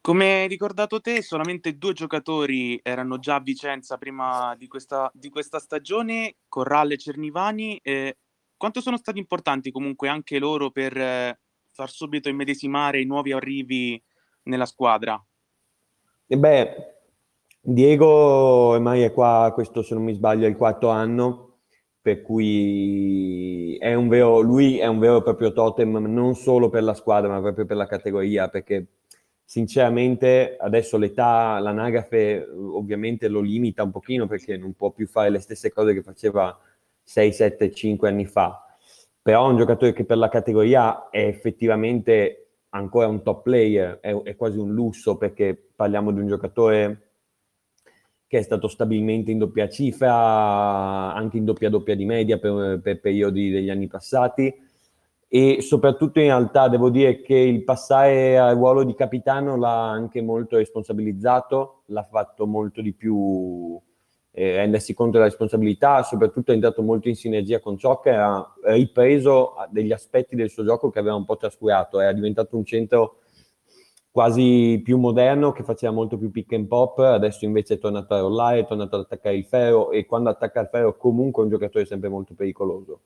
Come 0.05 0.41
hai 0.41 0.47
ricordato 0.47 1.01
te, 1.01 1.23
solamente 1.23 1.79
due 1.79 1.93
giocatori 1.93 2.79
erano 2.83 3.17
già 3.17 3.37
a 3.37 3.39
Vicenza 3.39 3.97
prima 3.97 4.53
di 4.55 4.67
questa, 4.67 5.09
di 5.11 5.29
questa 5.29 5.57
stagione, 5.57 6.35
Corralle 6.47 6.93
e 6.93 6.97
Cernivani. 6.99 7.79
Eh, 7.81 8.17
quanto 8.55 8.81
sono 8.81 8.97
stati 8.97 9.17
importanti 9.17 9.71
comunque 9.71 10.07
anche 10.07 10.37
loro 10.37 10.69
per 10.69 10.95
eh, 10.95 11.39
far 11.71 11.89
subito 11.89 12.29
immedesimare 12.29 13.01
i 13.01 13.05
nuovi 13.05 13.31
arrivi 13.31 13.99
nella 14.43 14.67
squadra? 14.67 15.19
E 16.27 16.37
beh, 16.37 16.75
Diego 17.59 18.07
ormai 18.07 19.01
è 19.01 19.11
qua, 19.11 19.49
questo 19.55 19.81
se 19.81 19.95
non 19.95 20.03
mi 20.03 20.13
sbaglio 20.13 20.45
è 20.45 20.49
il 20.49 20.55
quarto 20.55 20.89
anno, 20.89 21.61
per 21.99 22.21
cui 22.21 23.75
è 23.77 23.97
vero, 23.97 24.39
lui 24.41 24.77
è 24.77 24.85
un 24.85 24.99
vero 24.99 25.17
e 25.17 25.23
proprio 25.23 25.51
totem 25.51 25.97
non 25.97 26.35
solo 26.35 26.69
per 26.69 26.83
la 26.83 26.93
squadra 26.93 27.27
ma 27.27 27.41
proprio 27.41 27.65
per 27.65 27.77
la 27.77 27.87
categoria, 27.87 28.49
perché 28.49 28.85
sinceramente 29.45 30.57
adesso 30.59 30.97
l'età, 30.97 31.59
l'anagrafe 31.59 32.45
ovviamente 32.51 33.27
lo 33.27 33.41
limita 33.41 33.83
un 33.83 33.91
pochino 33.91 34.25
perché 34.25 34.57
non 34.57 34.73
può 34.73 34.89
più 34.91 35.07
fare 35.07 35.29
le 35.29 35.39
stesse 35.39 35.71
cose 35.71 35.93
che 35.93 36.01
faceva 36.01 36.57
6, 37.03 37.31
7, 37.31 37.71
5 37.71 38.09
anni 38.09 38.25
fa, 38.25 38.65
però 39.21 39.47
un 39.47 39.57
giocatore 39.57 39.93
che 39.93 40.03
per 40.03 40.17
la 40.17 40.29
categoria 40.29 41.09
è 41.09 41.25
effettivamente 41.25 42.47
ancora 42.69 43.07
un 43.07 43.21
top 43.21 43.43
player, 43.43 43.99
è, 43.99 44.13
è 44.23 44.35
quasi 44.35 44.57
un 44.57 44.73
lusso 44.73 45.15
perché 45.15 45.55
parliamo 45.75 46.11
di 46.11 46.19
un 46.19 46.27
giocatore 46.27 47.01
che 48.27 48.39
è 48.39 48.41
stato 48.41 48.67
stabilmente 48.67 49.29
in 49.29 49.37
doppia 49.37 49.69
cifra, 49.69 51.13
anche 51.13 51.37
in 51.37 51.45
doppia 51.45 51.69
doppia 51.69 51.95
di 51.95 52.05
media 52.05 52.39
per, 52.39 52.79
per 52.81 52.99
periodi 52.99 53.51
degli 53.51 53.69
anni 53.69 53.87
passati 53.87 54.64
e 55.27 55.61
soprattutto 55.61 56.19
in 56.19 56.27
realtà 56.27 56.67
devo 56.67 56.89
dire 56.89 57.21
che 57.21 57.35
il 57.35 57.63
passare 57.63 58.37
al 58.37 58.55
ruolo 58.55 58.83
di 58.83 58.93
capitano 58.93 59.57
l'ha 59.57 59.89
anche 59.89 60.21
molto 60.21 60.57
responsabilizzato, 60.57 61.83
l'ha 61.87 62.03
fatto 62.03 62.45
molto 62.45 62.81
di 62.81 62.93
più 62.93 63.79
eh, 64.31 64.55
rendersi 64.57 64.93
conto 64.93 65.13
della 65.13 65.25
responsabilità, 65.25 66.03
soprattutto 66.03 66.51
è 66.51 66.53
entrato 66.53 66.81
molto 66.81 67.07
in 67.07 67.15
sinergia 67.15 67.59
con 67.59 67.77
ciò 67.77 67.99
che 67.99 68.11
ha 68.11 68.53
ripreso 68.63 69.53
degli 69.69 69.91
aspetti 69.91 70.35
del 70.35 70.49
suo 70.49 70.65
gioco 70.65 70.89
che 70.89 70.99
aveva 70.99 71.15
un 71.15 71.25
po' 71.25 71.37
trascurato, 71.37 71.99
era 71.99 72.11
diventato 72.11 72.55
un 72.55 72.65
centro 72.65 73.19
quasi 74.11 74.79
più 74.81 74.97
moderno 74.97 75.51
che 75.51 75.63
faceva 75.63 75.91
molto 75.91 76.17
più 76.17 76.31
pick 76.31 76.53
and 76.53 76.67
pop, 76.67 76.99
adesso 76.99 77.43
invece 77.43 77.73
è 77.73 77.79
tornato 77.79 78.13
a 78.13 78.19
rollare, 78.19 78.59
è 78.59 78.65
tornato 78.65 78.95
ad 78.95 79.01
attaccare 79.01 79.35
il 79.35 79.45
ferro 79.45 79.91
e 79.91 80.05
quando 80.05 80.29
attacca 80.29 80.61
il 80.61 80.69
ferro 80.71 80.95
comunque 80.95 81.41
è 81.41 81.45
un 81.45 81.51
giocatore 81.51 81.85
sempre 81.85 82.07
molto 82.07 82.33
pericoloso. 82.33 83.01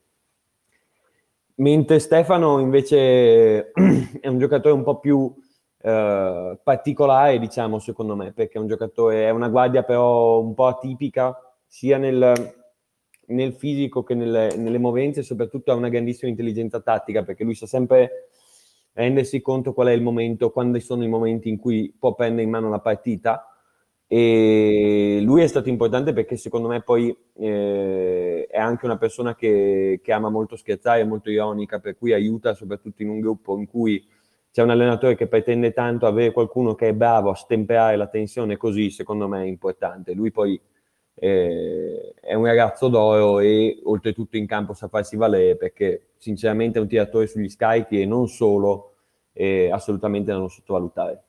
Mentre 1.59 1.99
Stefano 1.99 2.59
invece 2.59 3.71
è 4.21 4.27
un 4.27 4.39
giocatore 4.39 4.73
un 4.73 4.83
po' 4.83 4.99
più 4.99 5.33
eh, 5.81 6.57
particolare, 6.63 7.37
diciamo, 7.37 7.79
secondo 7.79 8.15
me, 8.15 8.31
perché 8.31 8.57
è 8.57 8.61
un 8.61 8.67
giocatore, 8.67 9.25
è 9.25 9.29
una 9.29 9.49
guardia 9.49 9.83
però 9.83 10.39
un 10.39 10.53
po' 10.53 10.67
atipica, 10.67 11.37
sia 11.67 11.97
nel, 11.97 12.33
nel 13.27 13.53
fisico 13.53 14.03
che 14.03 14.15
nelle, 14.15 14.55
nelle 14.55 14.77
movenze, 14.77 15.21
soprattutto 15.21 15.73
ha 15.73 15.75
una 15.75 15.89
grandissima 15.89 16.29
intelligenza 16.29 16.79
tattica, 16.79 17.23
perché 17.23 17.43
lui 17.43 17.55
sa 17.55 17.65
sempre 17.65 18.29
rendersi 18.93 19.41
conto 19.41 19.73
qual 19.73 19.87
è 19.87 19.91
il 19.91 20.01
momento, 20.01 20.51
quando 20.51 20.79
sono 20.79 21.03
i 21.03 21.09
momenti 21.09 21.49
in 21.49 21.57
cui 21.57 21.93
può 21.97 22.15
prendere 22.15 22.43
in 22.43 22.51
mano 22.51 22.69
la 22.69 22.79
partita. 22.79 23.48
E 24.11 25.19
lui 25.21 25.43
è 25.43 25.47
stato 25.47 25.69
importante 25.69 26.13
perché 26.13 26.35
secondo 26.35 26.67
me 26.67 26.81
poi 26.81 27.15
eh, 27.35 28.47
è 28.49 28.57
anche 28.57 28.85
una 28.85 28.97
persona 28.97 29.35
che, 29.35 29.99
che, 30.03 30.11
ama 30.11 30.29
molto 30.29 30.55
scherzare, 30.55 31.03
molto 31.03 31.29
ironica, 31.29 31.77
per 31.79 31.95
cui 31.95 32.11
aiuta 32.11 32.55
soprattutto 32.55 33.03
in 33.03 33.09
un 33.09 33.19
gruppo 33.19 33.55
in 33.55 33.67
cui 33.67 34.03
c'è 34.51 34.63
un 34.63 34.71
allenatore 34.71 35.15
che 35.15 35.27
pretende 35.27 35.73
tanto 35.73 36.07
avere 36.07 36.31
qualcuno 36.31 36.73
che 36.73 36.87
è 36.87 36.93
bravo 36.93 37.29
a 37.29 37.35
stemperare 37.35 37.97
la 37.97 38.07
tensione 38.07 38.57
così, 38.57 38.89
secondo 38.89 39.27
me 39.27 39.43
è 39.43 39.45
importante. 39.45 40.13
Lui 40.13 40.31
poi 40.31 40.59
eh, 41.13 42.15
è 42.19 42.33
un 42.33 42.45
ragazzo 42.45 42.87
d'oro 42.87 43.39
e 43.39 43.79
oltretutto 43.83 44.37
in 44.37 44.47
campo 44.47 44.73
sa 44.73 44.87
farsi 44.87 45.17
valere 45.17 45.55
perché 45.55 46.13
sinceramente 46.17 46.79
è 46.79 46.81
un 46.81 46.87
tiratore 46.87 47.27
sugli 47.27 47.49
scarichi 47.49 48.01
e 48.01 48.07
non 48.07 48.27
solo, 48.27 48.95
eh, 49.33 49.69
assolutamente 49.71 50.31
da 50.31 50.37
non 50.39 50.49
sottovalutare. 50.49 51.25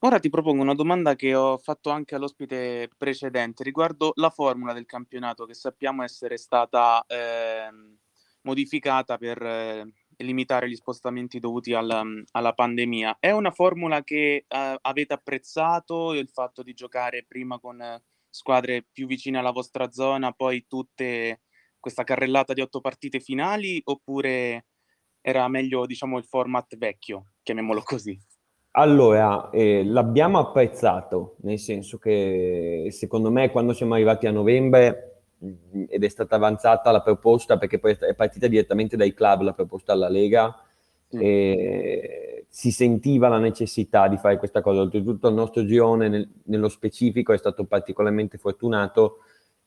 Ora 0.00 0.18
ti 0.18 0.28
propongo 0.28 0.62
una 0.62 0.74
domanda 0.74 1.14
che 1.14 1.34
ho 1.34 1.56
fatto 1.56 1.90
anche 1.90 2.14
all'ospite 2.14 2.90
precedente 2.96 3.62
riguardo 3.62 4.12
la 4.16 4.30
formula 4.30 4.72
del 4.72 4.86
campionato 4.86 5.46
che 5.46 5.54
sappiamo 5.54 6.02
essere 6.02 6.36
stata 6.36 7.04
eh, 7.06 7.70
modificata 8.42 9.16
per 9.16 9.40
eh, 9.42 9.92
limitare 10.18 10.68
gli 10.68 10.74
spostamenti 10.74 11.38
dovuti 11.38 11.72
alla, 11.72 12.04
alla 12.32 12.52
pandemia. 12.52 13.16
È 13.18 13.30
una 13.30 13.50
formula 13.50 14.02
che 14.02 14.44
uh, 14.48 14.76
avete 14.80 15.14
apprezzato, 15.14 16.12
il 16.12 16.28
fatto 16.28 16.62
di 16.62 16.74
giocare 16.74 17.24
prima 17.26 17.58
con 17.58 18.00
squadre 18.28 18.86
più 18.90 19.06
vicine 19.06 19.38
alla 19.38 19.50
vostra 19.50 19.90
zona, 19.90 20.32
poi 20.32 20.66
tutte 20.66 21.42
questa 21.78 22.04
carrellata 22.04 22.52
di 22.52 22.60
otto 22.60 22.80
partite 22.80 23.20
finali, 23.20 23.80
oppure 23.84 24.66
era 25.20 25.46
meglio, 25.48 25.86
diciamo, 25.86 26.18
il 26.18 26.24
format 26.24 26.76
vecchio, 26.76 27.32
chiamiamolo 27.42 27.82
così? 27.82 28.18
Allora, 28.74 29.50
eh, 29.50 29.84
l'abbiamo 29.84 30.38
apprezzato, 30.38 31.36
nel 31.42 31.58
senso 31.58 31.98
che 31.98 32.88
secondo 32.90 33.30
me 33.30 33.50
quando 33.50 33.74
siamo 33.74 33.94
arrivati 33.94 34.26
a 34.26 34.30
novembre 34.30 35.08
ed 35.88 36.02
è 36.02 36.08
stata 36.08 36.36
avanzata 36.36 36.90
la 36.90 37.02
proposta 37.02 37.58
perché 37.58 37.78
poi 37.78 37.96
è 37.98 38.14
partita 38.14 38.46
direttamente 38.46 38.96
dai 38.96 39.12
club 39.12 39.42
la 39.42 39.52
proposta 39.52 39.92
alla 39.92 40.08
Lega 40.08 40.54
mm. 41.14 41.20
e 41.20 42.46
si 42.48 42.70
sentiva 42.70 43.28
la 43.28 43.38
necessità 43.38 44.08
di 44.08 44.16
fare 44.16 44.38
questa 44.38 44.60
cosa 44.62 44.80
oltretutto 44.80 45.28
il 45.28 45.34
nostro 45.34 45.64
girone 45.64 46.08
nel, 46.08 46.28
nello 46.44 46.68
specifico 46.68 47.32
è 47.32 47.38
stato 47.38 47.64
particolarmente 47.64 48.38
fortunato 48.38 49.18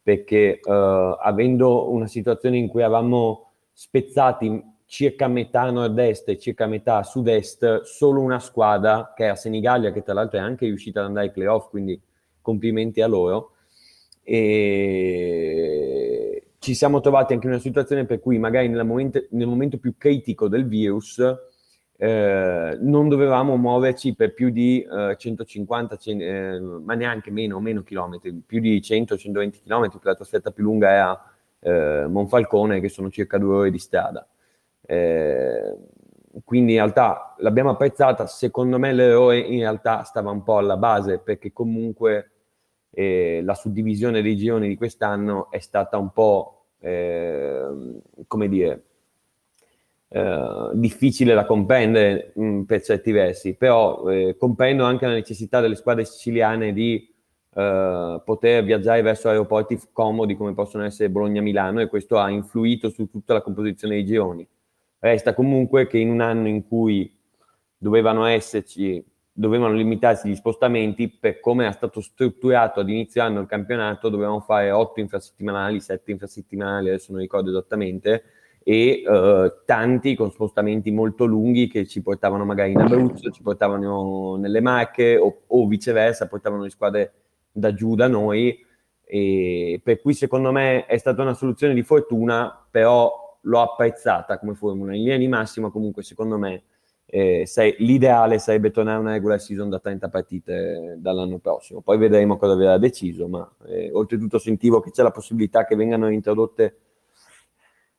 perché 0.01 0.59
uh, 0.63 0.71
avendo 0.71 1.91
una 1.91 2.07
situazione 2.07 2.57
in 2.57 2.67
cui 2.67 2.83
avevamo 2.83 3.51
spezzati 3.73 4.73
circa 4.85 5.27
metà 5.27 5.69
nord-est 5.71 6.29
e 6.29 6.37
circa 6.37 6.67
metà 6.67 7.03
sud-est 7.03 7.81
solo 7.81 8.21
una 8.21 8.39
squadra 8.39 9.13
che 9.15 9.25
era 9.25 9.35
Senigallia 9.35 9.91
che 9.91 10.03
tra 10.03 10.13
l'altro 10.13 10.37
è 10.37 10.41
anche 10.41 10.65
riuscita 10.65 10.99
ad 10.99 11.07
andare 11.07 11.27
ai 11.27 11.31
playoff 11.31 11.69
quindi 11.69 11.99
complimenti 12.41 13.01
a 13.01 13.07
loro 13.07 13.51
e 14.21 16.47
ci 16.59 16.73
siamo 16.73 16.99
trovati 16.99 17.33
anche 17.33 17.45
in 17.45 17.53
una 17.53 17.61
situazione 17.61 18.05
per 18.05 18.19
cui 18.19 18.39
magari 18.39 18.67
nel 18.67 18.85
momento, 18.85 19.23
nel 19.31 19.47
momento 19.47 19.77
più 19.77 19.95
critico 19.97 20.47
del 20.47 20.67
virus 20.67 21.21
eh, 21.97 22.77
non 22.81 23.07
dovevamo 23.07 23.55
muoverci 23.55 24.15
per 24.15 24.33
più 24.33 24.49
di 24.49 24.81
eh, 24.81 25.15
150, 25.17 25.97
eh, 26.05 26.59
ma 26.59 26.93
neanche 26.93 27.31
meno, 27.31 27.59
meno 27.59 27.83
chilometri, 27.83 28.33
più 28.45 28.59
di 28.59 28.79
100-120 28.79 29.61
chilometri, 29.61 29.99
la 30.01 30.15
trasferta 30.15 30.51
più 30.51 30.63
lunga 30.63 30.89
era 30.89 31.31
eh, 31.59 32.05
Monfalcone, 32.07 32.81
che 32.81 32.89
sono 32.89 33.09
circa 33.09 33.37
due 33.37 33.55
ore 33.55 33.71
di 33.71 33.79
strada. 33.79 34.27
Eh, 34.85 35.77
quindi 36.43 36.73
in 36.73 36.79
realtà 36.79 37.35
l'abbiamo 37.39 37.71
apprezzata, 37.71 38.27
secondo 38.27 38.77
me 38.77 38.91
l'errore 38.93 39.39
in 39.39 39.59
realtà 39.59 40.03
stava 40.03 40.31
un 40.31 40.43
po' 40.43 40.57
alla 40.57 40.77
base, 40.77 41.19
perché 41.19 41.53
comunque 41.53 42.31
eh, 42.91 43.41
la 43.43 43.53
suddivisione 43.53 44.21
dei 44.21 44.35
gironi 44.35 44.67
di 44.67 44.75
quest'anno 44.75 45.49
è 45.51 45.59
stata 45.59 45.97
un 45.97 46.11
po', 46.11 46.65
eh, 46.79 47.67
come 48.27 48.47
dire, 48.49 48.83
eh, 50.09 50.69
difficile 50.73 51.33
da 51.33 51.45
comprendere 51.45 52.31
mh, 52.35 52.45
mm, 52.45 52.61
per 52.63 52.81
certi 52.81 53.11
versi, 53.11 53.55
però 53.55 54.07
eh, 54.09 54.37
comprendo 54.37 54.83
anche 54.83 55.05
la 55.05 55.13
necessità 55.13 55.59
delle 55.59 55.75
squadre 55.75 56.05
siciliane 56.05 56.73
di 56.73 57.13
eh, 57.53 58.21
poter 58.23 58.63
viaggiare 58.63 59.01
verso 59.01 59.29
aeroporti 59.29 59.79
comodi 59.91 60.35
come 60.35 60.53
possono 60.53 60.83
essere 60.83 61.09
Bologna-Milano 61.09 61.81
e 61.81 61.87
questo 61.87 62.17
ha 62.17 62.29
influito 62.29 62.89
su 62.89 63.09
tutta 63.09 63.33
la 63.33 63.41
composizione 63.41 63.95
dei 63.95 64.05
gironi. 64.05 64.47
Resta 65.05 65.35
comunque 65.35 65.85
che 65.85 65.99
in 65.99 66.09
un 66.09 66.19
anno 66.19 66.47
in 66.47 66.67
cui 66.67 67.15
dovevano 67.77 68.25
esserci 68.25 69.05
dovevano 69.31 69.75
limitarsi 69.75 70.27
gli 70.27 70.35
spostamenti 70.35 71.09
per 71.09 71.39
come 71.39 71.65
era 71.65 71.73
stato 71.73 72.01
strutturato 72.01 72.79
ad 72.79 72.89
inizio 72.89 73.21
anno 73.21 73.41
il 73.41 73.45
campionato, 73.45 74.09
dovevamo 74.09 74.39
fare 74.39 74.71
8 74.71 75.01
infrasettimanali, 75.01 75.79
7 75.79 76.09
infrasettimanali, 76.09 76.87
adesso 76.87 77.11
non 77.11 77.21
ricordo 77.21 77.51
esattamente, 77.51 78.23
e 78.63 79.03
uh, 79.05 79.63
tanti 79.63 80.15
con 80.15 80.31
spostamenti 80.31 80.89
molto 80.89 81.25
lunghi 81.25 81.67
che 81.67 81.85
ci 81.85 82.01
portavano 82.01 82.43
magari 82.43 82.71
in 82.71 82.79
Abruzzo, 82.79 83.29
ci 83.29 83.43
portavano 83.43 84.37
nelle 84.37 84.61
Marche 84.61 85.17
o, 85.17 85.43
o 85.45 85.67
viceversa, 85.67 86.27
portavano 86.27 86.63
le 86.63 86.71
squadre 86.71 87.13
da 87.51 87.75
giù 87.75 87.93
da 87.93 88.07
noi. 88.07 88.65
Per 89.05 90.01
cui 90.01 90.15
secondo 90.15 90.51
me 90.51 90.87
è 90.87 90.97
stata 90.97 91.21
una 91.21 91.35
soluzione 91.35 91.75
di 91.75 91.83
fortuna, 91.83 92.65
però 92.71 93.24
l'ho 93.45 93.61
apprezzata 93.61 94.37
come 94.37 94.53
formula. 94.53 94.93
In 94.93 95.01
linea 95.01 95.17
di 95.17 95.27
massima 95.27 95.69
comunque 95.69 96.03
secondo 96.03 96.37
me 96.37 96.63
eh, 97.05 97.45
sei, 97.45 97.75
l'ideale 97.79 98.39
sarebbe 98.39 98.71
tornare 98.71 98.97
a 98.97 99.01
una 99.01 99.11
regular 99.11 99.39
season 99.39 99.69
da 99.69 99.79
30 99.79 100.09
partite 100.09 100.95
dall'anno 100.97 101.37
prossimo. 101.39 101.81
Poi 101.81 101.97
vedremo 101.97 102.37
cosa 102.37 102.55
verrà 102.55 102.77
deciso, 102.77 103.27
ma 103.27 103.49
eh, 103.67 103.91
oltretutto 103.93 104.37
sentivo 104.37 104.79
che 104.79 104.91
c'è 104.91 105.03
la 105.03 105.11
possibilità 105.11 105.65
che 105.65 105.75
vengano 105.75 106.09
introdotte 106.09 106.77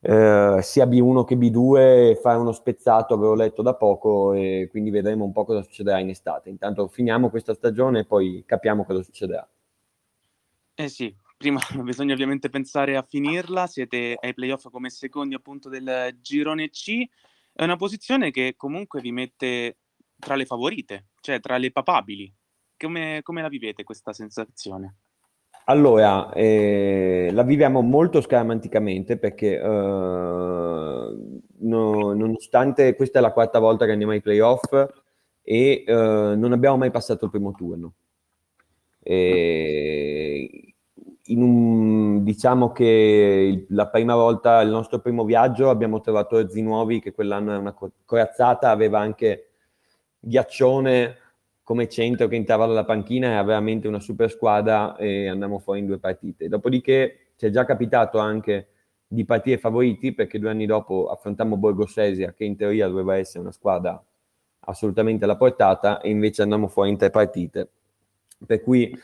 eh, 0.01 0.59
sia 0.63 0.87
B1 0.87 1.25
che 1.25 1.37
B2 1.37 2.11
e 2.11 2.19
fare 2.21 2.39
uno 2.39 2.53
spezzato, 2.53 3.15
avevo 3.15 3.35
letto 3.35 3.63
da 3.63 3.75
poco, 3.75 4.33
e 4.35 4.69
quindi 4.71 4.91
vedremo 4.91 5.25
un 5.25 5.33
po' 5.33 5.45
cosa 5.45 5.63
succederà 5.63 5.99
in 5.99 6.11
estate. 6.11 6.49
Intanto 6.49 6.87
finiamo 6.89 7.31
questa 7.31 7.55
stagione 7.55 8.01
e 8.01 8.05
poi 8.05 8.45
capiamo 8.47 8.85
cosa 8.85 9.03
succederà. 9.03 9.49
Eh 10.75 10.89
sì, 10.89 11.15
prima 11.37 11.61
bisogna 11.83 12.15
ovviamente 12.15 12.49
pensare 12.49 12.97
a 12.97 13.03
finirla, 13.03 13.67
siete 13.67 14.17
ai 14.21 14.35
playoff 14.35 14.69
come 14.71 14.91
secondi 14.91 15.35
appunto 15.35 15.69
del 15.69 16.17
girone 16.21 16.71
C. 16.71 17.05
È 17.53 17.65
una 17.65 17.77
posizione 17.77 18.31
che 18.31 18.55
comunque 18.57 19.01
vi 19.01 19.13
mette 19.13 19.79
tra 20.19 20.35
le 20.35 20.47
favorite, 20.47 21.07
cioè 21.21 21.41
tra 21.41 21.57
le 21.57 21.71
papabili. 21.71 22.33
Come, 22.79 23.21
come 23.23 23.41
la 23.41 23.49
vivete 23.49 23.85
questa 23.85 24.13
sensazione? 24.13 24.97
Allora, 25.69 26.33
eh, 26.33 27.31
la 27.33 27.43
viviamo 27.43 27.81
molto 27.81 28.21
scaramanticamente 28.21 29.17
perché 29.17 29.59
eh, 29.59 29.61
no, 29.65 31.17
nonostante 32.13 32.95
questa 32.95 33.19
è 33.19 33.23
la 33.23 33.33
quarta 33.33 33.59
volta 33.59 33.85
che 33.85 33.93
andiamo 33.93 34.13
ai 34.13 34.21
playoff 34.21 34.71
e 35.43 35.85
uh, 35.87 36.37
non 36.37 36.53
abbiamo 36.53 36.77
mai 36.77 36.91
passato 36.91 37.25
il 37.25 37.31
primo 37.31 37.53
turno. 37.53 37.95
E 39.01 40.66
un, 41.29 42.23
diciamo 42.23 42.73
che 42.73 43.67
la 43.71 43.89
prima 43.89 44.15
volta, 44.15 44.61
il 44.61 44.71
nostro 44.71 45.01
primo 45.01 45.25
viaggio, 45.25 45.71
abbiamo 45.71 46.01
trovato 46.01 46.39
Erzi 46.39 46.63
Nuovi, 46.63 47.01
che 47.01 47.13
quell'anno 47.13 47.53
è 47.53 47.57
una 47.57 47.75
corazzata, 48.05 48.71
aveva 48.71 49.01
anche 49.01 49.51
Ghiaccione 50.21 51.17
come 51.63 51.89
centro 51.89 52.29
che 52.29 52.37
entrava 52.37 52.67
dalla 52.67 52.85
panchina, 52.85 53.29
era 53.29 53.43
veramente 53.43 53.89
una 53.89 53.99
super 53.99 54.31
squadra 54.31 54.97
e 54.97 55.29
andiamo 55.29 55.59
fuori 55.59 55.81
in 55.81 55.87
due 55.87 55.99
partite. 55.99 56.49
Dopodiché 56.49 57.31
ci 57.37 57.47
è 57.47 57.51
già 57.51 57.65
capitato 57.65 58.19
anche 58.19 58.69
di 59.09 59.25
partire 59.25 59.59
favoriti, 59.59 60.13
perché 60.13 60.39
due 60.39 60.51
anni 60.51 60.67
dopo 60.67 61.09
affrontammo 61.09 61.57
Borgo 61.57 61.87
Sesia, 61.87 62.33
che 62.33 62.45
in 62.45 62.57
teoria 62.57 62.87
doveva 62.87 63.17
essere 63.17 63.41
una 63.41 63.53
squadra 63.53 64.01
assolutamente 64.61 65.25
alla 65.25 65.37
portata, 65.37 66.01
e 66.01 66.11
invece 66.11 66.43
andiamo 66.43 66.69
fuori 66.69 66.91
in 66.91 66.97
tre 66.97 67.11
partite. 67.11 67.69
Per 68.45 68.63
cui 68.63 68.97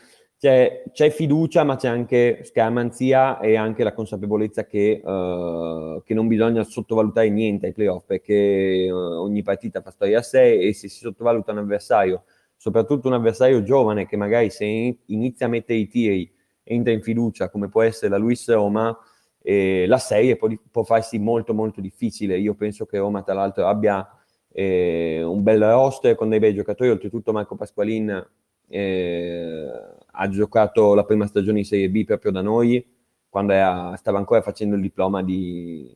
c'è, 0.43 0.83
c'è, 0.91 1.09
fiducia, 1.09 1.63
ma 1.63 1.77
c'è 1.77 1.87
anche 1.87 2.41
scamanzia 2.43 3.39
e 3.39 3.55
anche 3.55 3.81
la 3.81 3.93
consapevolezza 3.93 4.65
che, 4.65 4.99
uh, 5.01 6.03
che, 6.03 6.13
non 6.13 6.27
bisogna 6.27 6.65
sottovalutare 6.65 7.29
niente 7.29 7.67
ai 7.67 7.71
playoff, 7.71 8.03
perché 8.05 8.89
uh, 8.91 8.93
ogni 8.93 9.41
partita 9.41 9.79
fa 9.79 9.91
storia 9.91 10.19
a 10.19 10.21
sé 10.21 10.59
e 10.59 10.73
se 10.73 10.89
si 10.89 10.97
sottovaluta 10.97 11.53
un 11.53 11.59
avversario, 11.59 12.23
soprattutto 12.57 13.07
un 13.07 13.13
avversario 13.13 13.63
giovane 13.63 14.05
che 14.05 14.17
magari 14.17 14.49
se 14.49 14.65
inizia 15.05 15.45
a 15.45 15.49
mettere 15.49 15.79
i 15.79 15.87
tiri 15.87 16.29
entra 16.63 16.91
in 16.91 17.01
fiducia, 17.01 17.49
come 17.49 17.69
può 17.69 17.81
essere 17.81 18.09
la 18.09 18.17
Luis 18.17 18.45
Roma, 18.51 18.93
eh, 19.41 19.85
la 19.87 19.97
serie 19.97 20.35
può, 20.35 20.49
può, 20.69 20.83
farsi 20.83 21.19
molto 21.19 21.53
molto 21.53 21.79
difficile. 21.79 22.37
Io 22.37 22.53
penso 22.55 22.85
che 22.85 22.97
Roma 22.97 23.23
tra 23.23 23.33
l'altro 23.33 23.65
abbia 23.65 24.05
eh, 24.51 25.23
un 25.23 25.41
bel 25.41 25.61
roster 25.61 26.15
con 26.15 26.27
dei 26.27 26.39
bei 26.39 26.53
giocatori, 26.53 26.89
oltretutto 26.89 27.31
Marco 27.31 27.55
Pasqualin 27.55 28.27
eh, 28.67 29.71
ha 30.15 30.29
giocato 30.29 30.93
la 30.93 31.05
prima 31.05 31.25
stagione 31.27 31.59
in 31.59 31.65
Serie 31.65 31.89
B 31.89 32.03
proprio 32.03 32.31
da 32.31 32.41
noi, 32.41 32.85
quando 33.29 33.53
era, 33.53 33.95
stava 33.95 34.17
ancora 34.19 34.41
facendo 34.41 34.75
il 34.75 34.81
diploma 34.81 35.23
di, 35.23 35.91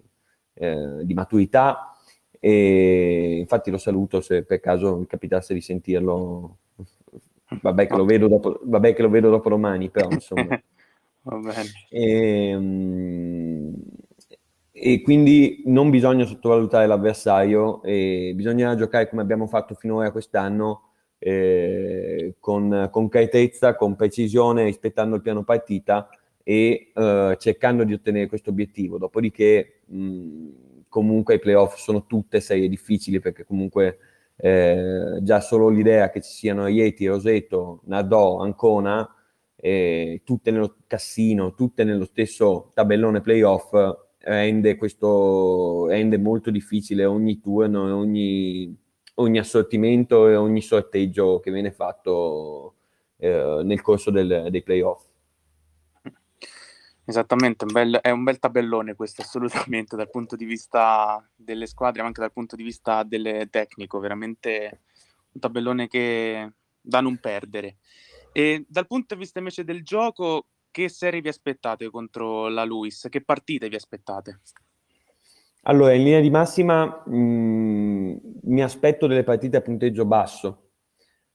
eh, 0.53 1.03
di, 1.03 1.13
maturità 1.13 1.95
e 2.39 3.38
infatti 3.39 3.70
lo 3.70 3.78
saluto 3.78 4.22
se 4.22 4.43
per 4.43 4.59
caso 4.59 4.97
mi 4.97 5.05
capitasse 5.05 5.53
di 5.53 5.61
sentirlo. 5.61 6.57
Vabbè 7.61 7.88
che, 7.88 7.95
lo 7.95 8.05
vedo 8.05 8.28
dopo, 8.28 8.59
vabbè 8.63 8.93
che 8.93 9.01
lo 9.01 9.09
vedo 9.09 9.30
dopo 9.30 9.49
domani, 9.49 9.89
però 9.89 10.09
insomma. 10.09 10.59
E, 11.89 12.49
ehm, 12.51 13.74
e 14.72 15.01
quindi 15.01 15.61
non 15.65 15.89
bisogna 15.89 16.24
sottovalutare 16.24 16.88
l'avversario, 16.88 17.84
e 17.84 18.32
bisogna 18.34 18.74
giocare 18.78 19.09
come 19.09 19.24
abbiamo 19.24 19.45
fatto 19.45 19.74
finora 19.74 20.09
quest'anno 20.11 20.86
eh, 21.20 22.36
con 22.39 22.89
concretezza, 22.91 23.76
con 23.76 23.95
precisione, 23.95 24.63
rispettando 24.65 25.15
il 25.15 25.22
piano 25.22 25.43
partita 25.43 26.09
e 26.43 26.91
eh, 26.93 27.36
cercando 27.39 27.84
di 27.84 27.93
ottenere 27.93 28.28
questo 28.28 28.51
obiettivo. 28.51 28.97
Dopodiché, 28.97 29.82
mh, 29.86 30.47
comunque, 30.88 31.36
i 31.36 31.39
playoff 31.39 31.78
sono 31.78 32.05
tutte 32.05 32.39
serie 32.39 32.70
difficili 32.70 33.20
perché 33.20 33.43
comunque 33.45 33.97
eh, 34.38 35.20
già 35.22 35.41
solo 35.41 35.70
l'idea 35.70 36.09
che 36.09 36.22
ci 36.22 36.32
siano 36.32 36.65
Rieti, 36.65 37.07
Roseto, 37.07 37.82
Nadò, 37.86 38.39
Ancona, 38.39 39.07
eh, 39.55 40.22
tutte 40.24 40.51
nello 40.51 40.78
Cassino, 40.88 41.53
tutte 41.55 41.84
nello 41.84 42.05
stesso 42.05 42.72
tabellone 42.74 43.22
playoff 43.22 43.74
rende 44.20 44.76
questo 44.76 45.88
rende 45.88 46.18
molto 46.18 46.51
difficile 46.51 47.05
ogni 47.05 47.39
turno, 47.39 47.95
ogni 47.95 48.76
ogni 49.20 49.39
assortimento 49.39 50.28
e 50.28 50.36
ogni 50.36 50.61
sorteggio 50.61 51.39
che 51.39 51.51
viene 51.51 51.72
fatto 51.72 52.76
eh, 53.18 53.61
nel 53.63 53.82
corso 53.82 54.11
del, 54.11 54.47
dei 54.49 54.63
playoff. 54.63 55.05
Esattamente, 57.05 57.63
un 57.63 57.72
bel, 57.72 57.95
è 58.01 58.09
un 58.09 58.24
bel 58.24 58.38
tabellone 58.38 58.93
questo 58.93 59.22
assolutamente 59.22 59.95
dal 59.95 60.09
punto 60.09 60.36
di 60.36 60.43
vista 60.43 61.26
delle 61.36 61.65
squadre, 61.65 62.01
ma 62.01 62.07
anche 62.07 62.20
dal 62.20 62.34
punto 62.34 62.55
di 62.55 62.63
vista 62.63 63.03
del 63.03 63.47
tecnico, 63.49 63.99
veramente 63.99 64.82
un 65.32 65.39
tabellone 65.39 65.88
che 65.88 66.51
da 66.82 66.99
non 66.99 67.18
perdere. 67.18 67.78
E 68.34 68.65
dal 68.68 68.88
punto 68.88 69.13
di 69.13 69.22
vista 69.22 69.39
invece 69.39 69.63
del 69.63 69.84
gioco, 69.84 70.47
che 70.70 70.89
serie 70.89 71.22
vi 71.22 71.30
aspettate 71.30 71.89
contro 71.89 72.49
la 72.49 72.65
Luis? 72.65 73.07
Che 73.09 73.24
partite 73.24 73.70
vi 73.70 73.76
aspettate? 73.76 74.41
Allora, 75.64 75.93
in 75.93 76.03
linea 76.03 76.22
di 76.22 76.30
massima 76.30 77.03
mh, 77.05 77.16
mm, 77.16 78.18
mi 78.43 78.64
aspetto 78.64 79.08
delle 79.08 79.24
partite 79.24 79.58
a 79.58 79.62
punteggio 79.62 80.05
basso. 80.05 80.62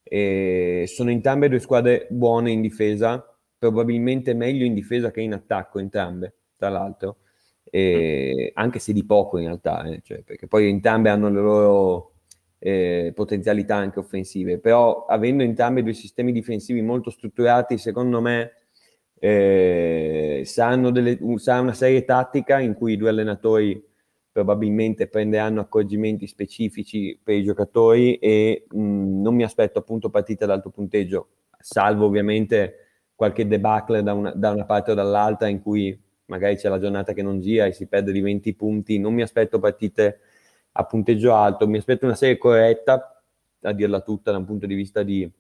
E 0.03 0.85
sono 0.89 1.11
entrambe 1.11 1.49
due 1.49 1.59
squadre 1.59 2.07
buone 2.11 2.51
in 2.51 2.61
difesa, 2.61 3.25
probabilmente 3.59 4.35
meglio 4.35 4.64
in 4.64 4.75
difesa 4.75 5.11
che 5.11 5.20
in 5.20 5.33
attacco, 5.33 5.79
entrambe, 5.79 6.35
tra 6.57 6.68
l'altro, 6.68 7.18
e 7.64 8.51
anche 8.55 8.79
se 8.79 8.93
di 8.93 9.05
poco 9.07 9.39
in 9.39 9.45
realtà, 9.47 9.85
eh, 9.85 10.01
cioè, 10.03 10.23
perché 10.23 10.47
poi 10.47 10.68
entrambe 10.68 11.09
hanno 11.11 11.31
le 11.31 11.41
loro 11.41 12.12
eh, 12.59 13.12
potenzialità 13.14 13.77
anche 13.77 13.99
offensive, 14.01 14.59
però 14.59 15.07
avendo 15.07 15.43
entrambi 15.43 15.83
due 15.83 15.95
sistemi 15.95 16.33
difensivi 16.33 16.83
molto 16.83 17.11
strutturati, 17.11 17.79
secondo 17.79 18.20
me 18.20 18.53
eh, 19.18 20.43
sarà 20.45 21.61
una 21.61 21.73
serie 21.73 22.05
tattica 22.05 22.59
in 22.61 22.75
cui 22.75 22.95
i 22.95 22.97
due 22.97 23.09
allenatori 23.11 23.91
probabilmente 24.33 25.09
prenderanno 25.09 25.61
accorgimenti 25.61 26.26
specifici 26.26 27.18
per 27.22 27.37
i 27.37 27.45
giocatori 27.45 28.16
e 28.16 28.64
mh, 28.68 29.20
non 29.20 29.35
mi 29.35 29.45
aspetto 29.45 29.78
appunto 29.78 30.09
partite 30.09 30.45
ad 30.45 30.51
alto 30.51 30.70
punteggio, 30.70 31.28
salvo 31.59 32.07
ovviamente 32.07 32.76
qualche 33.14 33.47
debacle 33.47 34.03
da 34.03 34.14
una, 34.14 34.33
da 34.33 34.51
una 34.51 34.64
parte 34.64 34.93
o 34.93 34.95
dall'altra 34.95 35.49
in 35.49 35.61
cui 35.61 35.97
magari 36.26 36.57
c'è 36.57 36.68
la 36.70 36.78
giornata 36.78 37.12
che 37.12 37.22
non 37.22 37.41
gira 37.41 37.66
e 37.66 37.72
si 37.72 37.87
perde 37.87 38.11
di 38.11 38.20
20 38.20 38.55
punti, 38.55 38.99
non 38.99 39.12
mi 39.12 39.22
aspetto 39.22 39.59
partite 39.59 40.20
a 40.72 40.85
punteggio 40.85 41.35
alto, 41.35 41.68
mi 41.68 41.76
aspetto 41.76 42.07
una 42.07 42.14
serie 42.14 42.39
corretta, 42.39 43.22
a 43.61 43.72
dirla 43.72 44.01
tutta 44.01 44.30
da 44.30 44.39
un 44.39 44.47
punto 44.47 44.66
di 44.66 44.74
vista 44.74 45.03
di, 45.03 45.30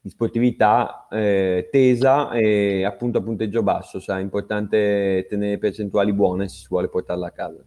di 0.00 0.10
sportività 0.10 1.08
eh, 1.10 1.68
tesa 1.70 2.30
e 2.32 2.84
appunto 2.84 3.18
a 3.18 3.22
punteggio 3.22 3.62
basso, 3.62 3.98
sarà 3.98 4.20
importante 4.20 5.26
tenere 5.28 5.56
percentuali 5.56 6.12
buone 6.12 6.48
se 6.48 6.58
si 6.58 6.66
vuole 6.68 6.88
portarla 6.88 7.28
a 7.28 7.32
casa. 7.32 7.64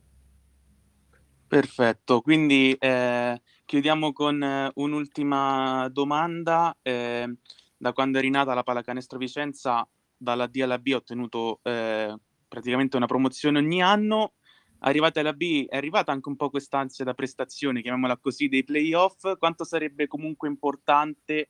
Perfetto, 1.51 2.21
quindi 2.21 2.73
eh, 2.79 3.41
chiudiamo 3.65 4.13
con 4.13 4.41
eh, 4.41 4.71
un'ultima 4.75 5.89
domanda. 5.91 6.73
Eh, 6.81 7.27
da 7.75 7.91
quando 7.91 8.19
è 8.19 8.21
rinata 8.21 8.53
la 8.53 8.63
Pallacanestro 8.63 9.17
Vicenza, 9.17 9.85
dalla 10.15 10.47
D 10.47 10.61
alla 10.61 10.79
B 10.79 10.91
ha 10.93 10.95
ottenuto 10.95 11.59
eh, 11.63 12.15
praticamente 12.47 12.95
una 12.95 13.05
promozione 13.05 13.59
ogni 13.59 13.81
anno. 13.81 14.35
Arrivata 14.79 15.19
alla 15.19 15.33
B 15.33 15.65
è 15.67 15.75
arrivata 15.75 16.13
anche 16.13 16.29
un 16.29 16.37
po' 16.37 16.49
quest'ansia 16.49 17.03
da 17.03 17.13
prestazione, 17.13 17.81
chiamiamola 17.81 18.17
così, 18.17 18.47
dei 18.47 18.63
playoff. 18.63 19.37
Quanto 19.37 19.65
sarebbe 19.65 20.07
comunque 20.07 20.47
importante 20.47 21.49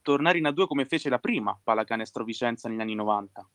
tornare 0.00 0.38
in 0.38 0.44
A2 0.44 0.66
come 0.66 0.86
fece 0.86 1.10
la 1.10 1.18
prima 1.18 1.54
Pallacanestro 1.62 2.24
Vicenza 2.24 2.66
negli 2.70 2.80
anni 2.80 2.94
90? 2.94 3.46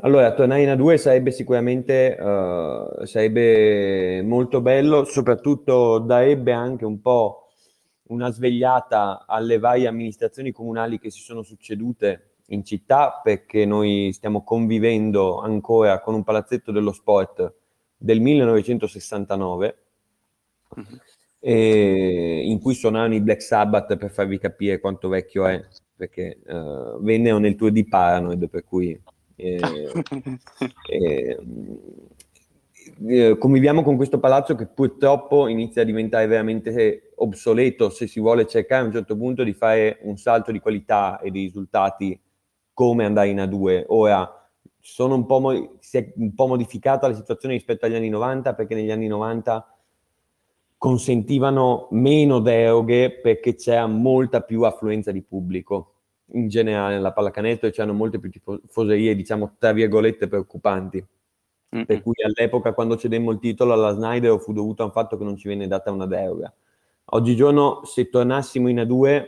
Allora, 0.00 0.34
tornare 0.34 0.62
in 0.62 0.68
A2 0.68 0.96
sarebbe 0.96 1.30
sicuramente 1.30 2.14
uh, 2.20 3.06
sarebbe 3.06 4.20
molto 4.22 4.60
bello, 4.60 5.04
soprattutto 5.04 5.98
darebbe 5.98 6.52
anche 6.52 6.84
un 6.84 7.00
po' 7.00 7.48
una 8.08 8.30
svegliata 8.30 9.24
alle 9.26 9.58
varie 9.58 9.86
amministrazioni 9.86 10.52
comunali 10.52 10.98
che 10.98 11.10
si 11.10 11.20
sono 11.20 11.42
succedute 11.42 12.34
in 12.48 12.62
città, 12.62 13.20
perché 13.22 13.64
noi 13.64 14.12
stiamo 14.12 14.44
convivendo 14.44 15.40
ancora 15.40 16.00
con 16.00 16.14
un 16.14 16.24
palazzetto 16.24 16.72
dello 16.72 16.92
sport 16.92 17.54
del 17.96 18.20
1969, 18.20 19.78
uh-huh. 20.76 20.84
in 21.40 22.60
cui 22.60 22.74
suonavano 22.74 23.14
i 23.14 23.20
Black 23.22 23.40
Sabbath 23.40 23.96
per 23.96 24.10
farvi 24.10 24.38
capire 24.38 24.78
quanto 24.78 25.08
vecchio 25.08 25.46
è, 25.46 25.64
perché 25.96 26.38
uh, 26.46 27.02
vennero 27.02 27.38
nel 27.38 27.56
tour 27.56 27.72
di 27.72 27.88
Paranoid, 27.88 28.48
per 28.50 28.62
cui 28.62 29.00
eh, 29.36 29.60
eh, 30.88 31.38
eh, 33.06 33.38
conviviamo 33.38 33.82
con 33.82 33.96
questo 33.96 34.18
palazzo 34.18 34.54
che 34.54 34.66
purtroppo 34.66 35.46
inizia 35.48 35.82
a 35.82 35.84
diventare 35.84 36.26
veramente 36.26 37.12
obsoleto 37.16 37.90
se 37.90 38.06
si 38.06 38.18
vuole 38.18 38.46
cercare 38.46 38.82
a 38.82 38.86
un 38.86 38.92
certo 38.92 39.16
punto 39.16 39.44
di 39.44 39.52
fare 39.52 39.98
un 40.02 40.16
salto 40.16 40.52
di 40.52 40.60
qualità 40.60 41.20
e 41.20 41.30
di 41.30 41.42
risultati 41.42 42.18
come 42.72 43.04
andare 43.04 43.28
in 43.28 43.38
A2. 43.38 43.84
Ora 43.88 44.48
mo- 45.40 45.76
si 45.80 45.96
è 45.98 46.12
un 46.16 46.34
po' 46.34 46.46
modificata 46.46 47.08
la 47.08 47.14
situazione 47.14 47.54
rispetto 47.54 47.84
agli 47.84 47.94
anni 47.94 48.08
90 48.08 48.54
perché 48.54 48.74
negli 48.74 48.90
anni 48.90 49.06
90 49.06 49.76
consentivano 50.78 51.88
meno 51.90 52.38
deroghe 52.38 53.10
perché 53.10 53.54
c'era 53.54 53.86
molta 53.86 54.40
più 54.42 54.62
affluenza 54.62 55.10
di 55.10 55.22
pubblico 55.22 55.95
in 56.32 56.48
generale 56.48 56.94
nella 56.94 57.12
pallacanestro 57.12 57.68
e 57.68 57.72
c'hanno 57.72 57.92
molte 57.92 58.18
più 58.18 58.30
tifoserie, 58.30 59.14
diciamo, 59.14 59.56
tra 59.58 59.72
virgolette, 59.72 60.28
preoccupanti. 60.28 61.04
Mm-hmm. 61.74 61.84
Per 61.84 62.02
cui 62.02 62.14
all'epoca 62.24 62.72
quando 62.72 62.96
cedemmo 62.96 63.32
il 63.32 63.38
titolo 63.38 63.72
alla 63.72 63.92
Snyder 63.92 64.38
fu 64.40 64.52
dovuto 64.52 64.84
al 64.84 64.92
fatto 64.92 65.16
che 65.16 65.24
non 65.24 65.36
ci 65.36 65.48
venne 65.48 65.66
data 65.66 65.90
una 65.90 66.06
deroga. 66.06 66.52
Oggigiorno 67.10 67.82
se 67.84 68.08
tornassimo 68.08 68.68
in 68.68 68.78
A2 68.78 69.26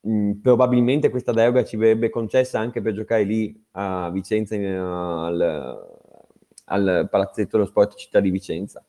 mh, 0.00 0.10
mm, 0.10 0.32
probabilmente 0.40 1.10
questa 1.10 1.32
deroga 1.32 1.64
ci 1.64 1.76
verrebbe 1.76 2.10
concessa 2.10 2.58
anche 2.58 2.80
per 2.80 2.92
giocare 2.92 3.24
lì 3.24 3.64
a 3.72 4.10
Vicenza 4.10 4.54
in, 4.54 4.64
al, 4.64 5.88
al 6.64 7.08
Palazzetto 7.10 7.56
dello 7.56 7.68
Sport 7.68 7.96
Città 7.96 8.20
di 8.20 8.30
Vicenza. 8.30 8.84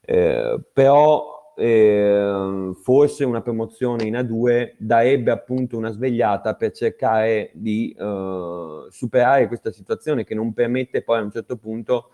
Eh, 0.00 0.60
però 0.72 1.41
eh, 1.56 2.70
forse 2.82 3.24
una 3.24 3.42
promozione 3.42 4.04
in 4.04 4.14
A2 4.14 4.74
darebbe 4.78 5.30
appunto 5.30 5.76
una 5.76 5.90
svegliata 5.90 6.54
per 6.54 6.72
cercare 6.72 7.50
di 7.54 7.94
eh, 7.98 8.86
superare 8.88 9.48
questa 9.48 9.70
situazione 9.70 10.24
che 10.24 10.34
non 10.34 10.52
permette 10.52 11.02
poi 11.02 11.18
a 11.18 11.22
un 11.22 11.30
certo 11.30 11.56
punto 11.56 12.10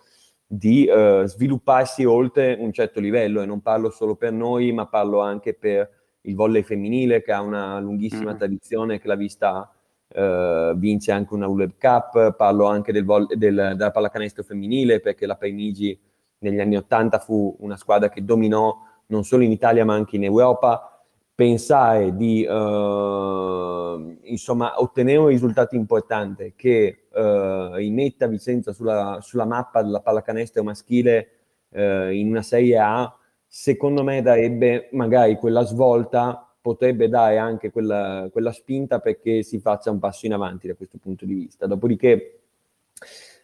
di 0.47 0.87
eh, 0.87 1.25
svilupparsi 1.27 2.05
oltre 2.05 2.57
un 2.59 2.73
certo 2.73 3.01
livello 3.01 3.43
e 3.43 3.47
non 3.47 3.61
parlo 3.61 3.91
solo 3.91 4.17
per 4.17 4.33
noi 4.33 4.73
ma 4.73 4.87
parlo 4.87 5.21
anche 5.21 5.55
per 5.55 5.91
il 6.23 6.35
volley 6.35 6.63
femminile 6.63 7.23
che 7.23 7.33
ha 7.33 7.41
una 7.41 7.79
lunghissima 7.81 8.33
mm. 8.33 8.37
tradizione 8.37 8.99
che 8.99 9.09
l'ha 9.09 9.17
vista 9.17 9.73
Uh, 10.11 10.75
vince 10.75 11.13
anche 11.13 11.35
una 11.35 11.47
ULEB 11.49 11.73
Cup, 11.79 12.35
parlo 12.35 12.65
anche 12.65 12.93
del 12.93 13.05
vol- 13.05 13.27
del, 13.27 13.75
della 13.77 13.91
pallacanestro 13.91 14.43
femminile 14.43 15.01
perché 15.01 15.27
la 15.27 15.37
Paimigi 15.37 16.01
negli 16.39 16.61
anni 16.61 16.77
80 16.77 17.19
fu 17.19 17.55
una 17.61 17.77
squadra 17.77 18.09
che 18.09 18.25
dominò 18.25 18.75
non 19.09 19.25
solo 19.25 19.43
in 19.43 19.51
Italia 19.51 19.85
ma 19.85 19.95
anche 19.95 20.17
in 20.17 20.25
Europa. 20.25 21.03
Pensare 21.35 22.17
di 22.17 22.45
uh, 22.45 24.19
insomma, 24.23 24.81
ottenere 24.81 25.19
un 25.19 25.29
risultato 25.29 25.77
importante 25.77 26.55
che 26.57 27.05
uh, 27.13 27.75
rimetta 27.75 28.27
Vicenza 28.27 28.73
sulla, 28.73 29.19
sulla, 29.21 29.45
mappa 29.45 29.83
della 29.83 30.01
pallacanestro 30.01 30.65
maschile 30.65 31.33
in 31.71 32.29
una 32.31 32.41
Serie 32.41 32.79
A, 32.79 33.15
secondo 33.47 34.03
me 34.03 34.23
darebbe 34.23 34.89
magari 34.93 35.37
quella 35.37 35.65
svolta 35.65 36.49
potrebbe 36.61 37.09
dare 37.09 37.39
anche 37.39 37.71
quella, 37.71 38.29
quella, 38.31 38.53
spinta 38.53 38.99
perché 38.99 39.43
si 39.43 39.59
faccia 39.59 39.91
un 39.91 39.99
passo 39.99 40.27
in 40.27 40.35
avanti 40.35 40.67
da 40.67 40.75
questo 40.75 40.99
punto 40.99 41.25
di 41.25 41.33
vista. 41.33 41.67
Dopodiché, 41.67 42.41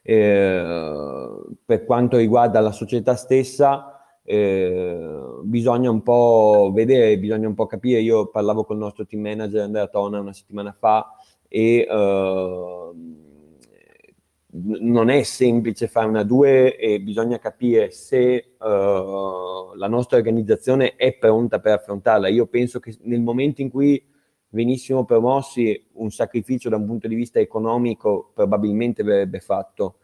eh, 0.02 1.42
per 1.64 1.84
quanto 1.84 2.18
riguarda 2.18 2.60
la 2.60 2.72
società 2.72 3.14
stessa, 3.14 3.93
eh, 4.24 5.40
bisogna 5.42 5.90
un 5.90 6.02
po' 6.02 6.70
vedere, 6.74 7.18
bisogna 7.18 7.46
un 7.46 7.54
po' 7.54 7.66
capire. 7.66 8.00
Io 8.00 8.28
parlavo 8.28 8.64
con 8.64 8.76
il 8.76 8.82
nostro 8.82 9.04
team 9.06 9.22
manager 9.22 9.62
Andrea 9.62 9.86
Tona 9.86 10.20
una 10.20 10.32
settimana 10.32 10.72
fa 10.72 11.14
e 11.48 11.86
eh, 11.88 12.92
non 14.56 15.10
è 15.10 15.22
semplice 15.24 15.88
fare 15.88 16.06
una 16.06 16.22
due 16.22 16.76
e 16.76 17.00
bisogna 17.00 17.38
capire 17.38 17.90
se 17.90 18.54
uh, 18.56 19.74
la 19.74 19.88
nostra 19.88 20.16
organizzazione 20.16 20.94
è 20.94 21.12
pronta 21.16 21.58
per 21.58 21.72
affrontarla. 21.74 22.28
Io 22.28 22.46
penso 22.46 22.78
che 22.78 22.96
nel 23.02 23.20
momento 23.20 23.62
in 23.62 23.70
cui 23.70 24.00
venissimo 24.50 25.04
promossi, 25.04 25.88
un 25.94 26.10
sacrificio 26.10 26.68
da 26.68 26.76
un 26.76 26.86
punto 26.86 27.08
di 27.08 27.16
vista 27.16 27.40
economico 27.40 28.30
probabilmente 28.32 29.02
verrebbe 29.02 29.40
fatto 29.40 29.96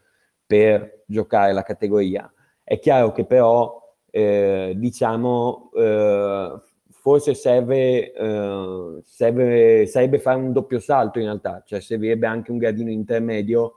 per 0.45 1.05
giocare 1.07 1.53
la 1.53 1.63
categoria. 1.63 2.31
È 2.65 2.79
chiaro 2.81 3.13
che 3.13 3.25
però, 3.25 3.80
eh, 4.11 4.75
diciamo, 4.77 5.71
eh, 5.75 6.61
forse 6.91 7.35
serve, 7.35 8.13
eh, 8.13 9.01
serve, 9.05 9.87
sarebbe 9.87 10.19
fare 10.19 10.39
un 10.39 10.53
doppio 10.53 10.79
salto 10.79 11.19
in 11.19 11.27
realtà, 11.27 11.63
cioè 11.67 11.81
servirebbe 11.81 12.27
anche 12.27 12.51
un 12.51 12.59
gradino 12.59 12.91
intermedio 12.91 13.77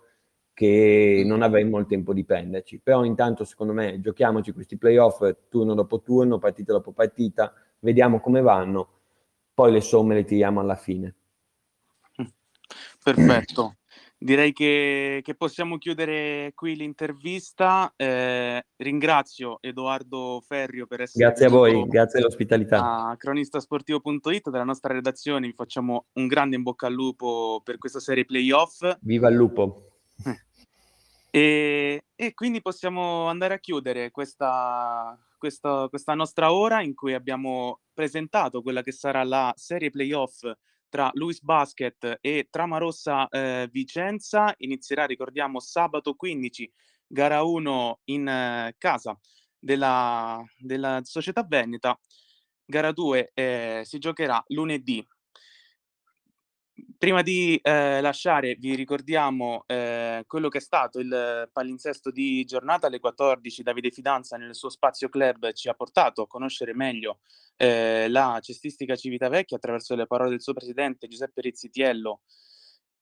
che 0.53 1.23
non 1.25 1.41
avremmo 1.41 1.79
il 1.79 1.87
tempo 1.87 2.13
di 2.13 2.23
prenderci. 2.23 2.79
Però 2.79 3.03
intanto, 3.03 3.43
secondo 3.43 3.73
me, 3.73 3.99
giochiamoci 3.99 4.51
questi 4.51 4.77
playoff 4.77 5.27
turno 5.49 5.73
dopo 5.73 6.01
turno, 6.01 6.37
partita 6.37 6.73
dopo 6.73 6.91
partita, 6.91 7.53
vediamo 7.79 8.19
come 8.19 8.41
vanno, 8.41 8.87
poi 9.53 9.71
le 9.71 9.81
somme 9.81 10.15
le 10.15 10.23
tiriamo 10.25 10.59
alla 10.59 10.75
fine. 10.75 11.15
Perfetto. 13.03 13.75
Direi 14.23 14.53
che, 14.53 15.19
che 15.21 15.35
possiamo 15.35 15.77
chiudere 15.77 16.53
qui 16.55 16.77
l'intervista. 16.77 17.91
Eh, 17.97 18.65
ringrazio 18.77 19.57
Edoardo 19.59 20.41
Ferrio 20.47 20.87
per 20.87 21.01
essere 21.01 21.25
Grazie 21.25 21.47
a 21.47 21.49
voi, 21.49 21.85
grazie 21.89 22.19
dell'ospitalità. 22.19 23.09
A 23.09 23.17
cronistasportivo.it 23.17 24.49
della 24.49 24.63
nostra 24.63 24.93
redazione 24.93 25.47
vi 25.47 25.53
facciamo 25.53 26.05
un 26.13 26.27
grande 26.27 26.55
in 26.55 26.61
bocca 26.61 26.87
al 26.87 26.93
lupo 26.93 27.59
per 27.65 27.77
questa 27.77 27.99
serie 27.99 28.23
playoff. 28.23 28.97
Viva 29.01 29.27
il 29.27 29.35
lupo! 29.35 29.97
E, 31.35 32.03
e 32.13 32.33
quindi 32.35 32.61
possiamo 32.61 33.25
andare 33.25 33.55
a 33.55 33.59
chiudere 33.59 34.11
questa, 34.11 35.17
questa, 35.35 35.87
questa 35.89 36.13
nostra 36.13 36.53
ora 36.53 36.83
in 36.83 36.93
cui 36.93 37.15
abbiamo 37.15 37.79
presentato 37.91 38.61
quella 38.61 38.83
che 38.83 38.91
sarà 38.91 39.23
la 39.23 39.51
serie 39.57 39.89
playoff 39.89 40.43
tra 40.93 41.09
Luis 41.13 41.41
Basket 41.41 42.19
e 42.21 42.49
Tramarossa 42.51 43.27
eh, 43.29 43.67
Vicenza. 43.71 44.53
Inizierà, 44.57 45.05
ricordiamo, 45.05 45.59
sabato 45.59 46.13
15, 46.13 46.71
gara 47.07 47.41
1 47.41 48.01
in 48.05 48.27
eh, 48.27 48.75
casa 48.77 49.19
della, 49.57 50.39
della, 50.55 50.99
società 51.03 51.43
Veneta. 51.43 51.99
Gara 52.63 52.91
2 52.91 53.31
eh, 53.33 53.81
si 53.83 53.97
giocherà 53.97 54.43
lunedì 54.49 55.03
Prima 57.03 57.21
di 57.21 57.59
eh, 57.61 57.99
lasciare 57.99 58.55
vi 58.55 58.75
ricordiamo 58.75 59.65
eh, 59.67 60.23
quello 60.25 60.47
che 60.47 60.59
è 60.59 60.61
stato 60.61 60.99
il 60.99 61.49
palinsesto 61.51 62.11
di 62.11 62.45
giornata 62.45 62.87
alle 62.87 63.01
14. 63.01 63.61
Davide 63.61 63.91
Fidanza 63.91 64.37
nel 64.37 64.55
suo 64.55 64.69
spazio 64.69 65.09
club 65.09 65.51
ci 65.51 65.67
ha 65.67 65.73
portato 65.73 66.21
a 66.21 66.27
conoscere 66.27 66.73
meglio 66.73 67.19
eh, 67.57 68.07
la 68.07 68.39
cestistica 68.41 68.95
Civitavecchia 68.95 69.57
attraverso 69.57 69.95
le 69.95 70.07
parole 70.07 70.29
del 70.29 70.41
suo 70.41 70.53
presidente 70.53 71.09
Giuseppe 71.09 71.41
Rizzitiello 71.41 72.21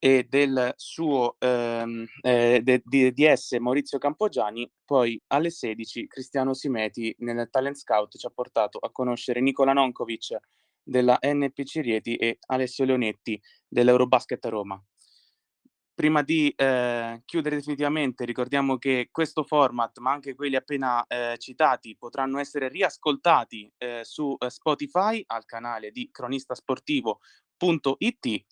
e 0.00 0.26
del 0.28 0.72
suo 0.74 1.36
ehm, 1.38 2.04
eh, 2.22 2.60
de, 2.60 2.82
DS 3.12 3.52
Maurizio 3.60 3.98
Campogiani. 3.98 4.68
Poi 4.84 5.16
alle 5.28 5.50
16 5.50 6.08
Cristiano 6.08 6.54
Simeti 6.54 7.14
nel 7.20 7.46
Talent 7.52 7.76
Scout 7.76 8.18
ci 8.18 8.26
ha 8.26 8.32
portato 8.34 8.78
a 8.78 8.90
conoscere 8.90 9.40
Nicola 9.40 9.72
Nonkovic 9.72 10.38
della 10.82 11.16
NPC 11.22 11.76
Rieti 11.76 12.16
e 12.16 12.38
Alessio 12.48 12.84
Leonetti 12.84 13.40
dell'Eurobasket 13.72 14.44
Roma. 14.46 14.82
Prima 15.94 16.22
di 16.22 16.50
eh, 16.56 17.20
chiudere 17.24 17.56
definitivamente, 17.56 18.24
ricordiamo 18.24 18.78
che 18.78 19.08
questo 19.10 19.42
format, 19.44 19.98
ma 19.98 20.12
anche 20.12 20.34
quelli 20.34 20.56
appena 20.56 21.04
eh, 21.06 21.36
citati, 21.38 21.96
potranno 21.96 22.38
essere 22.38 22.68
riascoltati 22.68 23.70
eh, 23.78 24.00
su 24.02 24.36
eh, 24.38 24.50
Spotify 24.50 25.22
al 25.26 25.44
canale 25.44 25.90
di 25.90 26.10
cronistasportivo.it. 26.10 28.44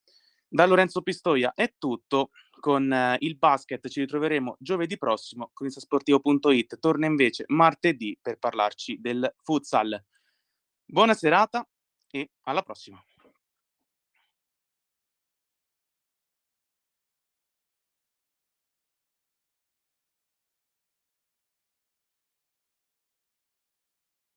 Da 0.49 0.67
Lorenzo 0.67 1.03
Pistoia 1.03 1.53
è 1.55 1.75
tutto. 1.79 2.31
Con 2.61 2.93
eh, 2.93 3.17
il 3.21 3.39
basket 3.39 3.89
ci 3.89 4.01
ritroveremo 4.01 4.57
giovedì 4.59 4.99
prossimo. 4.99 5.51
Cronistasportivo.it 5.55 6.79
torna 6.79 7.07
invece 7.07 7.45
martedì 7.49 8.19
per 8.21 8.39
parlarci 8.39 9.01
del 9.01 9.35
futsal. 9.43 9.99
Buona 10.85 11.15
serata 11.15 11.67
e 12.11 12.33
alla 12.43 12.63
prossima. 12.63 13.03